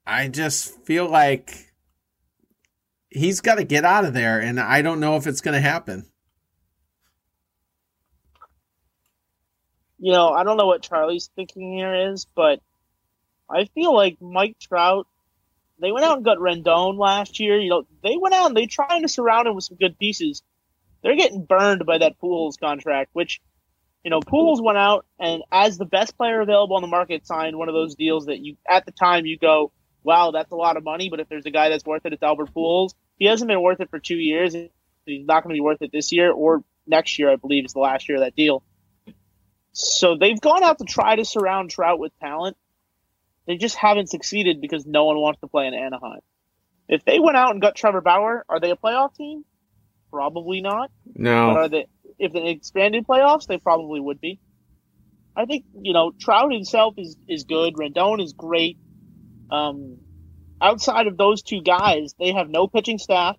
I 0.07 0.28
just 0.28 0.84
feel 0.84 1.09
like 1.09 1.72
he's 3.11 3.40
got 3.40 3.57
to 3.57 3.64
get 3.64 3.84
out 3.84 4.05
of 4.05 4.14
there, 4.14 4.40
and 4.40 4.59
I 4.59 4.82
don't 4.82 5.01
know 5.01 5.16
if 5.16 5.26
it's 5.26 5.40
going 5.40 5.55
to 5.55 5.61
happen. 5.61 6.07
You 10.03 10.11
know, 10.11 10.30
I 10.30 10.42
don't 10.42 10.57
know 10.57 10.66
what 10.66 10.82
Charlie's 10.82 11.30
thinking 11.36 11.74
here 11.74 12.11
is, 12.11 12.26
but 12.34 12.59
I 13.48 13.66
feel 13.66 13.94
like 13.94 14.20
Mike 14.20 14.57
Trout. 14.59 15.07
They 15.78 15.92
went 15.92 16.05
out 16.05 16.16
and 16.16 16.24
got 16.24 16.38
Rendon 16.38 16.98
last 16.98 17.38
year. 17.38 17.57
You 17.61 17.70
know, 17.70 17.86
they 18.03 18.16
went 18.16 18.34
out 18.34 18.48
and 18.48 18.57
they 18.57 18.66
trying 18.66 19.03
to 19.03 19.09
surround 19.09 19.46
him 19.46 19.55
with 19.55 19.62
some 19.62 19.76
good 19.76 19.96
pieces. 19.96 20.42
They're 21.05 21.14
getting 21.14 21.44
burned 21.44 21.86
by 21.86 21.98
that 21.98 22.18
Pujols 22.20 22.59
contract, 22.59 23.11
which, 23.12 23.40
you 24.03 24.11
know, 24.11 24.18
Pujols 24.18 24.61
went 24.61 24.76
out 24.76 25.07
and 25.20 25.44
as 25.53 25.78
the 25.78 25.84
best 25.84 26.16
player 26.16 26.40
available 26.40 26.74
on 26.74 26.82
the 26.82 26.88
market 26.88 27.24
signed 27.24 27.57
one 27.57 27.68
of 27.68 27.74
those 27.74 27.94
deals 27.94 28.26
that 28.26 28.40
you 28.40 28.57
at 28.68 28.84
the 28.84 28.92
time 28.92 29.24
you 29.24 29.38
go, 29.38 29.70
wow, 30.03 30.32
that's 30.32 30.50
a 30.50 30.57
lot 30.57 30.76
of 30.76 30.82
money. 30.82 31.11
But 31.11 31.20
if 31.20 31.28
there's 31.28 31.46
a 31.46 31.53
guy 31.53 31.68
that's 31.68 31.84
worth 31.84 32.05
it, 32.07 32.12
it's 32.12 32.24
Albert 32.24 32.53
Pujols. 32.53 32.90
He 33.18 33.26
hasn't 33.26 33.46
been 33.46 33.62
worth 33.62 33.78
it 33.78 33.90
for 33.90 34.00
two 34.00 34.16
years. 34.16 34.53
He's 34.53 35.26
not 35.26 35.44
going 35.44 35.55
to 35.55 35.57
be 35.57 35.61
worth 35.61 35.80
it 35.80 35.92
this 35.92 36.11
year 36.11 36.32
or 36.32 36.64
next 36.88 37.20
year. 37.20 37.30
I 37.30 37.36
believe 37.36 37.64
is 37.64 37.72
the 37.72 37.78
last 37.78 38.09
year 38.09 38.18
of 38.18 38.24
that 38.24 38.34
deal. 38.34 38.64
So 39.73 40.16
they've 40.16 40.41
gone 40.41 40.62
out 40.62 40.79
to 40.79 40.85
try 40.85 41.16
to 41.16 41.25
surround 41.25 41.70
Trout 41.70 41.99
with 41.99 42.12
talent. 42.20 42.57
They 43.47 43.57
just 43.57 43.77
haven't 43.77 44.11
succeeded 44.11 44.61
because 44.61 44.87
no 44.87 45.05
one 45.05 45.16
wants 45.18 45.41
to 45.41 45.49
play 45.49 45.66
in 45.66 45.75
Anaheim. 45.75 46.20
If 46.89 47.05
they 47.05 47.18
went 47.18 47.37
out 47.37 47.53
and 47.53 47.61
got 47.61 47.75
Trevor 47.75 48.01
Bauer, 48.01 48.45
are 48.49 48.61
they 48.61 48.70
a 48.70 48.77
playoff 48.77 49.14
team? 49.16 49.45
Probably 50.11 50.61
not. 50.61 50.91
No. 51.14 51.49
But 51.49 51.57
are 51.57 51.68
they? 51.68 51.87
If 52.18 52.33
they 52.33 52.49
expanded 52.49 53.07
playoffs, 53.07 53.47
they 53.47 53.59
probably 53.59 53.99
would 53.99 54.20
be. 54.20 54.39
I 55.35 55.47
think 55.47 55.64
you 55.81 55.95
know 55.95 56.12
Trout 56.20 56.53
himself 56.53 56.95
is 56.99 57.16
is 57.27 57.45
good. 57.45 57.75
Rendon 57.75 58.23
is 58.23 58.35
great. 58.35 58.79
Um, 59.51 59.99
outside 60.61 61.07
of 61.07 61.16
those 61.16 61.43
two 61.43 61.61
guys, 61.62 62.14
they 62.18 62.33
have 62.33 62.49
no 62.49 62.66
pitching 62.66 62.99
staff. 62.99 63.37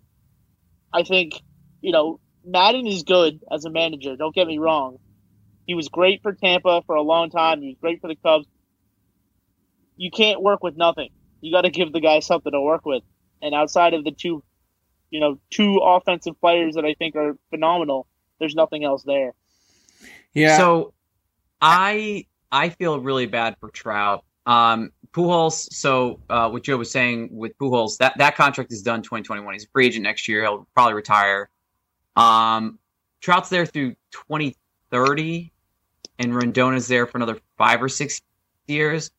I 0.94 1.04
think, 1.04 1.34
you 1.82 1.92
know, 1.92 2.20
Maddon 2.46 2.86
is 2.86 3.04
good 3.04 3.40
as 3.52 3.66
a 3.66 3.72
manager. 3.72 4.16
Don't 4.16 4.36
get 4.36 4.46
me 4.46 4.60
wrong. 4.60 4.98
He 5.66 5.74
was 5.74 5.90
great 5.90 6.22
for 6.22 6.34
Tampa 6.34 6.82
for 6.86 6.96
a 6.96 7.02
long 7.02 7.30
time. 7.30 7.62
He 7.62 7.70
was 7.70 7.78
great 7.80 8.02
for 8.02 8.08
the 8.08 8.16
Cubs. 8.16 8.48
You 9.96 10.12
can't 10.12 10.42
work 10.42 10.64
with 10.64 10.76
nothing. 10.76 11.10
You 11.42 11.52
got 11.52 11.62
to 11.62 11.70
give 11.70 11.94
the 11.94 12.02
guy 12.02 12.20
something 12.20 12.52
to 12.52 12.62
work 12.62 12.86
with. 12.86 13.04
And 13.42 13.54
outside 13.54 13.94
of 13.94 14.04
the 14.04 14.12
two, 14.12 14.44
you 15.10 15.20
know, 15.20 15.40
two 15.50 15.78
offensive 15.78 16.40
players 16.40 16.76
that 16.76 16.86
I 16.86 16.94
think 16.94 17.16
are 17.16 17.38
phenomenal, 17.50 18.08
there's 18.40 18.56
nothing 18.56 18.84
else 18.84 19.04
there. 19.04 19.34
Yeah. 20.34 20.58
So 20.58 20.94
I 21.62 22.26
I 22.52 22.70
feel 22.70 23.00
really 23.00 23.26
bad 23.26 23.56
for 23.60 23.70
Trout. 23.70 24.26
Um, 24.46 24.92
Pujols. 25.14 25.72
So 25.72 26.20
uh, 26.30 26.50
what 26.50 26.64
Joe 26.64 26.78
was 26.78 26.92
saying 26.92 27.30
with 27.32 27.58
Pujols, 27.58 27.98
that 27.98 28.18
that 28.18 28.36
contract 28.36 28.72
is 28.72 28.82
done 28.82 29.02
2021. 29.02 29.54
He's 29.54 29.64
a 29.64 29.68
free 29.70 29.88
agent 29.88 30.04
next 30.04 30.28
year. 30.28 30.42
He'll 30.42 30.68
probably 30.74 30.96
retire. 30.96 31.50
Um, 32.16 32.80
Trout's 33.22 33.50
there 33.50 33.66
through 33.66 33.92
2030, 34.12 35.53
and 36.20 36.34
Rendona's 36.34 36.88
there 36.88 37.06
for 37.08 37.18
another 37.18 37.40
five 37.58 37.82
or 37.82 37.90
six 37.90 38.22
years. 38.68 39.12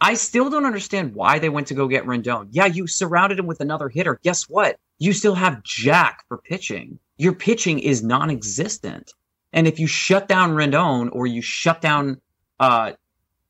I 0.00 0.14
still 0.14 0.48
don't 0.48 0.64
understand 0.64 1.14
why 1.14 1.38
they 1.38 1.48
went 1.48 1.66
to 1.68 1.74
go 1.74 1.88
get 1.88 2.04
Rendon. 2.04 2.48
Yeah, 2.50 2.66
you 2.66 2.86
surrounded 2.86 3.38
him 3.38 3.46
with 3.46 3.60
another 3.60 3.88
hitter. 3.88 4.18
Guess 4.22 4.48
what? 4.48 4.78
You 4.98 5.12
still 5.12 5.34
have 5.34 5.62
Jack 5.64 6.24
for 6.28 6.38
pitching. 6.38 6.98
Your 7.16 7.32
pitching 7.32 7.80
is 7.80 8.02
non-existent. 8.02 9.12
And 9.52 9.66
if 9.66 9.80
you 9.80 9.86
shut 9.86 10.28
down 10.28 10.52
Rendon 10.52 11.08
or 11.12 11.26
you 11.26 11.42
shut 11.42 11.80
down 11.80 12.20
uh, 12.60 12.92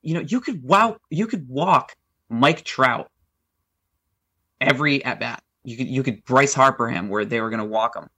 you 0.03 0.15
know, 0.15 0.21
you 0.21 0.41
could 0.41 0.63
wow, 0.63 0.97
you 1.11 1.27
could 1.27 1.49
walk 1.49 1.97
Mike 2.29 2.65
Trout 2.65 3.11
every 4.61 5.05
at 5.05 5.21
bat. 5.21 5.43
You 5.65 5.77
could 5.77 5.89
you 5.89 6.03
could 6.03 6.25
Bryce 6.25 6.55
Harper 6.55 6.89
him 6.89 7.09
where 7.09 7.25
they 7.25 7.41
were 7.41 7.51
going 7.51 7.61
to 7.61 7.67
walk 7.67 7.97
him. 7.97 8.09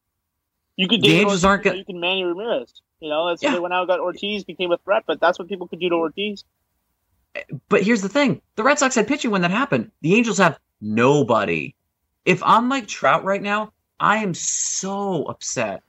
You 0.76 0.88
could 0.88 1.02
the 1.02 1.12
Angels 1.12 1.44
aren't 1.44 1.64
going. 1.64 1.78
You 1.78 1.84
can 1.84 2.00
Manny 2.00 2.24
Ramirez. 2.24 2.72
You 3.00 3.08
know, 3.08 3.28
that's 3.28 3.42
yeah. 3.42 3.50
why 3.50 3.54
they 3.54 3.60
went 3.60 3.74
out 3.74 3.80
and 3.80 3.88
got 3.88 4.00
Ortiz, 4.00 4.44
became 4.44 4.72
a 4.72 4.78
threat. 4.78 5.04
But 5.06 5.20
that's 5.20 5.38
what 5.38 5.48
people 5.48 5.66
could 5.68 5.80
do 5.80 5.88
to 5.88 5.94
Ortiz. 5.94 6.44
But 7.68 7.82
here's 7.82 8.02
the 8.02 8.08
thing: 8.08 8.42
the 8.56 8.62
Red 8.62 8.78
Sox 8.78 8.94
had 8.94 9.08
pitching 9.08 9.30
when 9.30 9.42
that 9.42 9.50
happened. 9.50 9.90
The 10.02 10.14
Angels 10.14 10.38
have 10.38 10.58
nobody. 10.80 11.74
If 12.24 12.42
I'm 12.42 12.68
Mike 12.68 12.86
Trout 12.86 13.24
right 13.24 13.40
now, 13.42 13.72
I 13.98 14.18
am 14.18 14.34
so 14.34 15.24
upset 15.24 15.82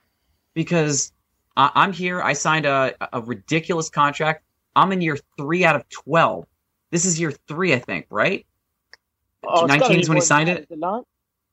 because 0.53 1.11
I- 1.57 1.71
I'm 1.75 1.93
here. 1.93 2.21
I 2.21 2.33
signed 2.33 2.65
a, 2.65 2.95
a 3.13 3.21
ridiculous 3.21 3.89
contract. 3.89 4.43
I'm 4.75 4.91
in 4.91 5.01
year 5.01 5.17
three 5.37 5.65
out 5.65 5.75
of 5.75 5.87
twelve. 5.89 6.45
This 6.91 7.05
is 7.05 7.19
year 7.19 7.31
three, 7.47 7.73
I 7.73 7.79
think, 7.79 8.07
right? 8.09 8.45
Oh, 9.43 9.65
it's 9.65 9.79
19 9.79 9.99
is 10.01 10.09
when 10.09 10.17
he 10.17 10.21
signed 10.21 10.49
it? 10.49 10.69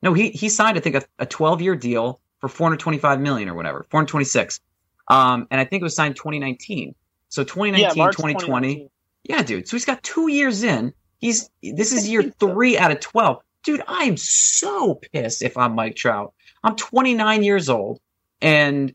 No, 0.02 0.12
he 0.12 0.30
he 0.30 0.48
signed 0.48 0.76
I 0.76 0.80
think 0.80 0.96
a, 0.96 1.02
a 1.18 1.26
12 1.26 1.62
year 1.62 1.74
deal 1.74 2.20
for 2.40 2.48
425 2.48 3.20
million 3.20 3.48
or 3.48 3.54
whatever, 3.54 3.86
426. 3.90 4.61
Um, 5.09 5.46
and 5.50 5.61
I 5.61 5.64
think 5.64 5.80
it 5.80 5.84
was 5.84 5.94
signed 5.94 6.16
2019. 6.16 6.94
So 7.28 7.44
2019, 7.44 7.82
Yeah, 7.82 8.11
2020. 8.11 8.36
2019. 8.46 8.90
Yeah, 9.24 9.42
dude. 9.42 9.68
So 9.68 9.76
he's 9.76 9.84
got 9.84 10.02
two 10.02 10.28
years 10.28 10.62
in. 10.62 10.92
He's 11.18 11.50
this 11.62 11.92
is 11.92 12.09
year 12.09 12.22
three 12.40 12.78
out 12.78 12.90
of 12.90 13.00
12. 13.00 13.42
Dude, 13.64 13.82
I 13.86 14.04
am 14.04 14.16
so 14.16 14.94
pissed 14.94 15.42
if 15.42 15.56
I'm 15.56 15.74
Mike 15.74 15.96
Trout. 15.96 16.32
I'm 16.62 16.76
29 16.76 17.42
years 17.42 17.68
old, 17.68 18.00
and 18.40 18.94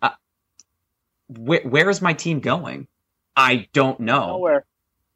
uh, 0.00 0.10
where 1.28 1.62
where 1.62 1.90
is 1.90 2.00
my 2.00 2.12
team 2.12 2.40
going? 2.40 2.86
I 3.36 3.68
don't 3.72 3.98
know 4.00 4.28
Nowhere. 4.28 4.64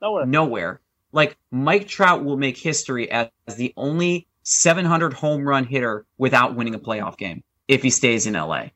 Nowhere. 0.00 0.26
nowhere. 0.26 0.80
Like 1.12 1.36
Mike 1.50 1.86
Trout 1.88 2.24
will 2.24 2.36
make 2.36 2.58
history 2.58 3.10
as, 3.10 3.28
as 3.46 3.56
the 3.56 3.72
only 3.76 4.26
700 4.42 5.12
home 5.12 5.46
run 5.46 5.64
hitter 5.64 6.04
without 6.18 6.54
winning 6.54 6.74
a 6.74 6.78
playoff 6.78 7.16
game 7.16 7.42
if 7.68 7.82
he 7.82 7.90
stays 7.90 8.26
in 8.26 8.34
LA. 8.34 8.66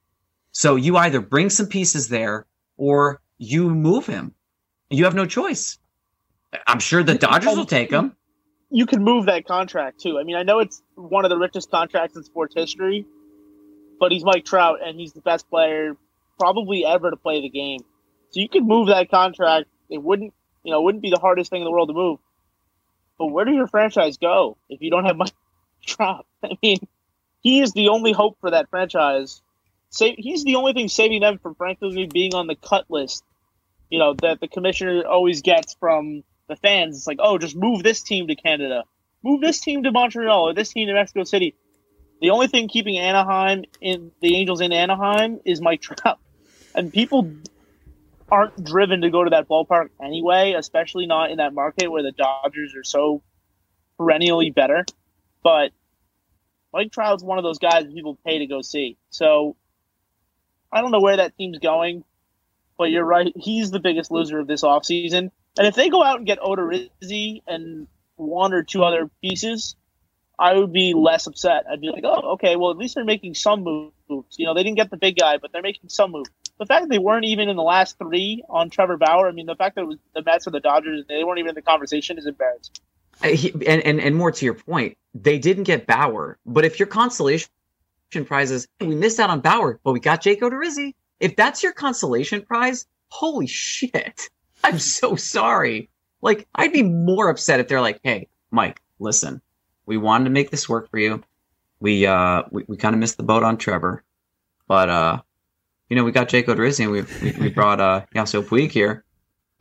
So 0.53 0.77
you 0.77 0.97
either 0.97 1.21
bring 1.21 1.51
some 1.51 1.67
pieces 1.67 2.09
there 2.09 2.47
or 2.77 3.21
you 3.39 3.71
move 3.71 4.07
him. 4.07 4.35
You 4.91 5.05
have 5.05 5.15
no 5.15 5.27
choice. 5.27 5.79
I'm 6.67 6.81
sure 6.81 7.03
the 7.03 7.15
Dodgers 7.15 7.57
will 7.57 7.65
take 7.67 7.91
him. 7.91 8.17
you 8.71 8.87
can 8.87 9.03
move 9.05 9.27
that 9.27 9.47
contract 9.47 10.01
too. 10.01 10.19
I 10.19 10.25
mean, 10.25 10.37
I 10.37 10.43
know 10.43 10.59
it's 10.59 10.83
one 10.95 11.25
of 11.25 11.31
the 11.31 11.37
richest 11.39 11.71
contracts 11.71 12.17
in 12.17 12.25
sports 12.25 12.55
history, 12.55 13.07
but 14.01 14.11
he's 14.13 14.25
Mike 14.25 14.45
Trout 14.45 14.79
and 14.85 14.99
he's 14.99 15.13
the 15.13 15.21
best 15.21 15.49
player 15.49 15.97
probably 16.39 16.85
ever 16.85 17.11
to 17.11 17.17
play 17.17 17.41
the 17.41 17.49
game. 17.49 17.81
So 18.31 18.41
you 18.41 18.49
could 18.49 18.65
move 18.65 18.89
that 18.89 19.11
contract. 19.11 19.69
It 19.89 20.03
wouldn't, 20.03 20.33
you 20.65 20.73
know, 20.73 20.81
it 20.81 20.85
wouldn't 20.85 21.03
be 21.03 21.11
the 21.11 21.19
hardest 21.19 21.51
thing 21.51 21.61
in 21.61 21.65
the 21.65 21.71
world 21.71 21.89
to 21.89 21.95
move. 21.95 22.19
But 23.19 23.27
where 23.27 23.45
does 23.45 23.55
your 23.55 23.67
franchise 23.67 24.17
go 24.17 24.57
if 24.69 24.81
you 24.81 24.91
don't 24.91 25.05
have 25.05 25.17
Mike 25.17 25.33
Trout? 25.87 26.27
I 26.43 26.57
mean, 26.63 26.79
he 27.43 27.61
is 27.61 27.73
the 27.73 27.89
only 27.89 28.13
hope 28.13 28.39
for 28.41 28.51
that 28.51 28.71
franchise. 28.71 29.43
Sa- 29.91 30.15
he's 30.17 30.45
the 30.45 30.55
only 30.57 30.73
thing 30.73 30.89
saving 30.89 31.21
them 31.21 31.39
from 31.39 31.55
frankly 31.55 32.07
being 32.07 32.35
on 32.35 32.47
the 32.47 32.55
cut 32.55 32.87
list. 32.89 33.25
You 33.91 33.99
know 33.99 34.15
that 34.23 34.41
the 34.41 34.49
commissioner 34.49 35.07
always 35.07 35.43
gets 35.43 35.75
from 35.75 36.23
the 36.49 36.57
fans. 36.57 36.97
It's 36.97 37.07
like, 37.07 37.19
oh, 37.21 37.39
just 37.39 37.57
move 37.57 37.83
this 37.83 38.03
team 38.03 38.29
to 38.29 38.37
Canada, 38.37 38.85
move 39.23 39.41
this 39.41 39.61
team 39.61 39.83
to 39.83 39.91
Montreal, 39.91 40.49
or 40.49 40.55
this 40.55 40.73
team 40.73 40.87
to 40.87 40.95
Mexico 40.95 41.25
City. 41.25 41.55
The 42.21 42.31
only 42.31 42.47
thing 42.49 42.69
keeping 42.69 42.99
Anaheim 42.99 43.65
in 43.81 44.13
the 44.21 44.37
Angels 44.37 44.61
in 44.61 44.73
Anaheim 44.73 45.41
is 45.45 45.61
Mike 45.61 45.81
Trout, 45.83 46.19
and 46.75 46.93
people 46.93 47.33
aren't 48.31 48.63
driven 48.63 49.01
to 49.01 49.11
go 49.11 49.25
to 49.25 49.31
that 49.31 49.49
ballpark 49.49 49.89
anyway, 50.01 50.55
especially 50.57 51.07
not 51.07 51.33
in 51.33 51.39
that 51.39 51.53
market 51.53 51.91
where 51.91 52.05
the 52.05 52.13
Dodgers 52.13 52.77
are 52.77 52.85
so 52.85 53.23
perennially 53.99 54.51
better. 54.51 54.85
But 55.43 55.73
Mike 56.73 56.93
Trout's 56.93 57.25
one 57.25 57.39
of 57.39 57.45
those 57.45 57.59
guys 57.59 57.85
that 57.85 57.95
people 57.95 58.17
pay 58.25 58.39
to 58.39 58.47
go 58.47 58.63
see. 58.63 58.97
So 59.09 59.57
I 60.73 60.81
don't 60.81 60.91
know 60.91 61.01
where 61.01 61.17
that 61.17 61.37
team's 61.37 61.59
going, 61.59 62.05
but 62.79 62.91
you're 62.91 63.05
right. 63.05 63.33
He's 63.37 63.71
the 63.71 63.81
biggest 63.81 64.11
loser 64.11 64.39
of 64.39 64.47
this 64.47 64.63
offseason. 64.63 65.31
And 65.59 65.67
if 65.67 65.75
they 65.75 65.89
go 65.89 66.03
out 66.03 66.19
and 66.19 66.27
get 66.27 66.41
Odorizzi 66.41 67.43
and 67.47 67.87
one 68.17 68.53
or 68.53 68.63
two 68.63 68.85
other 68.85 69.11
pieces, 69.23 69.77
I 70.39 70.55
would 70.55 70.73
be 70.73 70.95
less 70.95 71.27
upset. 71.27 71.65
I'd 71.71 71.81
be 71.81 71.91
like, 71.91 72.05
oh, 72.05 72.33
okay, 72.33 72.57
well, 72.57 72.71
at 72.71 72.79
least 72.79 72.95
they're 72.95 73.05
making 73.05 73.35
some 73.35 73.63
moves. 73.63 74.39
You 74.39 74.47
know, 74.47 74.55
they 74.55 74.63
didn't 74.63 74.79
get 74.79 74.91
the 74.91 74.97
big 74.97 75.17
guy, 75.19 75.37
but 75.37 75.53
they're 75.53 75.63
making 75.63 75.91
some 75.91 76.13
moves. 76.13 76.31
The 76.59 76.67
fact 76.67 76.85
that 76.85 76.91
they 76.91 76.99
weren't 76.99 77.25
even 77.25 77.49
in 77.49 77.57
the 77.57 77.63
last 77.63 77.99
three 77.99 78.43
on 78.49 78.71
Trevor 78.71 78.97
Bauer, 78.97 79.29
I 79.29 79.33
mean, 79.33 79.47
the 79.47 79.57
fact 79.57 79.75
that 79.75 79.83
it 79.83 79.87
was 79.87 79.99
the 80.15 80.23
Mets 80.23 80.47
or 80.47 80.51
the 80.51 80.61
Dodgers, 80.61 81.05
they 81.09 81.25
weren't 81.25 81.39
even 81.39 81.51
in 81.51 81.55
the 81.55 81.63
conversation 81.63 82.19
is 82.19 82.27
embarrassing. 82.27 82.75
Uh, 83.23 83.29
and, 83.67 83.83
and 83.83 84.01
and 84.01 84.17
more 84.17 84.31
to 84.31 84.45
your 84.45 84.55
point, 84.55 84.97
they 85.15 85.39
didn't 85.39 85.65
get 85.65 85.87
Bauer. 85.87 86.39
But 86.47 86.65
if 86.65 86.79
your 86.79 86.87
consolation 86.87 87.51
prize 88.11 88.51
is 88.51 88.69
we 88.81 88.95
missed 88.95 89.21
out 89.21 89.31
on 89.31 89.41
Bauer, 89.41 89.81
but 89.85 89.93
we 89.93 90.01
got 90.01 90.21
Jake 90.21 90.41
Odorizzi, 90.41 90.95
if 91.21 91.37
that's 91.37 91.63
your 91.63 91.73
consolation 91.73 92.43
prize, 92.43 92.87
holy 93.09 93.47
shit! 93.47 94.29
I'm 94.65 94.79
so 94.79 95.17
sorry. 95.17 95.89
Like 96.21 96.47
I'd 96.55 96.73
be 96.73 96.83
more 96.83 97.29
upset 97.29 97.61
if 97.61 97.69
they're 97.69 97.81
like, 97.81 98.01
"Hey, 98.03 98.29
Mike, 98.51 98.81
listen, 98.99 99.41
we 99.87 99.97
wanted 99.97 100.25
to 100.25 100.31
make 100.31 100.51
this 100.51 100.69
work 100.69 100.91
for 100.91 100.99
you. 100.99 101.23
We 101.79 102.07
uh 102.07 102.43
we, 102.51 102.65
we 102.67 102.77
kind 102.77 102.95
of 102.95 102.99
missed 102.99 103.17
the 103.17 103.23
boat 103.23 103.43
on 103.43 103.57
Trevor, 103.57 104.03
but 104.67 104.89
uh." 104.91 105.23
You 105.89 105.97
know, 105.97 106.05
we 106.05 106.13
got 106.13 106.29
Jake 106.29 106.47
Odorizzi 106.47 106.85
and 106.85 106.93
we, 106.93 107.03
we, 107.21 107.37
we 107.41 107.49
brought 107.53 107.81
uh, 107.81 108.03
Yasiel 108.15 108.45
Puig 108.45 108.71
here. 108.71 109.05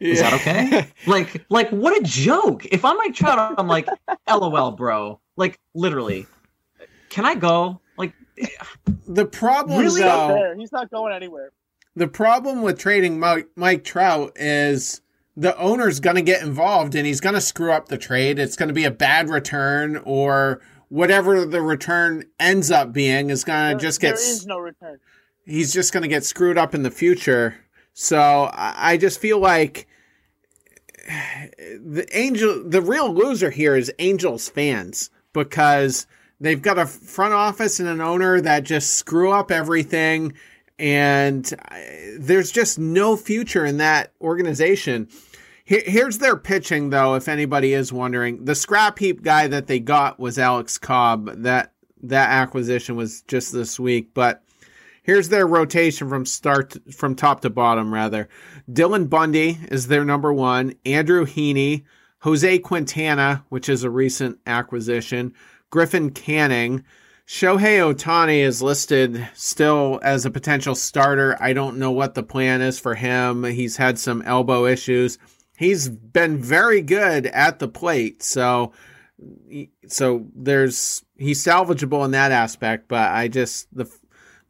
Is 0.00 0.20
that 0.20 0.32
okay? 0.32 0.86
like 1.06 1.44
like 1.48 1.68
what 1.70 1.96
a 1.96 2.02
joke 2.02 2.66
if 2.66 2.84
i'm 2.84 2.96
like 2.96 3.14
trout 3.14 3.54
i'm 3.56 3.68
like 3.68 3.86
lol 4.28 4.72
bro 4.72 5.20
like 5.36 5.60
literally 5.74 6.26
can 7.12 7.24
i 7.24 7.34
go 7.34 7.80
like 7.96 8.14
The 9.06 9.26
problem, 9.26 9.80
Really 9.80 10.00
not 10.00 10.28
there. 10.28 10.56
He's 10.56 10.72
not 10.72 10.90
going 10.90 11.12
anywhere. 11.12 11.52
the 11.94 12.08
problem 12.08 12.62
with 12.62 12.78
trading 12.78 13.20
Mike, 13.20 13.48
Mike 13.56 13.84
Trout 13.84 14.32
is 14.36 15.02
the 15.36 15.56
owner's 15.58 16.00
going 16.00 16.16
to 16.16 16.22
get 16.22 16.42
involved 16.42 16.94
and 16.94 17.06
he's 17.06 17.20
going 17.20 17.34
to 17.34 17.40
screw 17.40 17.72
up 17.72 17.88
the 17.88 17.98
trade. 17.98 18.38
It's 18.38 18.56
going 18.56 18.68
to 18.68 18.74
be 18.74 18.84
a 18.84 18.90
bad 18.90 19.28
return 19.28 19.98
or 20.04 20.60
whatever 20.88 21.44
the 21.44 21.62
return 21.62 22.24
ends 22.38 22.70
up 22.70 22.92
being 22.92 23.30
is 23.30 23.44
going 23.44 23.76
to 23.76 23.82
just 23.82 24.00
get 24.00 24.14
is 24.14 24.46
no 24.46 24.58
return. 24.58 24.98
he's 25.44 25.72
just 25.72 25.92
going 25.92 26.02
to 26.02 26.08
get 26.08 26.24
screwed 26.24 26.58
up 26.58 26.74
in 26.74 26.82
the 26.82 26.90
future. 26.90 27.56
So 27.92 28.50
I 28.52 28.92
I 28.92 28.96
just 28.96 29.20
feel 29.20 29.38
like 29.38 29.86
the 31.06 32.06
angel, 32.12 32.62
the 32.66 32.82
real 32.82 33.12
loser 33.12 33.50
here 33.50 33.76
is 33.76 33.92
Angels 33.98 34.48
fans 34.48 35.10
because 35.32 36.06
they've 36.42 36.60
got 36.60 36.78
a 36.78 36.86
front 36.86 37.32
office 37.32 37.80
and 37.80 37.88
an 37.88 38.00
owner 38.00 38.40
that 38.40 38.64
just 38.64 38.96
screw 38.96 39.32
up 39.32 39.50
everything, 39.50 40.34
and 40.78 41.50
uh, 41.70 41.76
there's 42.18 42.50
just 42.50 42.78
no 42.78 43.16
future 43.16 43.64
in 43.64 43.78
that 43.78 44.12
organization. 44.20 45.08
Here's 45.64 46.18
their 46.18 46.36
pitching, 46.36 46.90
though. 46.90 47.14
If 47.14 47.28
anybody 47.28 47.72
is 47.72 47.92
wondering, 47.92 48.44
the 48.44 48.54
scrap 48.54 48.98
heap 48.98 49.22
guy 49.22 49.46
that 49.46 49.68
they 49.68 49.78
got 49.78 50.18
was 50.18 50.38
Alex 50.38 50.76
Cobb. 50.76 51.30
That 51.42 51.72
that 52.02 52.30
acquisition 52.30 52.96
was 52.96 53.22
just 53.22 53.52
this 53.52 53.78
week, 53.78 54.12
but 54.12 54.42
here's 55.04 55.28
their 55.28 55.46
rotation 55.46 56.08
from 56.08 56.26
start 56.26 56.76
from 56.92 57.14
top 57.14 57.42
to 57.42 57.50
bottom. 57.50 57.94
Rather, 57.94 58.28
Dylan 58.70 59.08
Bundy 59.08 59.60
is 59.70 59.86
their 59.86 60.04
number 60.04 60.32
one. 60.32 60.74
Andrew 60.84 61.24
Heaney, 61.24 61.84
Jose 62.18 62.58
Quintana, 62.58 63.44
which 63.48 63.68
is 63.68 63.84
a 63.84 63.90
recent 63.90 64.40
acquisition. 64.46 65.32
Griffin 65.72 66.10
Canning. 66.10 66.84
Shohei 67.26 67.78
Ohtani 67.80 68.40
is 68.40 68.60
listed 68.60 69.26
still 69.32 69.98
as 70.02 70.26
a 70.26 70.30
potential 70.30 70.74
starter. 70.74 71.34
I 71.40 71.54
don't 71.54 71.78
know 71.78 71.90
what 71.90 72.14
the 72.14 72.22
plan 72.22 72.60
is 72.60 72.78
for 72.78 72.94
him. 72.94 73.42
He's 73.42 73.78
had 73.78 73.98
some 73.98 74.20
elbow 74.22 74.66
issues. 74.66 75.18
He's 75.56 75.88
been 75.88 76.42
very 76.42 76.82
good 76.82 77.26
at 77.26 77.58
the 77.58 77.68
plate, 77.68 78.22
so 78.22 78.72
so 79.86 80.26
there's 80.36 81.04
he's 81.16 81.42
salvageable 81.42 82.04
in 82.04 82.10
that 82.10 82.32
aspect. 82.32 82.88
But 82.88 83.10
I 83.10 83.28
just 83.28 83.74
the 83.74 83.90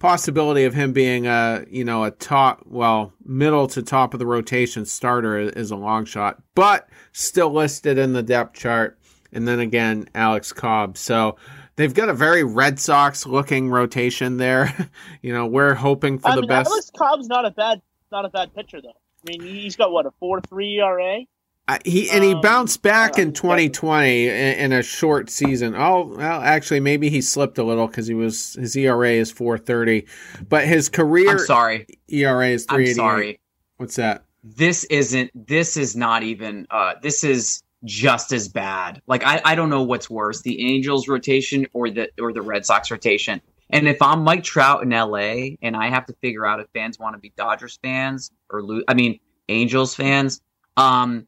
possibility 0.00 0.64
of 0.64 0.74
him 0.74 0.92
being 0.92 1.28
a 1.28 1.64
you 1.70 1.84
know 1.84 2.02
a 2.02 2.10
top 2.10 2.62
well 2.66 3.12
middle 3.24 3.68
to 3.68 3.82
top 3.82 4.12
of 4.12 4.18
the 4.18 4.26
rotation 4.26 4.84
starter 4.84 5.38
is 5.38 5.70
a 5.70 5.76
long 5.76 6.04
shot, 6.04 6.42
but 6.56 6.88
still 7.12 7.52
listed 7.52 7.96
in 7.96 8.12
the 8.12 8.24
depth 8.24 8.54
chart. 8.54 8.98
And 9.32 9.46
then 9.48 9.60
again, 9.60 10.08
Alex 10.14 10.52
Cobb. 10.52 10.96
So 10.98 11.36
they've 11.76 11.94
got 11.94 12.08
a 12.08 12.14
very 12.14 12.44
Red 12.44 12.78
Sox 12.78 13.26
looking 13.26 13.68
rotation 13.70 14.36
there. 14.36 14.90
you 15.22 15.32
know, 15.32 15.46
we're 15.46 15.74
hoping 15.74 16.18
for 16.18 16.28
I 16.28 16.34
the 16.34 16.42
mean, 16.42 16.48
best. 16.48 16.70
Alex 16.70 16.90
Cobb's 16.96 17.28
not 17.28 17.44
a 17.44 17.50
bad, 17.50 17.80
not 18.10 18.24
a 18.24 18.28
bad 18.28 18.54
pitcher 18.54 18.80
though. 18.80 18.90
I 18.90 19.30
mean, 19.30 19.40
he's 19.42 19.76
got 19.76 19.92
what 19.92 20.06
a 20.06 20.10
four 20.18 20.40
three 20.40 20.78
ERA. 20.80 21.20
Uh, 21.68 21.78
he 21.84 22.10
and 22.10 22.24
he 22.24 22.34
Um, 22.34 22.40
bounced 22.40 22.82
back 22.82 23.18
uh, 23.18 23.22
in 23.22 23.32
2020 23.32 24.26
in, 24.26 24.34
in 24.34 24.72
a 24.72 24.82
short 24.82 25.30
season. 25.30 25.76
Oh, 25.76 26.12
well, 26.16 26.40
actually, 26.42 26.80
maybe 26.80 27.08
he 27.08 27.20
slipped 27.20 27.56
a 27.56 27.62
little 27.62 27.86
because 27.86 28.08
he 28.08 28.14
was 28.14 28.54
his 28.54 28.74
ERA 28.76 29.10
is 29.12 29.30
430, 29.30 30.04
but 30.48 30.66
his 30.66 30.88
career 30.88 31.30
i'm 31.30 31.38
sorry 31.38 31.86
ERA 32.08 32.48
is 32.48 32.66
i'm 32.68 32.84
sorry 32.88 33.38
What's 33.76 33.94
that? 33.96 34.24
this 34.42 34.82
isn't 34.84 35.30
this 35.46 35.76
is 35.76 35.94
not 35.94 36.24
even 36.24 36.66
uh 36.70 36.94
this 37.00 37.22
is 37.22 37.62
just 37.84 38.32
as 38.32 38.48
bad 38.48 39.02
like 39.06 39.24
i 39.24 39.40
i 39.44 39.54
don't 39.54 39.70
know 39.70 39.82
what's 39.82 40.08
worse 40.08 40.42
the 40.42 40.72
angels 40.72 41.08
rotation 41.08 41.66
or 41.72 41.90
the 41.90 42.08
or 42.20 42.32
the 42.32 42.42
red 42.42 42.64
sox 42.64 42.90
rotation 42.90 43.40
and 43.70 43.88
if 43.88 44.00
i'm 44.00 44.22
mike 44.22 44.44
trout 44.44 44.82
in 44.82 44.90
la 44.90 45.16
and 45.62 45.76
i 45.76 45.88
have 45.88 46.06
to 46.06 46.14
figure 46.20 46.46
out 46.46 46.60
if 46.60 46.66
fans 46.74 46.98
want 46.98 47.14
to 47.14 47.18
be 47.18 47.32
dodgers 47.36 47.78
fans 47.82 48.30
or 48.50 48.62
lose 48.62 48.84
i 48.86 48.94
mean 48.94 49.18
Angels 49.48 49.94
fans. 49.94 50.40
Um, 50.76 51.26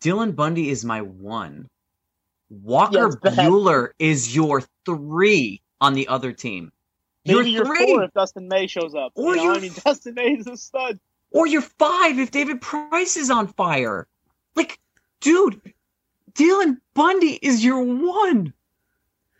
Dylan 0.00 0.34
Bundy 0.34 0.70
is 0.70 0.84
my 0.84 1.02
one. 1.02 1.68
Walker 2.50 3.10
Yes. 3.22 3.34
Buehler 3.36 3.90
is 3.98 4.34
your 4.34 4.62
three 4.86 5.60
on 5.80 5.94
the 5.94 6.08
other 6.08 6.32
team. 6.32 6.72
Maybe 7.26 7.50
You're 7.50 7.64
you're 7.64 7.66
three. 7.66 7.86
four 7.86 8.04
if 8.04 8.12
Dustin 8.14 8.48
May 8.48 8.66
shows 8.66 8.94
up. 8.94 9.12
Or 9.14 9.36
you 9.36 9.44
know? 9.44 9.54
I 9.54 9.60
mean, 9.60 9.72
Dustin 9.84 10.14
May 10.14 10.32
is 10.34 10.46
a 10.46 10.56
stud. 10.56 10.98
Or 11.30 11.46
you're 11.46 11.60
five 11.62 12.18
if 12.18 12.30
David 12.30 12.60
Price 12.62 13.16
is 13.18 13.30
on 13.30 13.48
fire. 13.48 14.06
Like, 14.56 14.78
dude, 15.20 15.60
Dylan 16.38 16.78
Bundy 16.94 17.36
is 17.42 17.64
your 17.64 17.82
one. 17.82 18.52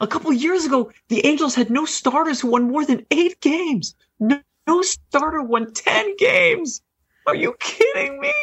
A 0.01 0.07
couple 0.07 0.33
years 0.33 0.65
ago, 0.65 0.91
the 1.09 1.25
Angels 1.25 1.55
had 1.55 1.71
no 1.71 1.85
starters 1.85 2.41
who 2.41 2.49
won 2.49 2.65
more 2.71 2.85
than 2.85 3.07
eight 3.13 3.41
games. 3.41 3.95
No, 4.19 4.41
no 4.67 4.83
starter 4.83 5.41
won 5.43 5.73
10 5.73 6.17
games. 6.17 6.83
Are 7.27 7.37
you 7.37 7.55
kidding 7.61 8.21
me? 8.21 8.35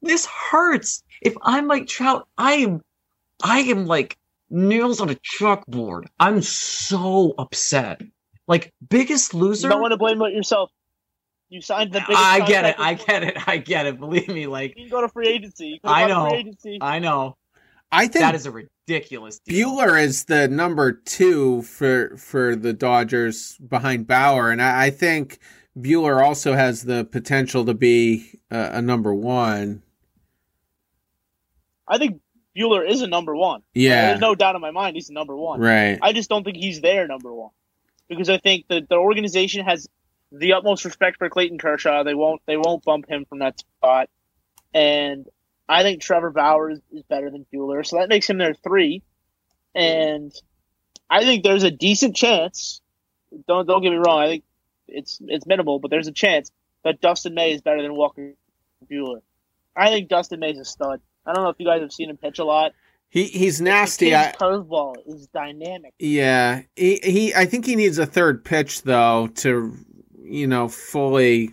This 0.00 0.26
hurts. 0.26 1.02
If 1.22 1.34
I'm 1.42 1.66
like 1.66 1.88
Trout, 1.88 2.28
I 2.38 2.52
am, 2.54 2.82
I 3.42 3.60
am 3.60 3.86
like 3.86 4.16
nails 4.48 5.00
on 5.00 5.10
a 5.10 5.16
chalkboard. 5.16 6.04
I'm 6.20 6.40
so 6.40 7.34
upset. 7.36 8.00
Like, 8.46 8.72
biggest 8.88 9.32
You 9.34 9.40
loser. 9.40 9.68
don't 9.68 9.80
want 9.80 9.92
to 9.92 9.96
blame 9.96 10.22
it 10.22 10.32
yourself. 10.32 10.70
You 11.48 11.60
signed 11.60 11.92
the 11.92 12.00
biggest. 12.00 12.18
I 12.18 12.46
get 12.46 12.64
it. 12.64 12.76
I 12.78 12.94
get 12.94 13.24
it. 13.24 13.48
I 13.48 13.56
get 13.56 13.86
it. 13.86 13.98
Believe 13.98 14.28
me, 14.28 14.46
like 14.46 14.74
You 14.76 14.84
can 14.84 14.90
go 14.90 15.00
to 15.00 15.08
free 15.08 15.28
agency. 15.28 15.80
You 15.82 15.90
I 15.90 16.06
know. 16.06 16.32
Agency. 16.32 16.78
I 16.80 16.98
know 17.00 17.36
I 17.92 18.08
think 18.08 18.24
that 18.24 18.34
is 18.34 18.46
a 18.46 18.50
ridiculous 18.50 19.38
deal. 19.38 19.68
Buehler 19.68 20.02
is 20.02 20.24
the 20.24 20.48
number 20.48 20.92
two 20.92 21.62
for 21.62 22.16
for 22.16 22.56
the 22.56 22.72
Dodgers 22.72 23.56
behind 23.58 24.06
Bauer, 24.06 24.50
and 24.50 24.60
I, 24.60 24.86
I 24.86 24.90
think 24.90 25.38
Buehler 25.78 26.24
also 26.24 26.54
has 26.54 26.82
the 26.82 27.04
potential 27.04 27.64
to 27.66 27.74
be 27.74 28.40
a, 28.50 28.70
a 28.74 28.82
number 28.82 29.14
one. 29.14 29.82
I 31.86 31.98
think 31.98 32.20
Buehler 32.56 32.88
is 32.88 33.02
a 33.02 33.06
number 33.06 33.34
one. 33.36 33.62
Yeah, 33.74 34.08
There's 34.08 34.20
no 34.20 34.34
doubt 34.34 34.54
in 34.54 34.60
my 34.60 34.70
mind 34.70 34.96
he's 34.96 35.10
a 35.10 35.12
number 35.12 35.36
one. 35.36 35.60
right. 35.60 35.98
I 36.00 36.12
just 36.12 36.28
don't 36.28 36.44
think 36.44 36.56
he's 36.56 36.80
their 36.80 37.06
number 37.06 37.32
one 37.32 37.50
because 38.08 38.30
I 38.30 38.38
think 38.38 38.66
that 38.68 38.88
the 38.88 38.96
organization 38.96 39.64
has 39.64 39.88
the 40.30 40.54
utmost 40.54 40.84
respect 40.84 41.18
for 41.18 41.28
Clayton 41.28 41.58
Kershaw. 41.58 42.02
They 42.04 42.14
won't 42.14 42.42
they 42.46 42.56
won't 42.56 42.84
bump 42.84 43.08
him 43.08 43.24
from 43.24 43.40
that 43.40 43.60
spot, 43.60 44.08
and 44.72 45.26
I 45.68 45.82
think 45.82 46.02
Trevor 46.02 46.30
Bauer 46.30 46.70
is, 46.70 46.80
is 46.92 47.02
better 47.04 47.30
than 47.30 47.46
Buehler, 47.52 47.86
so 47.86 47.98
that 47.98 48.08
makes 48.08 48.28
him 48.28 48.38
their 48.38 48.54
three. 48.54 49.02
And 49.74 50.32
I 51.10 51.24
think 51.24 51.42
there's 51.42 51.62
a 51.62 51.70
decent 51.70 52.16
chance. 52.16 52.80
Don't 53.48 53.66
don't 53.66 53.82
get 53.82 53.90
me 53.90 53.96
wrong. 53.96 54.22
I 54.22 54.28
think 54.28 54.44
it's 54.88 55.18
it's 55.26 55.46
minimal, 55.46 55.78
but 55.78 55.90
there's 55.90 56.06
a 56.06 56.12
chance 56.12 56.50
that 56.84 57.00
Dustin 57.00 57.34
May 57.34 57.52
is 57.52 57.62
better 57.62 57.82
than 57.82 57.94
Walker 57.94 58.34
Buehler. 58.90 59.22
I 59.76 59.88
think 59.88 60.08
Dustin 60.08 60.40
May's 60.40 60.58
a 60.58 60.64
stud. 60.64 61.00
I 61.26 61.32
don't 61.32 61.42
know 61.42 61.50
if 61.50 61.56
you 61.58 61.66
guys 61.66 61.80
have 61.80 61.92
seen 61.92 62.10
him 62.10 62.16
pitch 62.16 62.38
a 62.38 62.44
lot. 62.44 62.72
He 63.08 63.24
he's 63.24 63.60
nasty. 63.60 64.14
I, 64.14 64.32
curveball 64.32 64.96
is 65.06 65.28
dynamic. 65.28 65.94
yeah, 65.98 66.62
he, 66.76 67.00
he 67.02 67.34
I 67.34 67.46
think 67.46 67.64
he 67.64 67.76
needs 67.76 67.98
a 67.98 68.06
third 68.06 68.44
pitch 68.44 68.82
though 68.82 69.28
to 69.36 69.74
you 70.22 70.46
know 70.46 70.68
fully 70.68 71.50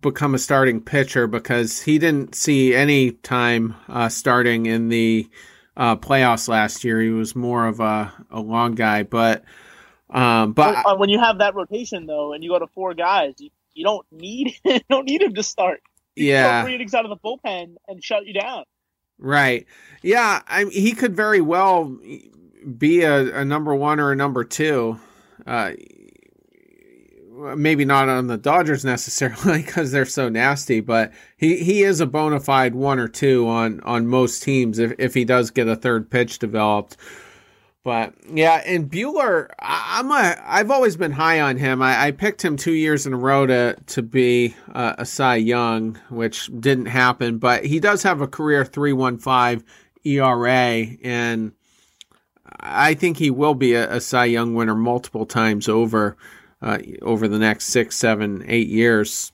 become 0.00 0.34
a 0.34 0.38
starting 0.38 0.80
pitcher 0.80 1.26
because 1.26 1.82
he 1.82 1.98
didn't 1.98 2.34
see 2.34 2.74
any 2.74 3.12
time 3.12 3.74
uh, 3.88 4.08
starting 4.08 4.66
in 4.66 4.88
the 4.88 5.28
uh, 5.76 5.96
playoffs 5.96 6.48
last 6.48 6.84
year. 6.84 7.00
He 7.00 7.10
was 7.10 7.34
more 7.36 7.66
of 7.66 7.80
a, 7.80 8.12
a 8.30 8.40
long 8.40 8.74
guy, 8.74 9.02
but 9.02 9.44
um, 10.10 10.52
but 10.52 10.74
When- 10.74 10.86
uh, 10.86 10.96
when 10.96 11.08
you 11.10 11.18
have 11.20 11.38
that 11.38 11.54
rotation 11.54 12.06
though, 12.06 12.32
and 12.32 12.42
you 12.44 12.50
go 12.50 12.58
to 12.58 12.66
four 12.68 12.94
guys, 12.94 13.34
you, 13.38 13.50
you 13.74 13.84
don't 13.84 14.06
need 14.12 14.54
you 14.64 14.80
don't 14.90 15.06
need 15.06 15.22
him 15.22 15.34
to 15.34 15.42
start. 15.42 15.80
yeah, 16.16 16.60
Throw 16.60 16.66
three 16.68 16.74
innings 16.76 16.94
out 16.94 17.04
of 17.04 17.10
the 17.10 17.16
bullpen 17.16 17.74
and 17.88 18.02
shut 18.02 18.26
you 18.26 18.34
down. 18.34 18.64
Right. 19.18 19.66
Yeah, 20.02 20.42
I 20.46 20.64
he 20.66 20.92
could 20.92 21.14
very 21.16 21.40
well 21.40 21.96
be 22.78 23.02
a, 23.02 23.40
a 23.40 23.44
number 23.44 23.74
one 23.74 24.00
or 24.00 24.12
a 24.12 24.16
number 24.16 24.44
two. 24.44 24.98
Uh, 25.46 25.72
maybe 27.56 27.84
not 27.84 28.08
on 28.08 28.26
the 28.26 28.36
Dodgers 28.36 28.84
necessarily 28.84 29.62
because 29.64 29.90
they're 29.90 30.04
so 30.04 30.28
nasty, 30.28 30.80
but 30.80 31.12
he, 31.36 31.56
he 31.58 31.82
is 31.82 32.00
a 32.00 32.06
bona 32.06 32.40
fide 32.40 32.74
one 32.74 32.98
or 32.98 33.08
two 33.08 33.48
on, 33.48 33.80
on 33.80 34.06
most 34.06 34.42
teams 34.42 34.78
if, 34.78 34.92
if 34.98 35.14
he 35.14 35.24
does 35.24 35.50
get 35.50 35.68
a 35.68 35.76
third 35.76 36.10
pitch 36.10 36.38
developed. 36.38 36.96
But 37.82 38.14
yeah, 38.32 38.62
and 38.64 38.90
Buehler, 38.90 39.48
I- 39.60 39.98
I'm 39.98 40.10
a 40.10 40.42
I've 40.42 40.70
always 40.70 40.96
been 40.96 41.12
high 41.12 41.40
on 41.40 41.58
him. 41.58 41.82
I, 41.82 42.06
I 42.06 42.10
picked 42.12 42.42
him 42.42 42.56
two 42.56 42.72
years 42.72 43.06
in 43.06 43.12
a 43.12 43.18
row 43.18 43.46
to 43.46 43.76
to 43.88 44.02
be 44.02 44.56
uh, 44.72 44.94
a 44.96 45.04
Cy 45.04 45.36
Young, 45.36 46.00
which 46.08 46.50
didn't 46.58 46.86
happen. 46.86 47.36
But 47.36 47.66
he 47.66 47.80
does 47.80 48.02
have 48.02 48.22
a 48.22 48.26
career 48.26 48.64
three 48.64 48.94
one 48.94 49.18
five 49.18 49.62
ERA, 50.02 50.86
and 51.02 51.52
I 52.58 52.94
think 52.94 53.18
he 53.18 53.30
will 53.30 53.54
be 53.54 53.74
a, 53.74 53.96
a 53.96 54.00
Cy 54.00 54.24
Young 54.26 54.54
winner 54.54 54.74
multiple 54.74 55.26
times 55.26 55.68
over 55.68 56.16
uh, 56.64 56.78
over 57.02 57.28
the 57.28 57.38
next 57.38 57.66
six, 57.66 57.94
seven, 57.94 58.42
eight 58.48 58.66
years. 58.68 59.30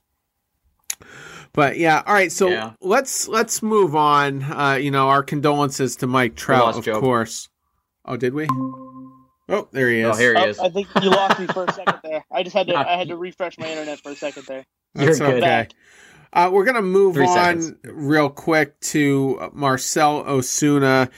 But 1.52 1.78
yeah, 1.78 2.02
all 2.06 2.12
right. 2.14 2.30
So 2.30 2.48
Yeah. 2.48 2.72
let's 2.80 3.26
let's 3.28 3.62
move 3.62 3.96
on. 3.96 4.42
Uh, 4.42 4.74
you 4.80 4.90
know, 4.90 5.08
our 5.08 5.22
condolences 5.22 5.96
to 5.96 6.06
Mike 6.06 6.36
Trout, 6.36 6.76
of 6.76 6.84
Joe. 6.84 7.00
course. 7.00 7.48
Oh, 8.04 8.16
did 8.16 8.34
we? 8.34 8.46
Oh, 9.48 9.68
there 9.72 9.88
he 9.90 10.00
is. 10.00 10.16
Oh, 10.16 10.18
here 10.18 10.34
he 10.34 10.40
Oh, 10.44 10.48
is. 10.48 10.58
I 10.60 10.68
think 10.68 10.86
you 11.02 11.10
lost 11.10 11.40
me 11.40 11.46
for 11.48 11.64
a 11.64 11.72
second 11.72 11.98
there. 12.04 12.24
I 12.30 12.42
just 12.44 12.54
had 12.54 12.68
to 12.68 12.76
I 12.88 12.96
had 12.96 13.08
to 13.08 13.16
refresh 13.16 13.58
my 13.58 13.66
internet 13.68 14.00
for 14.00 14.10
a 14.12 14.16
second 14.16 14.44
there. 14.46 14.64
That's 14.94 15.18
You're 15.18 15.28
good. 15.32 15.42
okay. 15.42 15.68
Uh, 16.32 16.50
we're 16.52 16.64
gonna 16.64 16.82
move 16.82 17.14
Three 17.14 17.26
on 17.26 17.60
seconds. 17.62 17.74
real 17.84 18.30
quick 18.30 18.78
to 18.80 19.50
Marcell 19.52 20.22
Ozuna. 20.24 21.10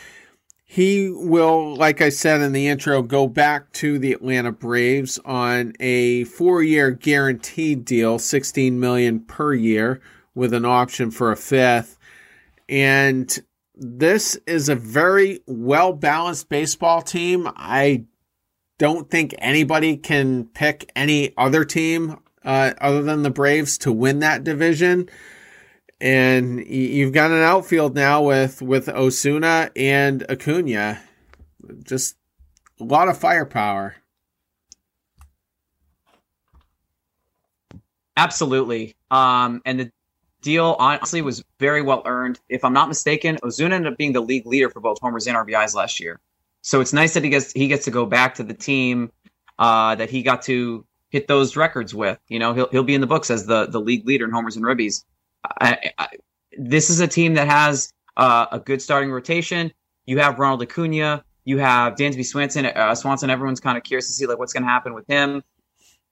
He 0.75 1.11
will, 1.11 1.77
like 1.77 2.01
I 2.01 2.09
said 2.09 2.41
in 2.41 2.53
the 2.53 2.67
intro, 2.67 3.03
go 3.03 3.27
back 3.27 3.71
to 3.73 3.99
the 3.99 4.15
Atlanta 4.15 4.53
Braves 4.53 5.19
on 5.23 5.75
a 5.81 6.25
four-year 6.25 6.93
guaranteed 6.93 7.85
deal, 7.85 8.19
sixteen 8.19 8.81
million 8.81 9.21
per 9.21 9.53
year, 9.53 10.01
with 10.35 10.55
an 10.55 10.65
option 10.65 11.11
for 11.11 11.31
a 11.31 11.37
fifth. 11.37 11.99
And 12.71 13.39
this 13.75 14.39
is 14.47 14.71
a 14.71 14.75
very 14.75 15.41
well 15.47 15.93
balanced 15.93 16.49
baseball 16.49 17.03
team. 17.03 17.51
I 17.55 18.07
don't 18.79 19.11
think 19.11 19.35
anybody 19.41 19.99
can 19.99 20.47
pick 20.55 20.91
any 20.97 21.35
other 21.37 21.67
team 21.67 22.19
uh, 22.47 22.73
other 22.81 23.03
than 23.03 23.25
the 23.25 23.31
Braves 23.31 23.77
to 23.77 23.93
win 23.93 24.21
that 24.21 24.43
division. 24.43 25.11
And 26.03 26.67
you've 26.67 27.13
got 27.13 27.31
an 27.31 27.43
outfield 27.43 27.95
now 27.95 28.23
with 28.23 28.61
with 28.61 28.89
Ozuna 28.89 29.71
and 29.77 30.27
Acuna, 30.29 31.01
just 31.85 32.17
a 32.81 32.85
lot 32.85 33.09
of 33.09 33.17
firepower. 33.17 33.95
Absolutely. 38.17 38.97
Um, 39.13 39.63
and 39.65 39.79
the 39.79 39.93
deal 40.43 40.75
honestly 40.81 41.23
was 41.23 41.45
very 41.61 41.83
well 41.83 42.03
earned. 42.05 42.41
If 42.49 42.65
I'm 42.65 42.73
not 42.73 42.89
mistaken, 42.89 43.37
Ozuna 43.37 43.75
ended 43.75 43.93
up 43.93 43.97
being 43.97 44.13
the 44.13 44.21
league 44.21 44.45
leader 44.45 44.71
for 44.71 44.81
both 44.81 44.99
homers 45.01 45.29
and 45.29 45.37
RBIs 45.37 45.77
last 45.77 46.01
year. 46.01 46.19
So 46.63 46.81
it's 46.81 46.93
nice 46.93 47.15
that 47.15 47.23
he 47.23 47.31
gets 47.31 47.53
he 47.53 47.69
gets 47.69 47.85
to 47.85 47.93
go 47.93 48.07
back 48.07 48.35
to 48.35 48.43
the 48.43 48.55
team 48.55 49.13
uh, 49.57 49.95
that 49.95 50.11
he 50.11 50.25
got 50.25 50.43
to 50.43 50.85
hit 51.11 51.29
those 51.29 51.57
records 51.57 51.95
with. 51.95 52.19
You 52.27 52.41
know, 52.41 52.55
he'll 52.55 52.69
he'll 52.71 52.83
be 52.83 52.97
in 52.97 53.01
the 53.01 53.07
books 53.07 53.31
as 53.31 53.47
the 53.47 53.67
the 53.67 53.81
league 53.81 54.05
leader 54.05 54.25
in 54.25 54.33
homers 54.33 54.57
and 54.57 54.65
ribbies. 54.65 55.05
I, 55.45 56.09
this 56.57 56.91
is 56.91 57.01
a 57.01 57.09
team 57.09 57.35
that 57.35 57.49
has 57.49 57.93
uh, 58.17 58.47
a 58.53 58.59
good 58.59 58.83
starting 58.83 59.11
rotation. 59.11 59.73
You 60.07 60.19
have 60.19 60.39
Ronald 60.39 60.63
Acuna. 60.63 61.25
You 61.45 61.59
have 61.59 61.95
Dansby 61.95 62.25
Swanson. 62.25 62.67
Uh, 62.67 62.95
Swanson. 62.95 63.31
Everyone's 63.31 63.61
kind 63.61 63.77
of 63.77 63.85
curious 63.85 64.07
to 64.07 64.13
see 64.13 64.27
like 64.27 64.39
what's 64.39 64.53
going 64.53 64.63
to 64.63 64.69
happen 64.69 64.95
with 64.95 65.07
him. 65.07 65.43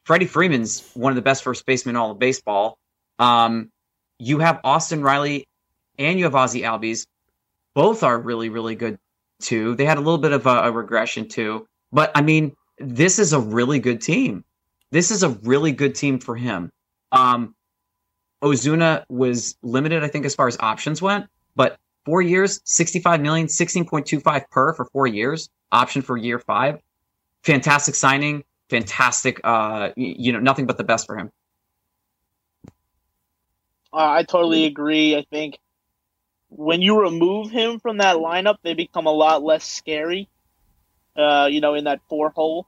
Freddie 0.05 0.27
Freeman's 0.27 0.89
one 0.95 1.13
of 1.13 1.17
the 1.17 1.23
best 1.23 1.45
first 1.45 1.67
basemen 1.67 1.95
in 1.95 2.01
all 2.01 2.11
of 2.11 2.19
baseball. 2.19 2.79
Um, 3.19 3.71
you 4.19 4.39
have 4.39 4.61
Austin 4.65 5.03
Riley 5.03 5.47
and 5.99 6.19
you 6.19 6.25
have 6.25 6.35
Ozzy 6.35 6.63
Albies. 6.63 7.07
Both 7.75 8.03
are 8.03 8.19
really, 8.19 8.49
really 8.49 8.75
good 8.75 8.99
too. 9.41 9.75
They 9.77 9.85
had 9.85 9.99
a 9.99 10.01
little 10.01 10.19
bit 10.19 10.33
of 10.33 10.47
a, 10.47 10.63
a 10.63 10.73
regression 10.73 11.29
too. 11.29 11.67
But 11.93 12.13
I 12.15 12.23
mean, 12.23 12.57
this 12.79 13.19
is 13.19 13.33
a 13.33 13.41
really 13.41 13.79
good 13.79 14.01
team. 14.01 14.45
This 14.91 15.11
is 15.11 15.23
a 15.23 15.29
really 15.29 15.73
good 15.73 15.95
team 15.95 16.19
for 16.19 16.35
him. 16.35 16.71
Um, 17.13 17.55
Ozuna 18.43 19.05
was 19.09 19.57
limited, 19.63 20.03
I 20.03 20.09
think, 20.09 20.25
as 20.25 20.35
far 20.35 20.49
as 20.49 20.57
options 20.59 21.03
went, 21.03 21.27
but 21.55 21.79
four 22.05 22.23
years, 22.23 22.61
65 22.65 23.21
million, 23.21 23.47
16.25 23.47 24.51
per 24.51 24.75
for 24.75 24.85
four 24.87 25.07
years, 25.07 25.51
option 25.71 26.03
for 26.03 26.17
year 26.17 26.39
five. 26.39 26.81
Fantastic 27.43 27.95
signing, 27.95 28.45
fantastic, 28.69 29.41
uh, 29.45 29.91
you 29.97 30.33
know, 30.33 30.41
nothing 30.41 30.67
but 30.67 30.79
the 30.79 30.85
best 30.85 31.07
for 31.07 31.17
him. 31.17 31.31
Uh, 33.93 34.09
I 34.11 34.23
totally 34.23 34.67
agree. 34.67 35.17
I 35.17 35.25
think 35.31 35.59
when 36.49 36.81
you 36.81 37.01
remove 37.01 37.51
him 37.51 37.81
from 37.81 37.99
that 37.99 38.17
lineup, 38.17 38.57
they 38.63 38.75
become 38.75 39.07
a 39.07 39.13
lot 39.13 39.43
less 39.43 39.65
scary. 39.65 40.29
Uh, 41.17 41.49
you 41.51 41.61
know, 41.61 41.75
in 41.75 41.85
that 41.85 42.01
four 42.09 42.31
hole 42.31 42.67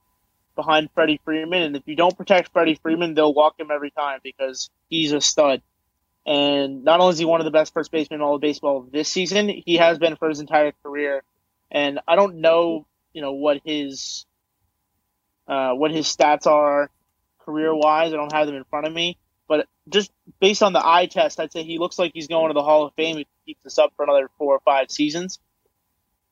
behind 0.55 0.89
Freddie 0.93 1.19
Freeman, 1.23 1.63
and 1.63 1.75
if 1.75 1.83
you 1.85 1.95
don't 1.95 2.17
protect 2.17 2.51
Freddie 2.51 2.79
Freeman, 2.81 3.13
they'll 3.13 3.33
walk 3.33 3.59
him 3.59 3.71
every 3.71 3.91
time 3.91 4.19
because 4.23 4.69
he's 4.89 5.11
a 5.11 5.21
stud. 5.21 5.61
And 6.25 6.83
not 6.83 6.99
only 6.99 7.13
is 7.13 7.19
he 7.19 7.25
one 7.25 7.41
of 7.41 7.45
the 7.45 7.51
best 7.51 7.73
first 7.73 7.91
basemen 7.91 8.19
in 8.19 8.23
all 8.23 8.35
of 8.35 8.41
baseball 8.41 8.87
this 8.91 9.09
season, 9.09 9.49
he 9.49 9.75
has 9.75 9.97
been 9.97 10.15
for 10.15 10.29
his 10.29 10.39
entire 10.39 10.71
career. 10.83 11.23
And 11.69 11.99
I 12.07 12.15
don't 12.15 12.35
know, 12.35 12.85
you 13.13 13.21
know, 13.21 13.33
what 13.33 13.61
his 13.65 14.25
uh, 15.47 15.73
what 15.73 15.91
his 15.91 16.05
stats 16.07 16.47
are 16.47 16.89
career 17.39 17.75
wise. 17.75 18.13
I 18.13 18.15
don't 18.15 18.31
have 18.31 18.47
them 18.47 18.55
in 18.55 18.63
front 18.65 18.87
of 18.87 18.93
me, 18.93 19.17
but 19.47 19.67
just 19.89 20.11
based 20.39 20.63
on 20.63 20.71
the 20.71 20.85
eye 20.85 21.07
test, 21.07 21.39
I'd 21.39 21.51
say 21.51 21.63
he 21.63 21.77
looks 21.77 21.99
like 21.99 22.11
he's 22.13 22.27
going 22.27 22.49
to 22.49 22.53
the 22.53 22.63
Hall 22.63 22.85
of 22.85 22.93
Fame 22.93 23.17
if 23.17 23.27
he 23.43 23.53
keeps 23.53 23.63
this 23.63 23.77
up 23.77 23.91
for 23.97 24.03
another 24.03 24.29
four 24.37 24.55
or 24.55 24.61
five 24.61 24.89
seasons. 24.91 25.39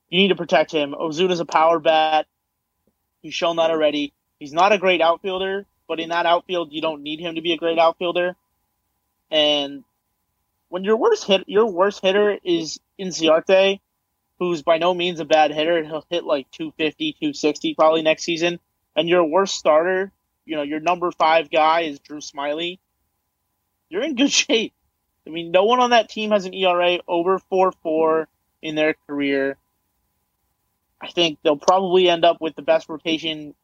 You 0.10 0.22
need 0.22 0.30
to 0.30 0.36
protect 0.36 0.72
him. 0.72 0.94
Ozuna's 0.94 1.40
a 1.40 1.46
power 1.46 1.80
bat. 1.80 2.28
He's 3.22 3.34
shown 3.34 3.58
that 3.58 3.72
already. 3.72 4.14
He's 4.40 4.54
not 4.54 4.72
a 4.72 4.78
great 4.78 5.02
outfielder, 5.02 5.66
but 5.88 6.00
in 6.00 6.10
that 6.10 6.26
outfield, 6.26 6.74
you 6.74 6.82
don't 6.82 7.04
need 7.04 7.20
him 7.20 7.36
to 7.36 7.42
be 7.42 7.54
a 7.54 7.58
great 7.58 7.78
outfielder. 7.78 8.36
And 9.30 9.84
when 10.70 10.84
your 10.84 10.98
worst 10.98 11.26
hit, 11.26 11.44
your 11.48 11.68
worst 11.68 12.02
hitter 12.02 12.38
is 12.44 12.80
Inciarte, 13.00 13.80
who's 14.40 14.64
by 14.64 14.78
no 14.78 14.94
means 14.94 15.20
a 15.20 15.26
bad 15.26 15.52
hitter. 15.52 15.84
He'll 15.84 16.06
hit 16.10 16.24
like 16.24 16.50
250, 16.52 17.14
260 17.14 17.76
probably 17.76 18.02
next 18.02 18.24
season. 18.24 18.60
And 18.96 19.08
your 19.08 19.24
worst 19.24 19.56
starter, 19.56 20.12
you 20.46 20.56
know, 20.56 20.64
your 20.64 20.80
number 20.80 21.12
five 21.12 21.52
guy 21.52 21.82
is 21.82 22.00
Drew 22.00 22.20
Smyly. 22.20 22.80
You're 23.90 24.04
in 24.04 24.16
good 24.16 24.32
shape. 24.44 24.74
I 25.28 25.30
mean, 25.30 25.52
no 25.52 25.66
one 25.66 25.80
on 25.80 25.92
that 25.92 26.10
team 26.10 26.32
has 26.32 26.46
an 26.46 26.54
ERA 26.54 27.00
over 27.08 27.38
4 27.38 27.72
4 27.72 28.28
in 28.62 28.76
their 28.76 28.96
career. 29.08 29.58
I 31.02 31.08
think 31.08 31.40
they'll 31.44 31.58
probably 31.58 32.10
end 32.10 32.26
up 32.26 32.40
with 32.40 32.56
the 32.56 32.62
best 32.62 32.88
rotation 32.88 33.56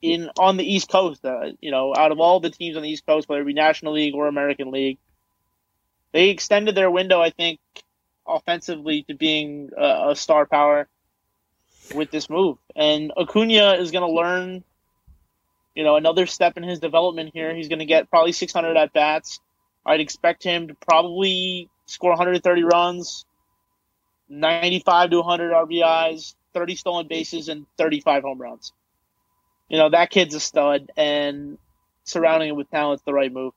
in 0.00 0.30
on 0.38 0.56
the 0.56 0.64
East 0.64 0.90
Coast. 0.90 1.24
Uh, 1.24 1.52
you 1.60 1.70
know, 1.70 1.94
out 1.96 2.12
of 2.12 2.20
all 2.20 2.40
the 2.40 2.50
teams 2.50 2.76
on 2.76 2.82
the 2.82 2.88
East 2.88 3.06
Coast, 3.06 3.28
whether 3.28 3.42
it 3.42 3.46
be 3.46 3.52
National 3.52 3.92
League 3.92 4.14
or 4.14 4.26
American 4.28 4.70
League, 4.70 4.98
they 6.12 6.30
extended 6.30 6.74
their 6.74 6.90
window. 6.90 7.20
I 7.20 7.30
think 7.30 7.60
offensively 8.26 9.02
to 9.04 9.14
being 9.14 9.70
a, 9.76 10.10
a 10.10 10.16
star 10.16 10.46
power 10.46 10.88
with 11.94 12.10
this 12.10 12.30
move, 12.30 12.58
and 12.74 13.12
Acuna 13.16 13.74
is 13.74 13.90
going 13.90 14.08
to 14.08 14.14
learn. 14.14 14.64
You 15.74 15.84
know, 15.84 15.94
another 15.94 16.26
step 16.26 16.56
in 16.56 16.64
his 16.64 16.80
development 16.80 17.30
here. 17.32 17.54
He's 17.54 17.68
going 17.68 17.78
to 17.78 17.84
get 17.84 18.10
probably 18.10 18.32
600 18.32 18.76
at 18.76 18.92
bats. 18.92 19.38
I'd 19.86 20.00
expect 20.00 20.42
him 20.42 20.68
to 20.68 20.74
probably 20.74 21.70
score 21.86 22.10
130 22.10 22.64
runs, 22.64 23.24
95 24.28 25.10
to 25.10 25.16
100 25.18 25.52
RBIs, 25.52 26.34
30 26.54 26.74
stolen 26.76 27.08
bases, 27.08 27.48
and 27.48 27.66
35 27.76 28.22
home 28.22 28.38
runs. 28.40 28.72
You 29.68 29.78
know, 29.78 29.90
that 29.90 30.10
kid's 30.10 30.34
a 30.34 30.40
stud, 30.40 30.90
and 30.96 31.58
surrounding 32.04 32.50
him 32.50 32.56
with 32.56 32.70
talent's 32.70 33.02
the 33.04 33.12
right 33.12 33.32
move. 33.32 33.52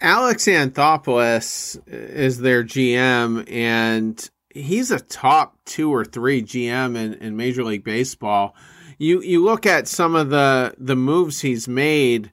Alex 0.00 0.44
Anthopoulos 0.44 1.80
is 1.88 2.38
their 2.38 2.62
GM, 2.62 3.50
and 3.50 4.30
he's 4.50 4.90
a 4.90 5.00
top 5.00 5.56
two 5.64 5.92
or 5.92 6.04
three 6.04 6.42
GM 6.42 6.96
in, 6.96 7.14
in 7.14 7.36
Major 7.36 7.64
League 7.64 7.84
Baseball. 7.84 8.54
You 8.98 9.20
you 9.22 9.42
look 9.44 9.66
at 9.66 9.88
some 9.88 10.14
of 10.14 10.30
the 10.30 10.74
the 10.78 10.96
moves 10.96 11.40
he's 11.40 11.68
made. 11.68 12.32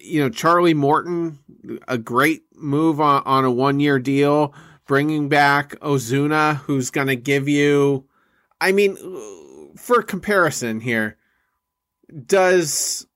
You 0.00 0.22
know, 0.22 0.30
Charlie 0.30 0.74
Morton, 0.74 1.38
a 1.88 1.98
great 1.98 2.44
move 2.54 3.00
on, 3.00 3.22
on 3.24 3.44
a 3.44 3.50
one 3.50 3.80
year 3.80 3.98
deal, 3.98 4.54
bringing 4.86 5.28
back 5.28 5.78
Ozuna, 5.80 6.56
who's 6.56 6.90
going 6.90 7.08
to 7.08 7.16
give 7.16 7.48
you. 7.48 8.06
I 8.60 8.72
mean, 8.72 8.96
for 9.76 10.02
comparison 10.02 10.80
here, 10.80 11.16
does 12.26 13.06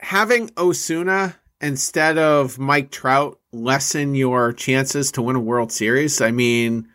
having 0.00 0.48
Ozuna 0.50 1.36
instead 1.60 2.16
of 2.16 2.58
Mike 2.58 2.90
Trout 2.90 3.38
lessen 3.52 4.14
your 4.14 4.52
chances 4.52 5.12
to 5.12 5.22
win 5.22 5.36
a 5.36 5.40
World 5.40 5.72
Series? 5.72 6.20
I 6.20 6.30
mean, 6.30 6.88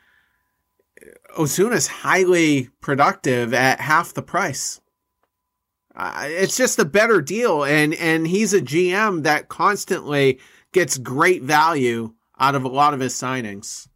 Ozuna's 1.37 1.87
highly 1.87 2.69
productive 2.81 3.53
at 3.53 3.79
half 3.79 4.13
the 4.13 4.21
price. 4.21 4.79
Uh, 5.95 6.25
it's 6.27 6.57
just 6.57 6.79
a 6.79 6.85
better 6.85 7.21
deal, 7.21 7.63
and 7.63 7.93
and 7.93 8.27
he's 8.27 8.53
a 8.53 8.59
GM 8.59 9.23
that 9.23 9.47
constantly 9.47 10.39
gets 10.73 10.97
great 10.97 11.41
value 11.41 12.13
out 12.39 12.55
of 12.55 12.63
a 12.63 12.67
lot 12.67 12.93
of 12.93 12.99
his 12.99 13.13
signings. 13.13 13.87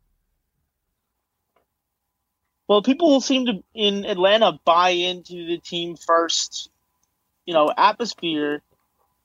Well, 2.67 2.83
people 2.83 3.19
seem 3.19 3.47
to 3.47 3.63
in 3.73 4.05
Atlanta 4.05 4.59
buy 4.63 4.89
into 4.89 5.47
the 5.47 5.57
team 5.57 5.95
first, 5.95 6.69
you 7.45 7.53
know, 7.53 7.73
atmosphere, 7.75 8.61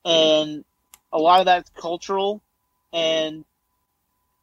and 0.05 0.65
a 1.13 1.19
lot 1.19 1.41
of 1.41 1.47
that's 1.47 1.71
cultural, 1.77 2.43
and 2.93 3.45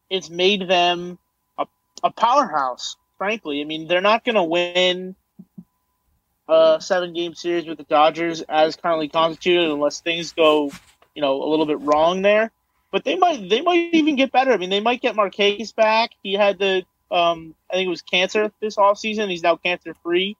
it's 0.09 0.29
made 0.29 0.67
them 0.67 1.17
a, 1.57 1.65
a 2.03 2.11
powerhouse. 2.11 2.95
Frankly, 3.17 3.61
I 3.61 3.63
mean, 3.63 3.87
they're 3.87 4.01
not 4.01 4.23
going 4.23 4.35
to 4.35 4.43
win 4.43 5.15
a 6.47 6.77
seven 6.79 7.13
game 7.13 7.33
series 7.33 7.65
with 7.65 7.77
the 7.77 7.83
Dodgers 7.83 8.41
as 8.41 8.75
currently 8.75 9.07
constituted 9.07 9.71
unless 9.71 10.01
things 10.01 10.33
go, 10.33 10.71
you 11.15 11.21
know, 11.21 11.41
a 11.41 11.47
little 11.47 11.65
bit 11.65 11.79
wrong 11.81 12.21
there. 12.21 12.51
But 12.91 13.03
they 13.05 13.15
might 13.15 13.49
they 13.49 13.61
might 13.61 13.93
even 13.93 14.15
get 14.15 14.31
better. 14.31 14.51
I 14.51 14.57
mean, 14.57 14.69
they 14.69 14.81
might 14.81 15.01
get 15.01 15.15
Marquez 15.15 15.71
back. 15.71 16.11
He 16.23 16.33
had 16.33 16.59
the 16.59 16.83
um, 17.09 17.55
I 17.69 17.75
think 17.75 17.87
it 17.87 17.89
was 17.89 18.01
cancer 18.01 18.51
this 18.59 18.75
offseason. 18.75 19.29
He's 19.29 19.43
now 19.43 19.55
cancer 19.55 19.93
free. 20.03 20.37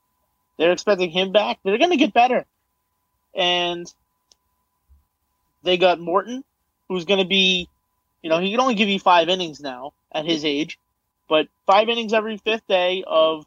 They're 0.58 0.72
expecting 0.72 1.10
him 1.10 1.32
back. 1.32 1.60
They're 1.64 1.78
going 1.78 1.91
to 1.91 1.97
get 1.97 2.14
better. 2.14 2.45
And 3.34 3.91
they 5.64 5.78
got 5.78 5.99
Morton, 5.99 6.43
who's 6.88 7.06
going 7.06 7.20
to 7.20 7.26
be, 7.26 7.68
you 8.22 8.30
know, 8.30 8.39
he 8.39 8.52
can 8.52 8.60
only 8.60 8.76
give 8.76 8.89
you 8.89 8.99
five 8.99 9.30
innings 9.30 9.60
now 9.60 9.93
at 10.12 10.26
his 10.26 10.43
age, 10.45 10.78
but 11.30 11.47
five 11.66 11.88
innings 11.89 12.14
every 12.14 12.38
fifth 12.38 12.68
day 12.68 13.04
of 13.08 13.45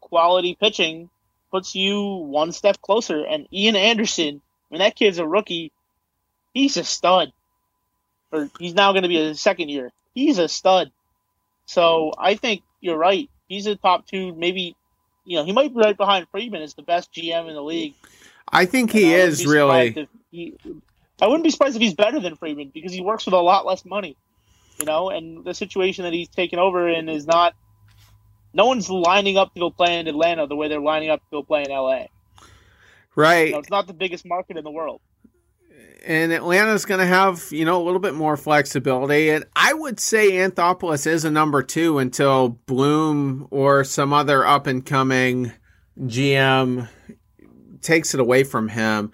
quality 0.00 0.56
pitching 0.58 1.08
puts 1.50 1.74
you 1.74 2.02
one 2.02 2.52
step 2.52 2.80
closer. 2.82 3.24
And 3.24 3.46
Ian 3.52 3.76
Anderson, 3.76 4.42
mean, 4.70 4.80
that 4.80 4.96
kid's 4.96 5.18
a 5.18 5.26
rookie. 5.26 5.72
He's 6.54 6.76
a 6.76 6.84
stud. 6.84 7.32
Or 8.32 8.50
he's 8.58 8.74
now 8.74 8.92
going 8.92 9.02
to 9.02 9.08
be 9.08 9.18
a 9.18 9.34
second 9.34 9.68
year. 9.68 9.92
He's 10.14 10.38
a 10.38 10.48
stud. 10.48 10.90
So 11.66 12.12
I 12.18 12.34
think 12.34 12.62
you're 12.80 12.96
right. 12.96 13.28
He's 13.48 13.66
a 13.66 13.76
top 13.76 14.06
two, 14.06 14.34
maybe. 14.34 14.76
You 15.24 15.38
know, 15.38 15.44
he 15.44 15.52
might 15.52 15.74
be 15.74 15.80
right 15.80 15.96
behind 15.96 16.28
Friedman 16.30 16.62
as 16.62 16.74
the 16.74 16.82
best 16.82 17.12
GM 17.12 17.48
in 17.48 17.54
the 17.54 17.62
league. 17.62 17.94
I 18.48 18.64
think 18.64 18.92
he 18.92 19.12
is 19.12 19.44
really. 19.44 20.08
He, 20.30 20.54
I 21.20 21.26
wouldn't 21.26 21.44
be 21.44 21.50
surprised 21.50 21.76
if 21.76 21.82
he's 21.82 21.94
better 21.94 22.20
than 22.20 22.36
Friedman 22.36 22.70
because 22.72 22.92
he 22.92 23.00
works 23.00 23.24
with 23.24 23.34
a 23.34 23.40
lot 23.40 23.66
less 23.66 23.84
money. 23.84 24.16
You 24.78 24.84
know, 24.84 25.10
and 25.10 25.44
the 25.44 25.54
situation 25.54 26.04
that 26.04 26.12
he's 26.12 26.28
taken 26.28 26.58
over 26.58 26.88
in 26.88 27.08
is 27.08 27.26
not. 27.26 27.54
No 28.52 28.66
one's 28.66 28.88
lining 28.88 29.36
up 29.36 29.52
to 29.54 29.60
go 29.60 29.70
play 29.70 29.98
in 29.98 30.06
Atlanta 30.06 30.46
the 30.46 30.56
way 30.56 30.68
they're 30.68 30.80
lining 30.80 31.10
up 31.10 31.20
to 31.20 31.26
go 31.30 31.42
play 31.42 31.64
in 31.64 31.70
LA. 31.70 32.06
Right. 33.14 33.48
You 33.48 33.52
know, 33.52 33.58
it's 33.58 33.70
not 33.70 33.86
the 33.86 33.92
biggest 33.92 34.24
market 34.24 34.56
in 34.56 34.64
the 34.64 34.70
world 34.70 35.00
and 36.06 36.32
Atlanta's 36.32 36.84
going 36.84 37.00
to 37.00 37.06
have, 37.06 37.46
you 37.50 37.64
know, 37.64 37.82
a 37.82 37.84
little 37.84 38.00
bit 38.00 38.14
more 38.14 38.36
flexibility. 38.36 39.30
And 39.30 39.44
I 39.56 39.74
would 39.74 39.98
say 39.98 40.32
Anthopoulos 40.32 41.06
is 41.06 41.24
a 41.24 41.30
number 41.30 41.62
two 41.62 41.98
until 41.98 42.48
Bloom 42.48 43.48
or 43.50 43.82
some 43.82 44.12
other 44.12 44.46
up 44.46 44.66
and 44.66 44.86
coming 44.86 45.52
GM 46.00 46.88
takes 47.82 48.14
it 48.14 48.20
away 48.20 48.44
from 48.44 48.68
him. 48.68 49.12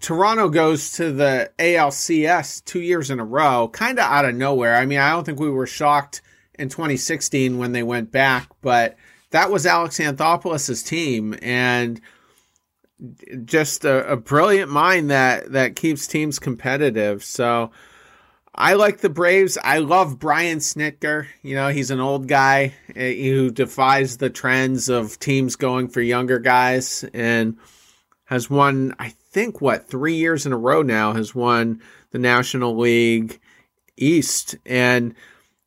Toronto 0.00 0.48
goes 0.48 0.92
to 0.92 1.12
the 1.12 1.50
ALCS 1.58 2.64
two 2.64 2.80
years 2.80 3.10
in 3.10 3.20
a 3.20 3.24
row, 3.24 3.68
kind 3.68 3.98
of 3.98 4.04
out 4.04 4.24
of 4.24 4.34
nowhere. 4.34 4.76
I 4.76 4.86
mean, 4.86 4.98
I 4.98 5.10
don't 5.10 5.24
think 5.24 5.40
we 5.40 5.50
were 5.50 5.66
shocked 5.66 6.22
in 6.58 6.68
2016 6.68 7.58
when 7.58 7.72
they 7.72 7.82
went 7.82 8.12
back, 8.12 8.48
but 8.60 8.96
that 9.30 9.50
was 9.50 9.66
Alex 9.66 9.98
Anthopoulos' 9.98 10.86
team. 10.86 11.34
And 11.42 12.00
just 13.44 13.84
a, 13.84 14.12
a, 14.12 14.16
brilliant 14.16 14.70
mind 14.70 15.10
that 15.10 15.52
that 15.52 15.76
keeps 15.76 16.06
teams 16.06 16.38
competitive. 16.38 17.24
So 17.24 17.70
I 18.54 18.74
like 18.74 18.98
the 18.98 19.08
Braves. 19.08 19.58
I 19.62 19.78
love 19.78 20.18
Brian 20.18 20.58
Snitker. 20.58 21.26
You 21.42 21.54
know, 21.54 21.68
he's 21.68 21.90
an 21.90 22.00
old 22.00 22.28
guy 22.28 22.74
eh, 22.94 23.14
who 23.14 23.50
defies 23.50 24.18
the 24.18 24.30
trends 24.30 24.88
of 24.88 25.18
teams 25.18 25.56
going 25.56 25.88
for 25.88 26.00
younger 26.00 26.38
guys 26.38 27.04
and 27.14 27.56
has 28.26 28.48
won, 28.48 28.94
I 28.98 29.14
think, 29.30 29.60
what, 29.60 29.88
three 29.88 30.14
years 30.14 30.46
in 30.46 30.52
a 30.52 30.58
row 30.58 30.82
now, 30.82 31.12
has 31.12 31.34
won 31.34 31.82
the 32.10 32.18
National 32.18 32.76
League 32.76 33.40
East. 33.96 34.56
And 34.64 35.14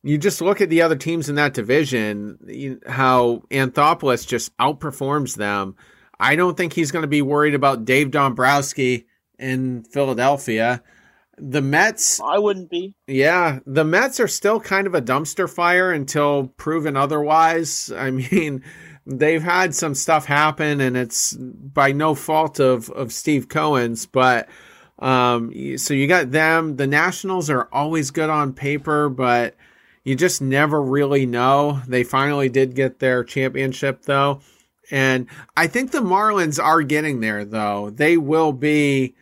you 0.02 0.16
just 0.16 0.40
look 0.40 0.60
at 0.60 0.70
the 0.70 0.82
other 0.82 0.96
teams 0.96 1.28
in 1.28 1.34
that 1.34 1.54
division, 1.54 2.80
how 2.86 3.42
Anthopoulos 3.50 4.26
just 4.26 4.56
outperforms 4.58 5.36
them 5.36 5.76
I 6.18 6.36
don't 6.36 6.56
think 6.56 6.72
he's 6.72 6.90
going 6.92 7.02
to 7.02 7.08
be 7.08 7.22
worried 7.22 7.54
about 7.54 7.84
Dave 7.84 8.10
Dombrowski 8.10 9.06
in 9.38 9.84
Philadelphia. 9.84 10.82
The 11.38 11.60
Mets. 11.62 12.20
I 12.20 12.38
wouldn't 12.38 12.70
be. 12.70 12.94
Yeah. 13.06 13.60
The 13.66 13.84
Mets 13.84 14.20
are 14.20 14.28
still 14.28 14.58
kind 14.60 14.86
of 14.86 14.94
a 14.94 15.02
dumpster 15.02 15.48
fire 15.48 15.92
until 15.92 16.48
proven 16.56 16.96
otherwise. 16.96 17.92
I 17.96 18.10
mean, 18.10 18.64
they've 19.06 19.42
had 19.42 19.74
some 19.74 19.94
stuff 19.94 20.24
happen 20.26 20.80
and 20.80 20.96
it's 20.96 21.34
by 21.34 21.92
no 21.92 22.14
fault 22.14 22.58
of, 22.60 22.88
of 22.90 23.12
Steve 23.12 23.48
Cohen's, 23.48 24.06
but 24.06 24.48
Um, 24.98 25.52
so 25.76 25.92
you 25.92 26.06
got 26.08 26.30
them. 26.30 26.76
The 26.76 26.86
Nationals 26.86 27.50
are 27.50 27.68
always 27.70 28.10
good 28.10 28.30
on 28.30 28.54
paper, 28.54 29.10
but 29.10 29.54
you 30.04 30.14
just 30.16 30.40
never 30.40 30.80
really 30.82 31.26
know. 31.26 31.82
They 31.86 32.02
finally 32.02 32.48
did 32.48 32.74
get 32.74 32.98
their 32.98 33.22
championship 33.22 34.02
though. 34.04 34.40
And 34.90 35.26
I 35.56 35.66
think 35.66 35.90
the 35.90 36.00
Marlins 36.00 36.62
are 36.62 36.82
getting 36.82 37.20
there 37.20 37.44
though. 37.44 37.90
They 37.90 38.16
will 38.16 38.52
be 38.52 39.14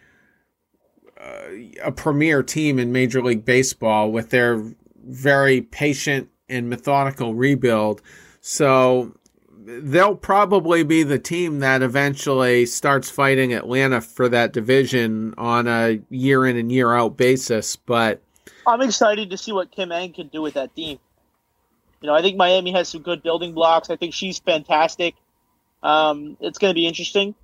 uh, 1.19 1.49
a 1.83 1.93
premier 1.93 2.43
team 2.43 2.79
in 2.79 2.93
Major 2.93 3.23
League 3.23 3.45
Baseball 3.45 4.11
with 4.11 4.31
their 4.31 4.63
very 5.05 5.61
patient 5.63 6.29
and 6.49 6.69
methodical 6.69 7.35
rebuild. 7.35 8.03
So 8.41 9.15
they'll 9.65 10.17
probably 10.17 10.83
be 10.83 11.03
the 11.03 11.19
team 11.19 11.61
that 11.61 11.83
eventually 11.83 12.67
starts 12.67 13.09
fighting 13.09 13.55
Atlanta 13.55 14.01
for 14.01 14.29
that 14.29 14.53
division 14.53 15.35
on 15.39 15.67
a 15.67 16.01
year 16.11 16.47
in 16.47 16.57
and 16.57 16.71
year 16.71 16.93
out 16.93 17.17
basis. 17.17 17.77
But 17.77 18.23
I'm 18.67 18.83
excited 18.83 19.31
to 19.31 19.39
see 19.39 19.53
what 19.53 19.71
Kim 19.71 19.93
Ng 19.93 20.13
can 20.13 20.29
do 20.29 20.43
with 20.43 20.55
that 20.55 20.75
team. 20.75 20.99
You 22.01 22.09
know, 22.09 22.15
I 22.15 22.21
think 22.21 22.37
Miami 22.37 22.73
has 22.73 22.89
some 22.89 23.01
good 23.01 23.23
building 23.23 23.55
blocks. 23.55 23.89
I 23.89 23.97
think 23.97 24.13
she's 24.13 24.39
fantastic. 24.39 25.15
Um, 25.85 26.37
it's 26.41 26.59
going 26.59 26.71
to 26.71 26.75
be 26.75 26.87
interesting, 26.87 27.35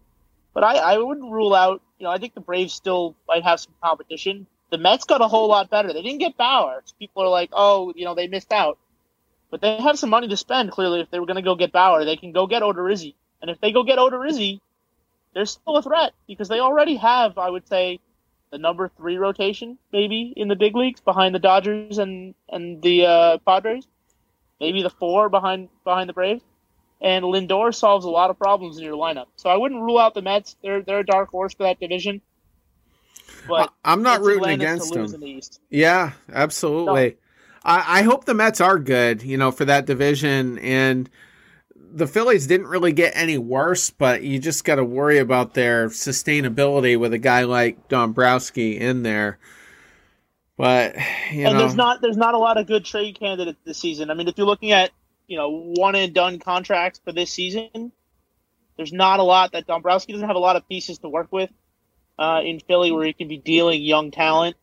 but 0.55 0.65
I, 0.65 0.77
I 0.77 0.99
wouldn't 0.99 1.31
rule 1.31 1.55
out. 1.55 1.83
You 1.99 2.05
know, 2.05 2.11
I 2.11 2.19
think 2.19 2.35
the 2.35 2.41
Braves 2.41 2.73
still 2.73 3.15
might 3.29 3.45
have 3.45 3.61
some 3.61 3.75
competition. 3.83 4.47
The 4.71 4.79
Mets 4.79 5.05
got 5.05 5.21
a 5.21 5.29
whole 5.29 5.49
lot 5.49 5.71
better. 5.71 5.93
They 5.93 6.03
didn't 6.03 6.21
get 6.21 6.37
Bauer. 6.37 6.81
So 6.85 6.95
people 6.99 7.23
are 7.23 7.29
like, 7.29 7.51
oh, 7.53 7.93
you 7.95 8.05
know, 8.05 8.15
they 8.15 8.27
missed 8.27 8.53
out. 8.53 8.79
But 9.51 9.61
they 9.61 9.77
have 9.81 9.99
some 9.99 10.11
money 10.11 10.29
to 10.29 10.37
spend. 10.37 10.71
Clearly, 10.71 11.01
if 11.01 11.11
they 11.11 11.21
were 11.21 11.27
going 11.27 11.37
to 11.37 11.43
go 11.43 11.55
get 11.55 11.71
Bauer, 11.71 12.05
they 12.05 12.17
can 12.17 12.33
go 12.33 12.47
get 12.47 12.63
Odorizzi. 12.63 13.15
And 13.43 13.51
if 13.51 13.61
they 13.61 13.73
go 13.73 13.83
get 13.83 13.99
Odorizzi, 13.99 14.61
they're 15.35 15.45
still 15.45 15.77
a 15.77 15.83
threat 15.83 16.13
because 16.27 16.49
they 16.49 16.61
already 16.61 16.97
have, 16.97 17.37
I 17.37 17.51
would 17.51 17.69
say, 17.69 18.01
the 18.51 18.59
number 18.59 18.89
three 18.97 19.17
rotation 19.17 19.79
maybe 19.93 20.33
in 20.37 20.49
the 20.49 20.57
big 20.57 20.75
leagues 20.75 21.01
behind 21.01 21.35
the 21.35 21.39
Dodgers 21.39 21.99
and 21.99 22.35
and 22.49 22.83
the 22.83 23.07
uh, 23.07 23.39
Padres, 23.47 23.87
maybe 24.59 24.83
the 24.83 24.91
four 24.91 25.29
behind 25.29 25.69
behind 25.85 26.09
the 26.09 26.15
Braves. 26.15 26.43
And 27.01 27.25
Lindor 27.25 27.75
solves 27.75 28.05
a 28.05 28.11
lot 28.11 28.29
of 28.29 28.39
problems 28.39 28.77
in 28.77 28.85
your 28.85 28.97
lineup, 28.97 29.27
so 29.37 29.49
I 29.49 29.57
wouldn't 29.57 29.81
rule 29.81 29.99
out 29.99 30.13
the 30.13 30.23
Mets. 30.23 30.57
They're 30.63 30.83
they're 30.83 31.01
a 31.01 31.07
dark 31.07 31.31
horse 31.31 31.55
for 31.55 31.63
that 31.63 31.81
division. 31.81 32.21
But 33.49 33.73
I'm 33.85 34.03
not 34.03 34.21
rooting 34.21 34.51
against 34.51 34.93
them. 34.93 35.07
the 35.07 35.27
East. 35.27 35.61
Yeah, 35.71 36.13
absolutely. 36.33 37.17
I, 37.65 38.01
I 38.01 38.03
hope 38.03 38.25
the 38.25 38.35
Mets 38.35 38.61
are 38.61 38.79
good, 38.79 39.23
you 39.23 39.37
know, 39.37 39.51
for 39.51 39.65
that 39.65 39.87
division. 39.87 40.59
And 40.59 41.09
the 41.93 42.07
Phillies 42.07 42.47
didn't 42.47 42.69
really 42.69 42.93
get 42.93 43.13
any 43.17 43.39
worse, 43.39 43.91
but 43.91 44.23
you 44.23 44.39
just 44.39 44.65
got 44.65 44.77
to 44.77 44.85
worry 44.85 45.19
about 45.19 45.55
their 45.55 45.89
sustainability 45.89 46.99
with 46.99 47.13
a 47.13 47.19
guy 47.19 47.45
like 47.45 47.89
Dombrowski 47.89 48.79
in 48.79 49.03
there. 49.03 49.39
But 50.57 50.97
you 51.33 51.47
and 51.47 51.55
know, 51.55 51.61
there's 51.61 51.75
not 51.75 52.03
there's 52.03 52.19
not 52.19 52.35
a 52.35 52.39
lot 52.39 52.59
of 52.59 52.67
good 52.67 52.85
trade 52.85 53.19
candidates 53.19 53.59
this 53.65 53.79
season. 53.79 54.11
I 54.11 54.15
mean, 54.15 54.29
if 54.29 54.37
you're 54.37 54.47
looking 54.47 54.73
at 54.73 54.91
you 55.31 55.37
know 55.37 55.73
one 55.77 55.95
and 55.95 56.13
done 56.13 56.41
contracts 56.41 57.01
for 57.05 57.13
this 57.13 57.33
season, 57.33 57.93
there's 58.77 58.93
not 58.93 59.21
a 59.21 59.23
lot 59.23 59.53
that 59.53 59.67
Dombrowski 59.67 60.13
doesn't 60.13 60.27
have 60.27 60.37
a 60.37 60.41
lot 60.41 60.57
of 60.57 60.69
pieces 60.69 60.99
to 60.99 61.09
work 61.09 61.29
with 61.31 61.51
uh, 62.19 62.41
in 62.45 62.59
Philly 62.59 62.91
where 62.91 63.07
he 63.07 63.13
can 63.13 63.29
be 63.29 63.39
dealing 63.39 63.81
young 63.81 64.11
talent 64.11 64.57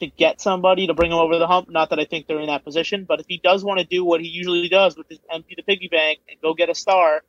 to 0.00 0.08
get 0.08 0.40
somebody 0.40 0.88
to 0.88 0.94
bring 0.94 1.12
him 1.12 1.18
over 1.18 1.38
the 1.38 1.46
hump. 1.46 1.70
Not 1.70 1.90
that 1.90 2.00
I 2.00 2.06
think 2.06 2.26
they're 2.26 2.40
in 2.40 2.48
that 2.48 2.64
position, 2.64 3.04
but 3.06 3.20
if 3.20 3.26
he 3.28 3.38
does 3.38 3.62
want 3.62 3.78
to 3.78 3.86
do 3.86 4.04
what 4.04 4.20
he 4.20 4.26
usually 4.26 4.68
does, 4.68 4.98
which 4.98 5.06
is 5.10 5.20
empty 5.30 5.54
the 5.56 5.62
piggy 5.62 5.86
bank 5.86 6.18
and 6.28 6.40
go 6.42 6.54
get 6.54 6.68
a 6.68 6.74
star 6.74 7.22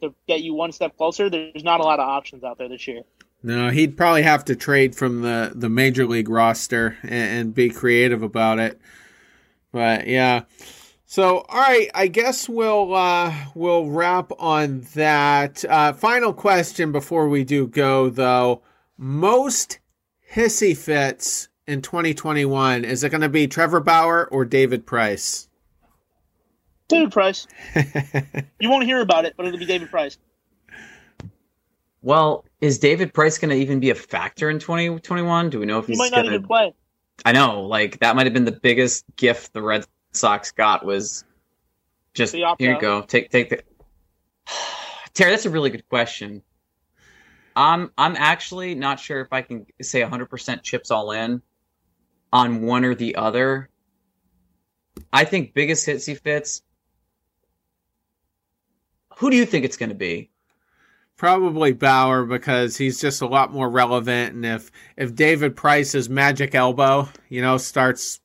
to 0.00 0.14
get 0.26 0.40
you 0.40 0.54
one 0.54 0.72
step 0.72 0.96
closer, 0.96 1.28
there's 1.28 1.62
not 1.62 1.80
a 1.80 1.82
lot 1.82 2.00
of 2.00 2.08
options 2.08 2.42
out 2.44 2.56
there 2.56 2.70
this 2.70 2.88
year. 2.88 3.02
no, 3.42 3.68
he'd 3.68 3.94
probably 3.94 4.22
have 4.22 4.46
to 4.46 4.56
trade 4.56 4.96
from 4.96 5.20
the 5.20 5.52
the 5.54 5.68
major 5.68 6.06
league 6.06 6.30
roster 6.30 6.96
and, 7.02 7.12
and 7.12 7.54
be 7.54 7.68
creative 7.68 8.22
about 8.22 8.58
it. 8.58 8.80
But 9.70 10.06
yeah. 10.06 10.44
So, 11.10 11.38
all 11.48 11.60
right, 11.60 11.90
I 11.92 12.06
guess 12.06 12.48
we'll 12.48 12.94
uh, 12.94 13.34
we'll 13.56 13.90
wrap 13.90 14.30
on 14.38 14.82
that. 14.94 15.64
Uh, 15.64 15.92
final 15.92 16.32
question 16.32 16.92
before 16.92 17.28
we 17.28 17.42
do 17.42 17.66
go, 17.66 18.10
though. 18.10 18.62
Most 18.96 19.80
hissy 20.32 20.76
fits 20.76 21.48
in 21.66 21.82
2021 21.82 22.84
is 22.84 23.02
it 23.02 23.08
going 23.08 23.22
to 23.22 23.28
be 23.28 23.48
Trevor 23.48 23.80
Bauer 23.80 24.28
or 24.30 24.44
David 24.44 24.86
Price? 24.86 25.48
David 26.86 27.10
Price, 27.10 27.48
you 28.60 28.70
won't 28.70 28.84
hear 28.84 29.00
about 29.00 29.24
it, 29.24 29.34
but 29.36 29.46
it'll 29.46 29.58
be 29.58 29.66
David 29.66 29.90
Price. 29.90 30.16
Well, 32.02 32.44
is 32.60 32.78
David 32.78 33.12
Price 33.12 33.36
going 33.36 33.50
to 33.50 33.56
even 33.56 33.80
be 33.80 33.90
a 33.90 33.96
factor 33.96 34.48
in 34.48 34.60
2021? 34.60 35.50
Do 35.50 35.58
we 35.58 35.66
know 35.66 35.80
if 35.80 35.86
He 35.86 35.94
he's 35.94 35.98
might 35.98 36.12
not 36.12 36.18
going 36.18 36.26
even 36.26 36.42
to? 36.42 36.46
play. 36.46 36.72
I 37.24 37.32
know, 37.32 37.62
like 37.62 37.98
that 37.98 38.14
might 38.14 38.26
have 38.26 38.32
been 38.32 38.44
the 38.44 38.52
biggest 38.52 39.04
gift 39.16 39.52
the 39.54 39.60
Red 39.60 39.84
Sox 40.12 40.52
got 40.52 40.84
was 40.84 41.24
just 42.14 42.34
here 42.34 42.54
you 42.58 42.80
go, 42.80 43.02
take 43.02 43.30
take 43.30 43.50
the. 43.50 43.62
Terry, 45.14 45.30
that's 45.30 45.46
a 45.46 45.50
really 45.50 45.70
good 45.70 45.88
question. 45.88 46.42
I'm 47.56 47.90
I'm 47.96 48.16
actually 48.16 48.74
not 48.74 49.00
sure 49.00 49.20
if 49.20 49.32
I 49.32 49.42
can 49.42 49.66
say 49.82 50.00
100% 50.00 50.62
chips 50.62 50.90
all 50.90 51.12
in 51.12 51.42
on 52.32 52.62
one 52.62 52.84
or 52.84 52.94
the 52.94 53.16
other. 53.16 53.68
I 55.12 55.24
think 55.24 55.54
biggest 55.54 55.86
hits 55.86 56.06
he 56.06 56.14
fits. 56.14 56.62
Who 59.18 59.30
do 59.30 59.36
you 59.36 59.44
think 59.44 59.64
it's 59.64 59.76
going 59.76 59.90
to 59.90 59.94
be? 59.94 60.30
Probably 61.16 61.72
Bauer 61.72 62.24
because 62.24 62.78
he's 62.78 63.00
just 63.00 63.20
a 63.20 63.26
lot 63.26 63.52
more 63.52 63.68
relevant. 63.68 64.34
And 64.34 64.46
if 64.46 64.70
if 64.96 65.14
David 65.14 65.56
Price's 65.56 66.08
magic 66.08 66.54
elbow, 66.54 67.08
you 67.28 67.42
know, 67.42 67.58
starts, 67.58 68.20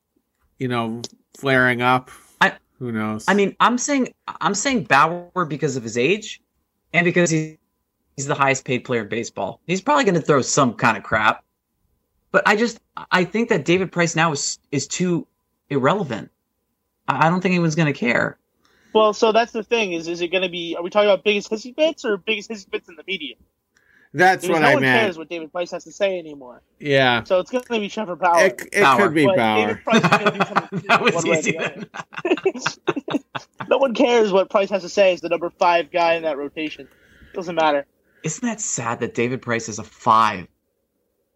you 0.59 0.67
know, 0.67 1.01
flaring 1.37 1.81
up, 1.81 2.11
I- 2.41 2.53
who 2.79 2.91
knows? 2.91 3.25
I 3.27 3.33
mean, 3.33 3.55
I'm 3.59 3.77
saying 3.77 4.13
I'm 4.27 4.55
saying 4.55 4.83
Bauer 4.85 5.45
because 5.45 5.75
of 5.75 5.83
his 5.83 5.97
age, 5.97 6.41
and 6.93 7.05
because 7.05 7.29
he's 7.29 7.57
he's 8.15 8.27
the 8.27 8.35
highest 8.35 8.65
paid 8.65 8.79
player 8.79 9.01
in 9.01 9.09
baseball. 9.09 9.61
He's 9.67 9.81
probably 9.81 10.05
going 10.05 10.15
to 10.15 10.21
throw 10.21 10.41
some 10.41 10.73
kind 10.73 10.97
of 10.97 11.03
crap, 11.03 11.43
but 12.31 12.47
I 12.47 12.55
just 12.55 12.79
I 13.11 13.25
think 13.25 13.49
that 13.49 13.65
David 13.65 13.91
Price 13.91 14.15
now 14.15 14.31
is 14.31 14.59
is 14.71 14.87
too 14.87 15.27
irrelevant. 15.69 16.31
I 17.07 17.27
I 17.27 17.29
don't 17.29 17.41
think 17.41 17.53
anyone's 17.53 17.75
going 17.75 17.91
to 17.91 17.99
care. 17.99 18.37
Well, 18.93 19.13
so 19.13 19.33
that's 19.33 19.51
the 19.51 19.63
thing 19.63 19.91
is, 19.93 20.07
is 20.07 20.21
it 20.21 20.29
going 20.29 20.43
to 20.43 20.49
be? 20.49 20.75
Are 20.77 20.83
we 20.83 20.89
talking 20.89 21.09
about 21.09 21.23
biggest 21.23 21.51
hissy 21.51 21.75
fits 21.75 22.05
or 22.05 22.17
biggest 22.17 22.49
hissy 22.49 22.69
fits 22.69 22.87
in 22.87 22.95
the 22.95 23.03
media? 23.05 23.35
That's 24.15 24.47
Because 24.47 24.55
what 24.55 24.61
no 24.61 24.67
I 24.69 24.73
one 24.75 24.81
meant. 24.83 25.01
cares 25.01 25.17
what 25.17 25.29
David 25.29 25.51
Price 25.51 25.71
has 25.71 25.83
to 25.85 25.91
say 25.91 26.17
anymore. 26.19 26.61
Yeah, 26.79 27.23
So 27.23 27.39
it's 27.39 27.51
going 27.51 27.63
to 27.63 27.79
be 27.79 27.89
Trevor 27.89 28.15
Bauer. 28.15 28.45
it, 28.45 28.61
it 28.73 28.81
Bauer. 28.81 28.97
could 29.01 29.13
be 29.13 29.25
But 29.25 29.35
Bauer. 29.35 29.67
David 29.67 29.83
Price 29.83 30.03
is 30.03 30.09
going 30.09 30.25
to 30.25 30.31
do 30.31 30.45
something 30.45 30.79
that 30.87 31.01
was 31.01 31.13
one 31.15 31.23
way 31.29 31.35
or 31.35 31.39
easy. 31.39 31.51
the 31.51 31.87
other. 33.13 33.19
no 33.69 33.77
one 33.77 33.93
cares 33.93 34.31
what 34.31 34.49
Price 34.49 34.69
has 34.69 34.81
to 34.83 34.89
say 34.89 35.13
as 35.13 35.21
the 35.21 35.29
number 35.29 35.49
five 35.49 35.91
guy 35.91 36.15
in 36.15 36.23
that 36.23 36.37
rotation. 36.37 36.87
Doesn't 37.33 37.55
matter. 37.55 37.85
Isn't 38.23 38.47
that 38.47 38.61
sad 38.61 38.99
that 39.01 39.13
David 39.13 39.41
Price 39.41 39.69
is 39.69 39.79
a 39.79 39.83
five? 39.83 40.47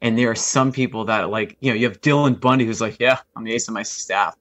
And 0.01 0.17
there 0.17 0.31
are 0.31 0.35
some 0.35 0.71
people 0.71 1.05
that 1.05 1.29
like, 1.29 1.57
you 1.59 1.71
know, 1.71 1.75
you 1.75 1.87
have 1.87 1.99
Dylan 2.01 2.39
Bundy 2.39 2.65
who's 2.65 2.81
like, 2.81 2.97
yeah, 2.99 3.19
I'm 3.35 3.43
the 3.43 3.53
ace 3.53 3.67
of 3.67 3.73
my 3.73 3.83
staff. 3.83 4.35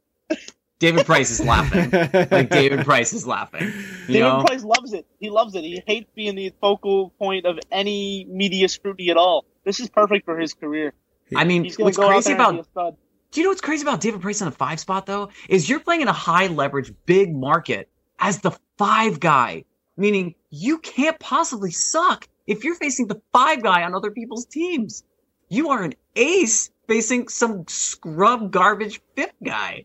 David 0.79 1.07
Price 1.07 1.31
is 1.31 1.41
laughing. 1.41 1.91
Like 2.31 2.51
David 2.51 2.85
Price 2.85 3.13
is 3.13 3.27
laughing. 3.27 3.73
David 4.07 4.21
know? 4.21 4.45
Price 4.45 4.63
loves 4.63 4.93
it. 4.93 5.07
He 5.19 5.31
loves 5.31 5.55
it. 5.55 5.65
He 5.65 5.83
hates 5.87 6.11
being 6.15 6.35
the 6.35 6.53
focal 6.61 7.11
point 7.19 7.47
of 7.47 7.59
any 7.71 8.27
media 8.29 8.69
scrutiny 8.69 9.11
at 9.11 9.17
all. 9.17 9.45
This 9.65 9.81
is 9.81 9.89
perfect 9.89 10.25
for 10.25 10.39
his 10.39 10.55
career. 10.55 10.95
I 11.35 11.45
mean, 11.45 11.71
what's 11.79 11.97
crazy 11.97 12.17
out 12.17 12.25
there 12.25 12.33
and 12.33 12.41
about 12.41 12.53
be 12.53 12.61
a 12.61 12.65
stud. 12.65 12.97
Do 13.31 13.41
you 13.41 13.45
know 13.45 13.51
what's 13.51 13.61
crazy 13.61 13.83
about 13.83 14.01
David 14.01 14.23
Price 14.23 14.41
in 14.41 14.49
a 14.49 14.53
five 14.53 14.81
spot 14.81 15.07
though? 15.07 15.31
Is 15.49 15.69
you're 15.69 15.81
playing 15.81 16.03
in 16.03 16.09
a 16.09 16.13
high 16.13 16.47
leverage, 16.47 16.93
big 17.05 17.35
market 17.35 17.91
as 18.19 18.41
the 18.41 18.53
five 18.79 19.21
guy, 19.21 19.65
meaning 19.97 20.35
you 20.51 20.79
can't 20.79 21.19
possibly 21.19 21.71
suck 21.71 22.27
if 22.47 22.65
you're 22.65 22.77
facing 22.77 23.07
the 23.07 23.21
five 23.33 23.63
guy 23.63 23.83
on 23.83 23.95
other 23.95 24.11
people's 24.11 24.47
teams. 24.47 25.05
You 25.51 25.71
are 25.71 25.83
an 25.83 25.95
ace 26.17 26.71
facing 26.87 27.29
some 27.29 27.65
scrub 27.69 28.51
garbage 28.51 29.01
fifth 29.15 29.35
guy. 29.43 29.85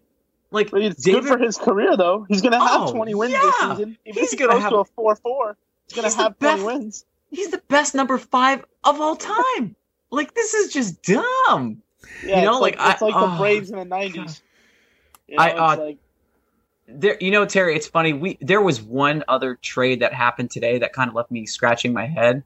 Like 0.54 0.72
But 0.72 0.84
it's 0.84 1.04
David, 1.04 1.24
good 1.24 1.28
for 1.30 1.38
his 1.38 1.58
career, 1.58 1.98
though. 1.98 2.26
He's 2.30 2.42
going 2.42 2.54
to 2.54 2.60
have 2.60 2.82
Oh, 2.90 2.92
20 2.94 3.16
wins 3.16 3.34
yeah. 3.34 3.42
this 3.42 3.56
season. 3.56 3.98
Even 4.06 4.22
He's 4.22 4.34
if 4.34 4.40
he 4.40 4.46
gonna 4.46 4.60
have- 4.60 4.70
to 4.70 4.78
a 4.78 4.86
4-4, 4.86 5.56
he's 5.88 5.96
gonna 5.96 6.10
the 6.10 6.16
have 6.16 6.38
20 6.40 6.56
best. 6.56 6.66
wins. 6.66 7.06
he's 7.32 7.50
the 7.50 7.62
best 7.68 7.96
number 7.96 8.18
five 8.18 8.64
of 8.84 9.02
all 9.02 9.16
time. 9.16 9.76
like 10.12 10.34
this 10.36 10.54
is 10.54 10.72
just 10.72 11.02
dumb. 11.04 11.82
Yeah, 12.24 12.40
You 12.40 12.46
know, 12.46 12.52
it's 12.54 12.62
like, 12.62 12.78
like, 12.80 12.94
it's 12.94 13.02
I- 13.02 13.06
like 13.06 13.16
oh, 13.18 13.32
the 13.32 13.38
Braves 13.38 13.72
in 13.72 13.78
the 13.78 13.86
90s. 13.86 14.42
You 15.28 15.38
know, 15.38 15.44
I, 15.44 15.52
uh, 15.52 15.78
like, 15.78 15.98
there 16.88 17.18
you 17.22 17.32
know 17.32 17.46
terry 17.46 17.76
it's 17.78 17.88
funny 17.88 18.12
we 18.12 18.38
there 18.42 18.62
was 18.62 18.82
one 18.82 19.24
other 19.30 19.56
trade 19.56 20.02
that 20.02 20.14
happened 20.14 20.52
today 20.52 20.78
that 20.78 20.92
kind 20.92 21.08
of 21.10 21.16
left 21.16 21.32
me 21.32 21.46
scratching 21.46 21.94
my 21.94 22.06
head 22.06 22.44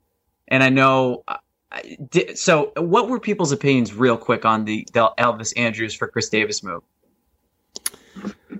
and 0.47 0.61
i 0.63 0.69
know 0.69 1.23
I- 1.27 1.39
I 1.71 1.97
did, 2.11 2.37
so 2.37 2.71
what 2.77 3.09
were 3.09 3.19
people's 3.19 3.51
opinions 3.51 3.93
real 3.95 4.15
quick 4.15 4.45
on 4.45 4.63
the, 4.63 4.87
the 4.93 5.11
elvis 5.17 5.51
andrus 5.57 5.93
for 5.95 6.07
khris 6.07 6.29
davis 6.29 6.61
move 6.63 6.83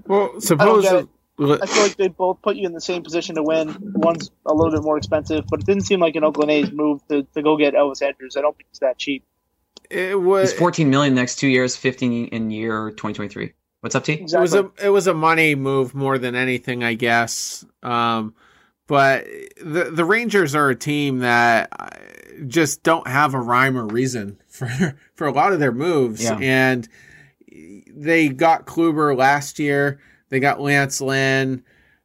well, 0.05 0.32
I 0.36 0.39
suppose. 0.39 0.84
don't 0.86 1.09
I 1.39 1.65
feel 1.68 1.84
like 1.84 1.95
they 1.97 2.07
both 2.07 2.41
put 2.41 2.55
you 2.55 2.65
in 2.65 2.74
the 2.74 2.82
same 2.82 3.03
position 3.03 3.36
to 3.36 3.43
win. 3.43 3.76
One's 3.80 4.32
a 4.47 4.53
little 4.53 4.72
bit 4.72 4.82
more 4.82 4.97
expensive, 4.97 5.45
but 5.47 5.59
it 5.59 5.65
didn't 5.68 5.84
seem 5.84 5.99
like 5.99 6.15
an 6.15 6.24
Oakland 6.24 6.49
A's 6.49 6.72
move 6.72 7.07
to, 7.09 7.24
to 7.36 7.41
go 7.43 7.57
get 7.57 7.76
Elvis 7.76 8.01
Andrus. 8.01 8.36
I 8.38 8.41
don't 8.41 8.57
think 8.57 8.68
it's 8.72 8.80
that 8.80 8.97
cheap. 8.97 9.24
It 9.91 10.20
was 10.20 10.49
He's 10.51 10.59
14 10.59 10.89
million 10.89 11.13
the 11.13 11.22
next 11.22 11.36
two 11.36 11.47
years, 11.47 11.76
15 11.76 12.28
in 12.30 12.49
year 12.49 12.89
2023. 12.89 13.53
What's 13.82 13.93
up, 13.93 14.03
T? 14.03 14.13
it 14.13 14.39
was 14.39 14.55
a 14.55 14.72
it 14.84 14.89
was 14.89 15.05
a 15.05 15.13
money 15.13 15.53
move 15.53 15.93
more 15.93 16.18
than 16.18 16.34
anything, 16.36 16.84
I 16.84 16.95
guess. 16.95 17.63
Um, 17.84 18.34
but 18.88 19.26
the 19.63 19.91
the 19.91 20.03
Rangers 20.03 20.55
are 20.55 20.70
a 20.70 20.76
team 20.76 21.20
that 21.20 21.70
uh, 21.80 21.89
just 22.47 22.82
don't 22.82 23.07
have 23.07 23.36
a 23.36 23.39
rhyme 23.39 23.78
or 23.78 23.86
reason 23.86 24.39
for 24.47 24.97
for 25.13 25.28
a 25.28 25.32
lot 25.32 25.53
of 25.53 25.59
their 25.59 25.72
moves, 25.72 26.24
Yeah. 26.24 26.39
and 26.41 26.89
they 27.98 28.30
got 28.30 28.66
Kluber 28.66 29.18
last 29.18 29.60
year. 29.60 30.00
They 30.30 30.39
got 30.39 30.62
Lance 30.62 31.02
Lynn. 31.02 31.64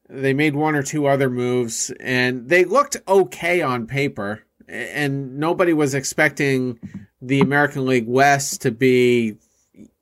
They 0.09 0.35
made 0.35 0.55
one 0.55 0.75
or 0.75 0.83
two 0.83 1.07
other 1.07 1.31
moves, 1.31 1.91
and 2.01 2.49
they 2.49 2.65
looked 2.65 2.97
okay 3.09 3.63
on 3.63 3.87
paper. 3.87 4.43
And 4.69 5.39
nobody 5.39 5.73
was 5.73 5.95
expecting 5.95 6.79
the 7.21 7.41
American 7.41 7.87
League 7.87 8.09
West 8.09 8.63
to 8.63 8.71
be 8.71 9.37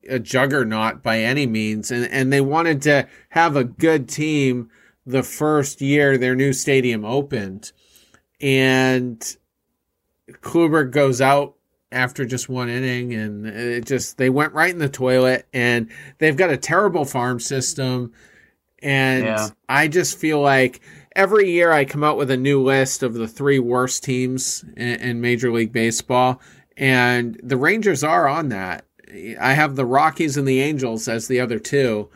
a 0.08 0.18
juggernaut 0.18 1.02
by 1.02 1.20
any 1.20 1.46
means, 1.46 1.90
and 1.90 2.06
and 2.06 2.32
they 2.32 2.40
wanted 2.40 2.82
to 2.82 3.06
have 3.30 3.56
a 3.56 3.64
good 3.64 4.08
team 4.08 4.70
the 5.06 5.22
first 5.22 5.80
year 5.80 6.16
their 6.16 6.34
new 6.34 6.52
stadium 6.52 7.04
opened, 7.04 7.72
and 8.40 9.36
Kluber 10.40 10.90
goes 10.90 11.20
out 11.20 11.56
after 11.92 12.24
just 12.24 12.48
one 12.48 12.68
inning, 12.68 13.14
and 13.14 13.46
it 13.46 13.84
just 13.86 14.16
they 14.18 14.30
went 14.30 14.52
right 14.52 14.70
in 14.70 14.78
the 14.78 14.88
toilet, 14.88 15.46
and 15.52 15.88
they've 16.18 16.36
got 16.36 16.50
a 16.50 16.56
terrible 16.56 17.04
farm 17.04 17.40
system, 17.40 18.12
and 18.82 19.24
Yeah. 19.24 19.48
I 19.68 19.88
just 19.88 20.18
feel 20.18 20.40
like. 20.40 20.80
Every 21.16 21.50
year, 21.50 21.72
I 21.72 21.84
come 21.86 22.04
out 22.04 22.16
with 22.16 22.30
a 22.30 22.36
new 22.36 22.62
list 22.62 23.02
of 23.02 23.14
the 23.14 23.26
three 23.26 23.58
worst 23.58 24.04
teams 24.04 24.64
in, 24.76 25.00
in 25.00 25.20
Major 25.20 25.50
League 25.50 25.72
Baseball, 25.72 26.40
and 26.76 27.38
the 27.42 27.56
Rangers 27.56 28.04
are 28.04 28.28
on 28.28 28.48
that. 28.50 28.84
I 29.40 29.54
have 29.54 29.74
the 29.74 29.84
Rockies 29.84 30.36
and 30.36 30.46
the 30.46 30.60
Angels 30.60 31.08
as 31.08 31.26
the 31.26 31.40
other 31.40 31.58
two, 31.58 32.08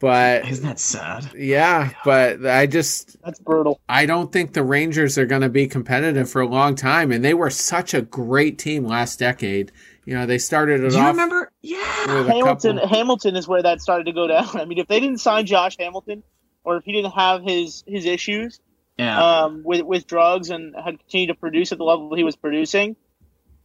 but 0.00 0.48
Isn't 0.48 0.64
that 0.64 0.78
sad? 0.80 1.30
yeah, 1.36 1.90
but 2.04 2.44
I 2.46 2.66
just 2.66 3.20
That's 3.22 3.38
brutal. 3.38 3.80
I 3.88 4.06
don't 4.06 4.32
think 4.32 4.52
the 4.54 4.62
Rangers 4.64 5.16
are 5.18 5.26
going 5.26 5.42
to 5.42 5.48
be 5.48 5.66
competitive 5.66 6.28
for 6.30 6.40
a 6.40 6.46
long 6.48 6.74
time, 6.74 7.12
and 7.12 7.24
they 7.24 7.34
were 7.34 7.50
such 7.50 7.94
a 7.94 8.02
great 8.02 8.58
team 8.58 8.84
last 8.84 9.18
decade. 9.18 9.70
You 10.06 10.14
know, 10.14 10.26
they 10.26 10.38
started 10.38 10.82
it 10.82 10.88
Do 10.90 10.94
you 10.96 11.00
off 11.02 11.08
remember? 11.08 11.52
Yeah. 11.62 11.78
Hamilton 12.06 12.76
couple. 12.78 12.88
Hamilton 12.88 13.36
is 13.36 13.46
where 13.46 13.62
that 13.62 13.80
started 13.80 14.04
to 14.06 14.12
go 14.12 14.26
down. 14.26 14.48
I 14.54 14.64
mean, 14.64 14.78
if 14.78 14.88
they 14.88 14.98
didn't 14.98 15.18
sign 15.18 15.46
Josh 15.46 15.76
Hamilton, 15.78 16.22
or 16.64 16.76
if 16.78 16.84
he 16.84 16.92
didn't 16.92 17.12
have 17.12 17.42
his 17.42 17.84
his 17.86 18.06
issues 18.06 18.58
Yeah. 18.98 19.22
um, 19.42 19.62
with 19.64 19.82
with 19.82 20.06
drugs 20.06 20.50
and 20.50 20.74
had 20.74 20.98
continued 20.98 21.28
to 21.28 21.34
produce 21.34 21.70
at 21.72 21.78
the 21.78 21.84
level 21.84 22.14
he 22.14 22.24
was 22.24 22.34
producing, 22.36 22.96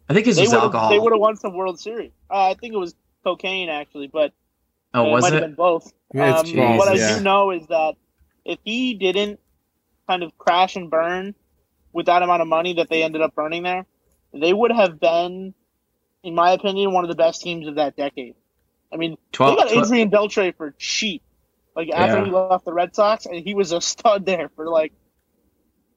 I 0.10 0.14
think 0.14 0.28
it's 0.28 0.36
they 0.38 0.44
would 0.44 0.52
have 0.52 0.64
alcohol. 0.64 0.90
they 0.90 1.00
would 1.00 1.14
have 1.14 1.22
won 1.22 1.38
some 1.38 1.56
World 1.56 1.80
Series. 1.80 2.12
Uh, 2.30 2.50
I 2.52 2.54
think 2.56 2.74
it 2.74 2.78
was 2.78 2.94
cocaine 3.24 3.70
actually, 3.70 4.08
but 4.08 4.34
oh, 4.96 5.08
it 5.08 5.12
was 5.12 5.22
might 5.24 5.34
have 5.34 5.42
been 5.42 5.56
both. 5.56 5.92
It's 6.14 6.50
Um, 6.50 6.56
both, 6.56 6.78
what 6.78 6.88
I 6.88 6.94
yeah. 6.96 7.18
do 7.18 7.24
know 7.24 7.52
is 7.52 7.66
that 7.68 7.96
if 8.46 8.60
he 8.64 8.94
didn't 8.96 9.40
kind 10.08 10.24
of 10.24 10.38
crash 10.38 10.76
and 10.76 10.90
burn 10.90 11.36
with 11.94 12.06
that 12.08 12.22
amount 12.24 12.42
of 12.42 12.48
money 12.48 12.74
that 12.76 12.90
they 12.90 13.04
ended 13.04 13.22
up 13.22 13.34
burning 13.36 13.64
there, 13.64 13.86
they 14.34 14.54
would 14.54 14.72
have 14.72 15.00
been, 15.00 15.54
in 16.24 16.36
my 16.36 16.52
opinion, 16.52 16.92
one 16.94 17.04
of 17.04 17.10
the 17.10 17.16
best 17.16 17.42
teams 17.42 17.68
of 17.68 17.76
that 17.76 17.96
decade. 17.96 18.36
I 18.94 18.98
mean, 18.98 19.18
12, 19.32 19.52
they 19.58 19.64
got 19.64 19.70
12 19.72 19.86
Adrian 19.88 20.12
Beltre 20.12 20.56
for 20.56 20.74
cheap. 20.78 21.22
Like 21.76 21.90
after 21.92 22.20
Yeah. 22.20 22.26
he 22.26 22.32
left 22.32 22.64
the 22.66 22.74
Red 22.74 22.96
Sox, 22.96 23.26
and 23.26 23.36
he 23.36 23.54
was 23.54 23.72
a 23.72 23.82
stud 23.82 24.26
there 24.26 24.50
for 24.56 24.68
like 24.70 24.94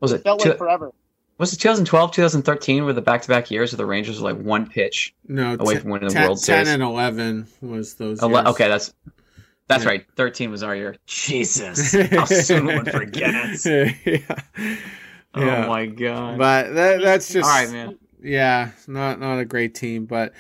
was 0.01 0.13
it? 0.13 0.23
felt 0.23 0.41
two- 0.41 0.49
like 0.51 0.59
forever. 0.59 0.93
Was 1.39 1.53
it 1.53 1.59
2012, 1.59 2.13
2013 2.13 2.85
were 2.85 2.93
the 2.93 3.01
back-to-back 3.01 3.51
years 3.51 3.73
where 3.73 3.77
the 3.79 3.87
Rangers 3.87 4.21
were 4.21 4.33
like 4.33 4.43
one 4.43 4.69
pitch 4.69 5.15
No, 5.27 5.57
away 5.59 5.75
t- 5.75 5.81
from 5.81 5.91
winning 5.91 6.09
the 6.09 6.15
10, 6.15 6.23
World 6.25 6.39
10 6.39 6.45
Series? 6.45 6.69
and 6.69 6.83
eleven 6.83 7.47
was 7.61 7.95
those. 7.95 8.21
Ele- 8.23 8.31
years. 8.33 8.47
okay, 8.49 8.69
that's 8.69 8.93
that's 9.69 9.85
Yeah. 9.85 9.91
right. 9.91 10.07
13 10.17 10.51
was 10.51 10.63
our 10.63 10.75
year. 10.75 10.97
Jesus, 11.07 11.93
how 12.11 12.25
soon 12.25 12.67
one 12.67 12.85
forgets. 12.87 13.65
yeah. 13.67 13.93
Oh 15.35 15.45
Yeah. 15.45 15.67
my 15.67 15.87
god. 15.87 16.39
But 16.39 16.75
that, 16.75 17.01
that's 17.03 17.33
just 17.33 17.45
All 17.49 17.51
right, 17.55 17.71
man. 17.71 17.99
Yeah, 18.23 18.71
not 18.87 19.21
not 19.21 19.39
a 19.39 19.45
great 19.45 19.75
team, 19.75 20.07
but 20.07 20.33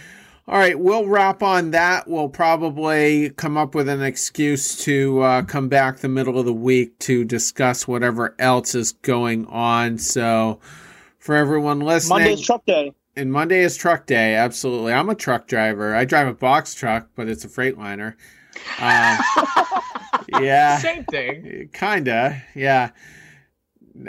all 0.49 0.59
right, 0.59 0.79
we'll 0.81 1.07
wrap 1.07 1.43
on 1.43 1.73
that. 1.73 2.09
We'll 2.09 2.31
probably 2.31 3.29
come 3.37 3.59
up 3.59 3.75
with 3.75 3.87
an 3.89 4.03
excuse 4.03 4.83
to 4.85 5.21
uh, 5.21 5.43
come 5.43 5.69
back 5.69 5.99
the 5.99 6.09
middle 6.09 6.39
of 6.39 6.47
the 6.47 6.55
week 6.55 6.99
to 7.01 7.23
discuss 7.23 7.87
whatever 7.87 8.35
else 8.39 8.75
is 8.75 8.93
going 8.93 9.45
on. 9.47 9.99
So, 9.99 10.59
for 11.29 11.35
everyone 11.37 11.81
listening, 11.81 12.21
Monday's 12.21 12.41
truck 12.41 12.65
day. 12.65 12.91
and 13.15 13.31
Monday 13.31 13.61
is 13.61 13.77
truck 13.77 14.07
day. 14.07 14.35
Absolutely, 14.35 14.95
I'm 14.95 15.11
a 15.11 15.15
truck 15.15 15.47
driver. 15.47 15.95
I 15.95 16.07
drive 16.07 16.27
a 16.27 16.33
box 16.33 16.75
truck, 16.75 17.11
but 17.15 17.29
it's 17.29 17.45
a 17.45 17.49
Freightliner. 17.49 18.15
Um, 18.81 19.19
yeah, 20.43 20.79
Same 20.79 21.05
thing. 21.05 21.69
kinda 21.75 22.43
yeah 22.55 22.91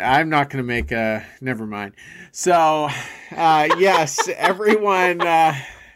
i'm 0.01 0.29
not 0.29 0.49
gonna 0.49 0.63
make 0.63 0.91
a 0.93 1.25
never 1.41 1.65
mind 1.65 1.93
so 2.31 2.87
uh 3.35 3.67
yes 3.77 4.29
everyone 4.37 5.19
uh 5.21 5.53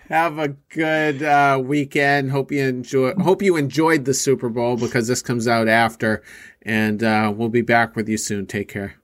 have 0.10 0.38
a 0.40 0.50
good 0.70 1.24
uh 1.24 1.62
weekend 1.64 2.32
hope 2.32 2.52
you 2.52 2.62
enjoy 2.64 3.14
hope 3.22 3.42
you 3.42 3.56
enjoyed 3.56 4.04
the 4.06 4.14
super 4.14 4.50
bowl 4.50 4.76
because 4.76 5.08
this 5.08 5.22
comes 5.22 5.48
out 5.48 5.68
after 5.70 6.22
and 6.64 7.02
uh 7.04 7.32
we'll 7.36 7.50
be 7.50 7.62
back 7.62 7.96
with 7.96 8.10
you 8.10 8.18
soon 8.18 8.46
take 8.46 8.68
care 8.68 8.96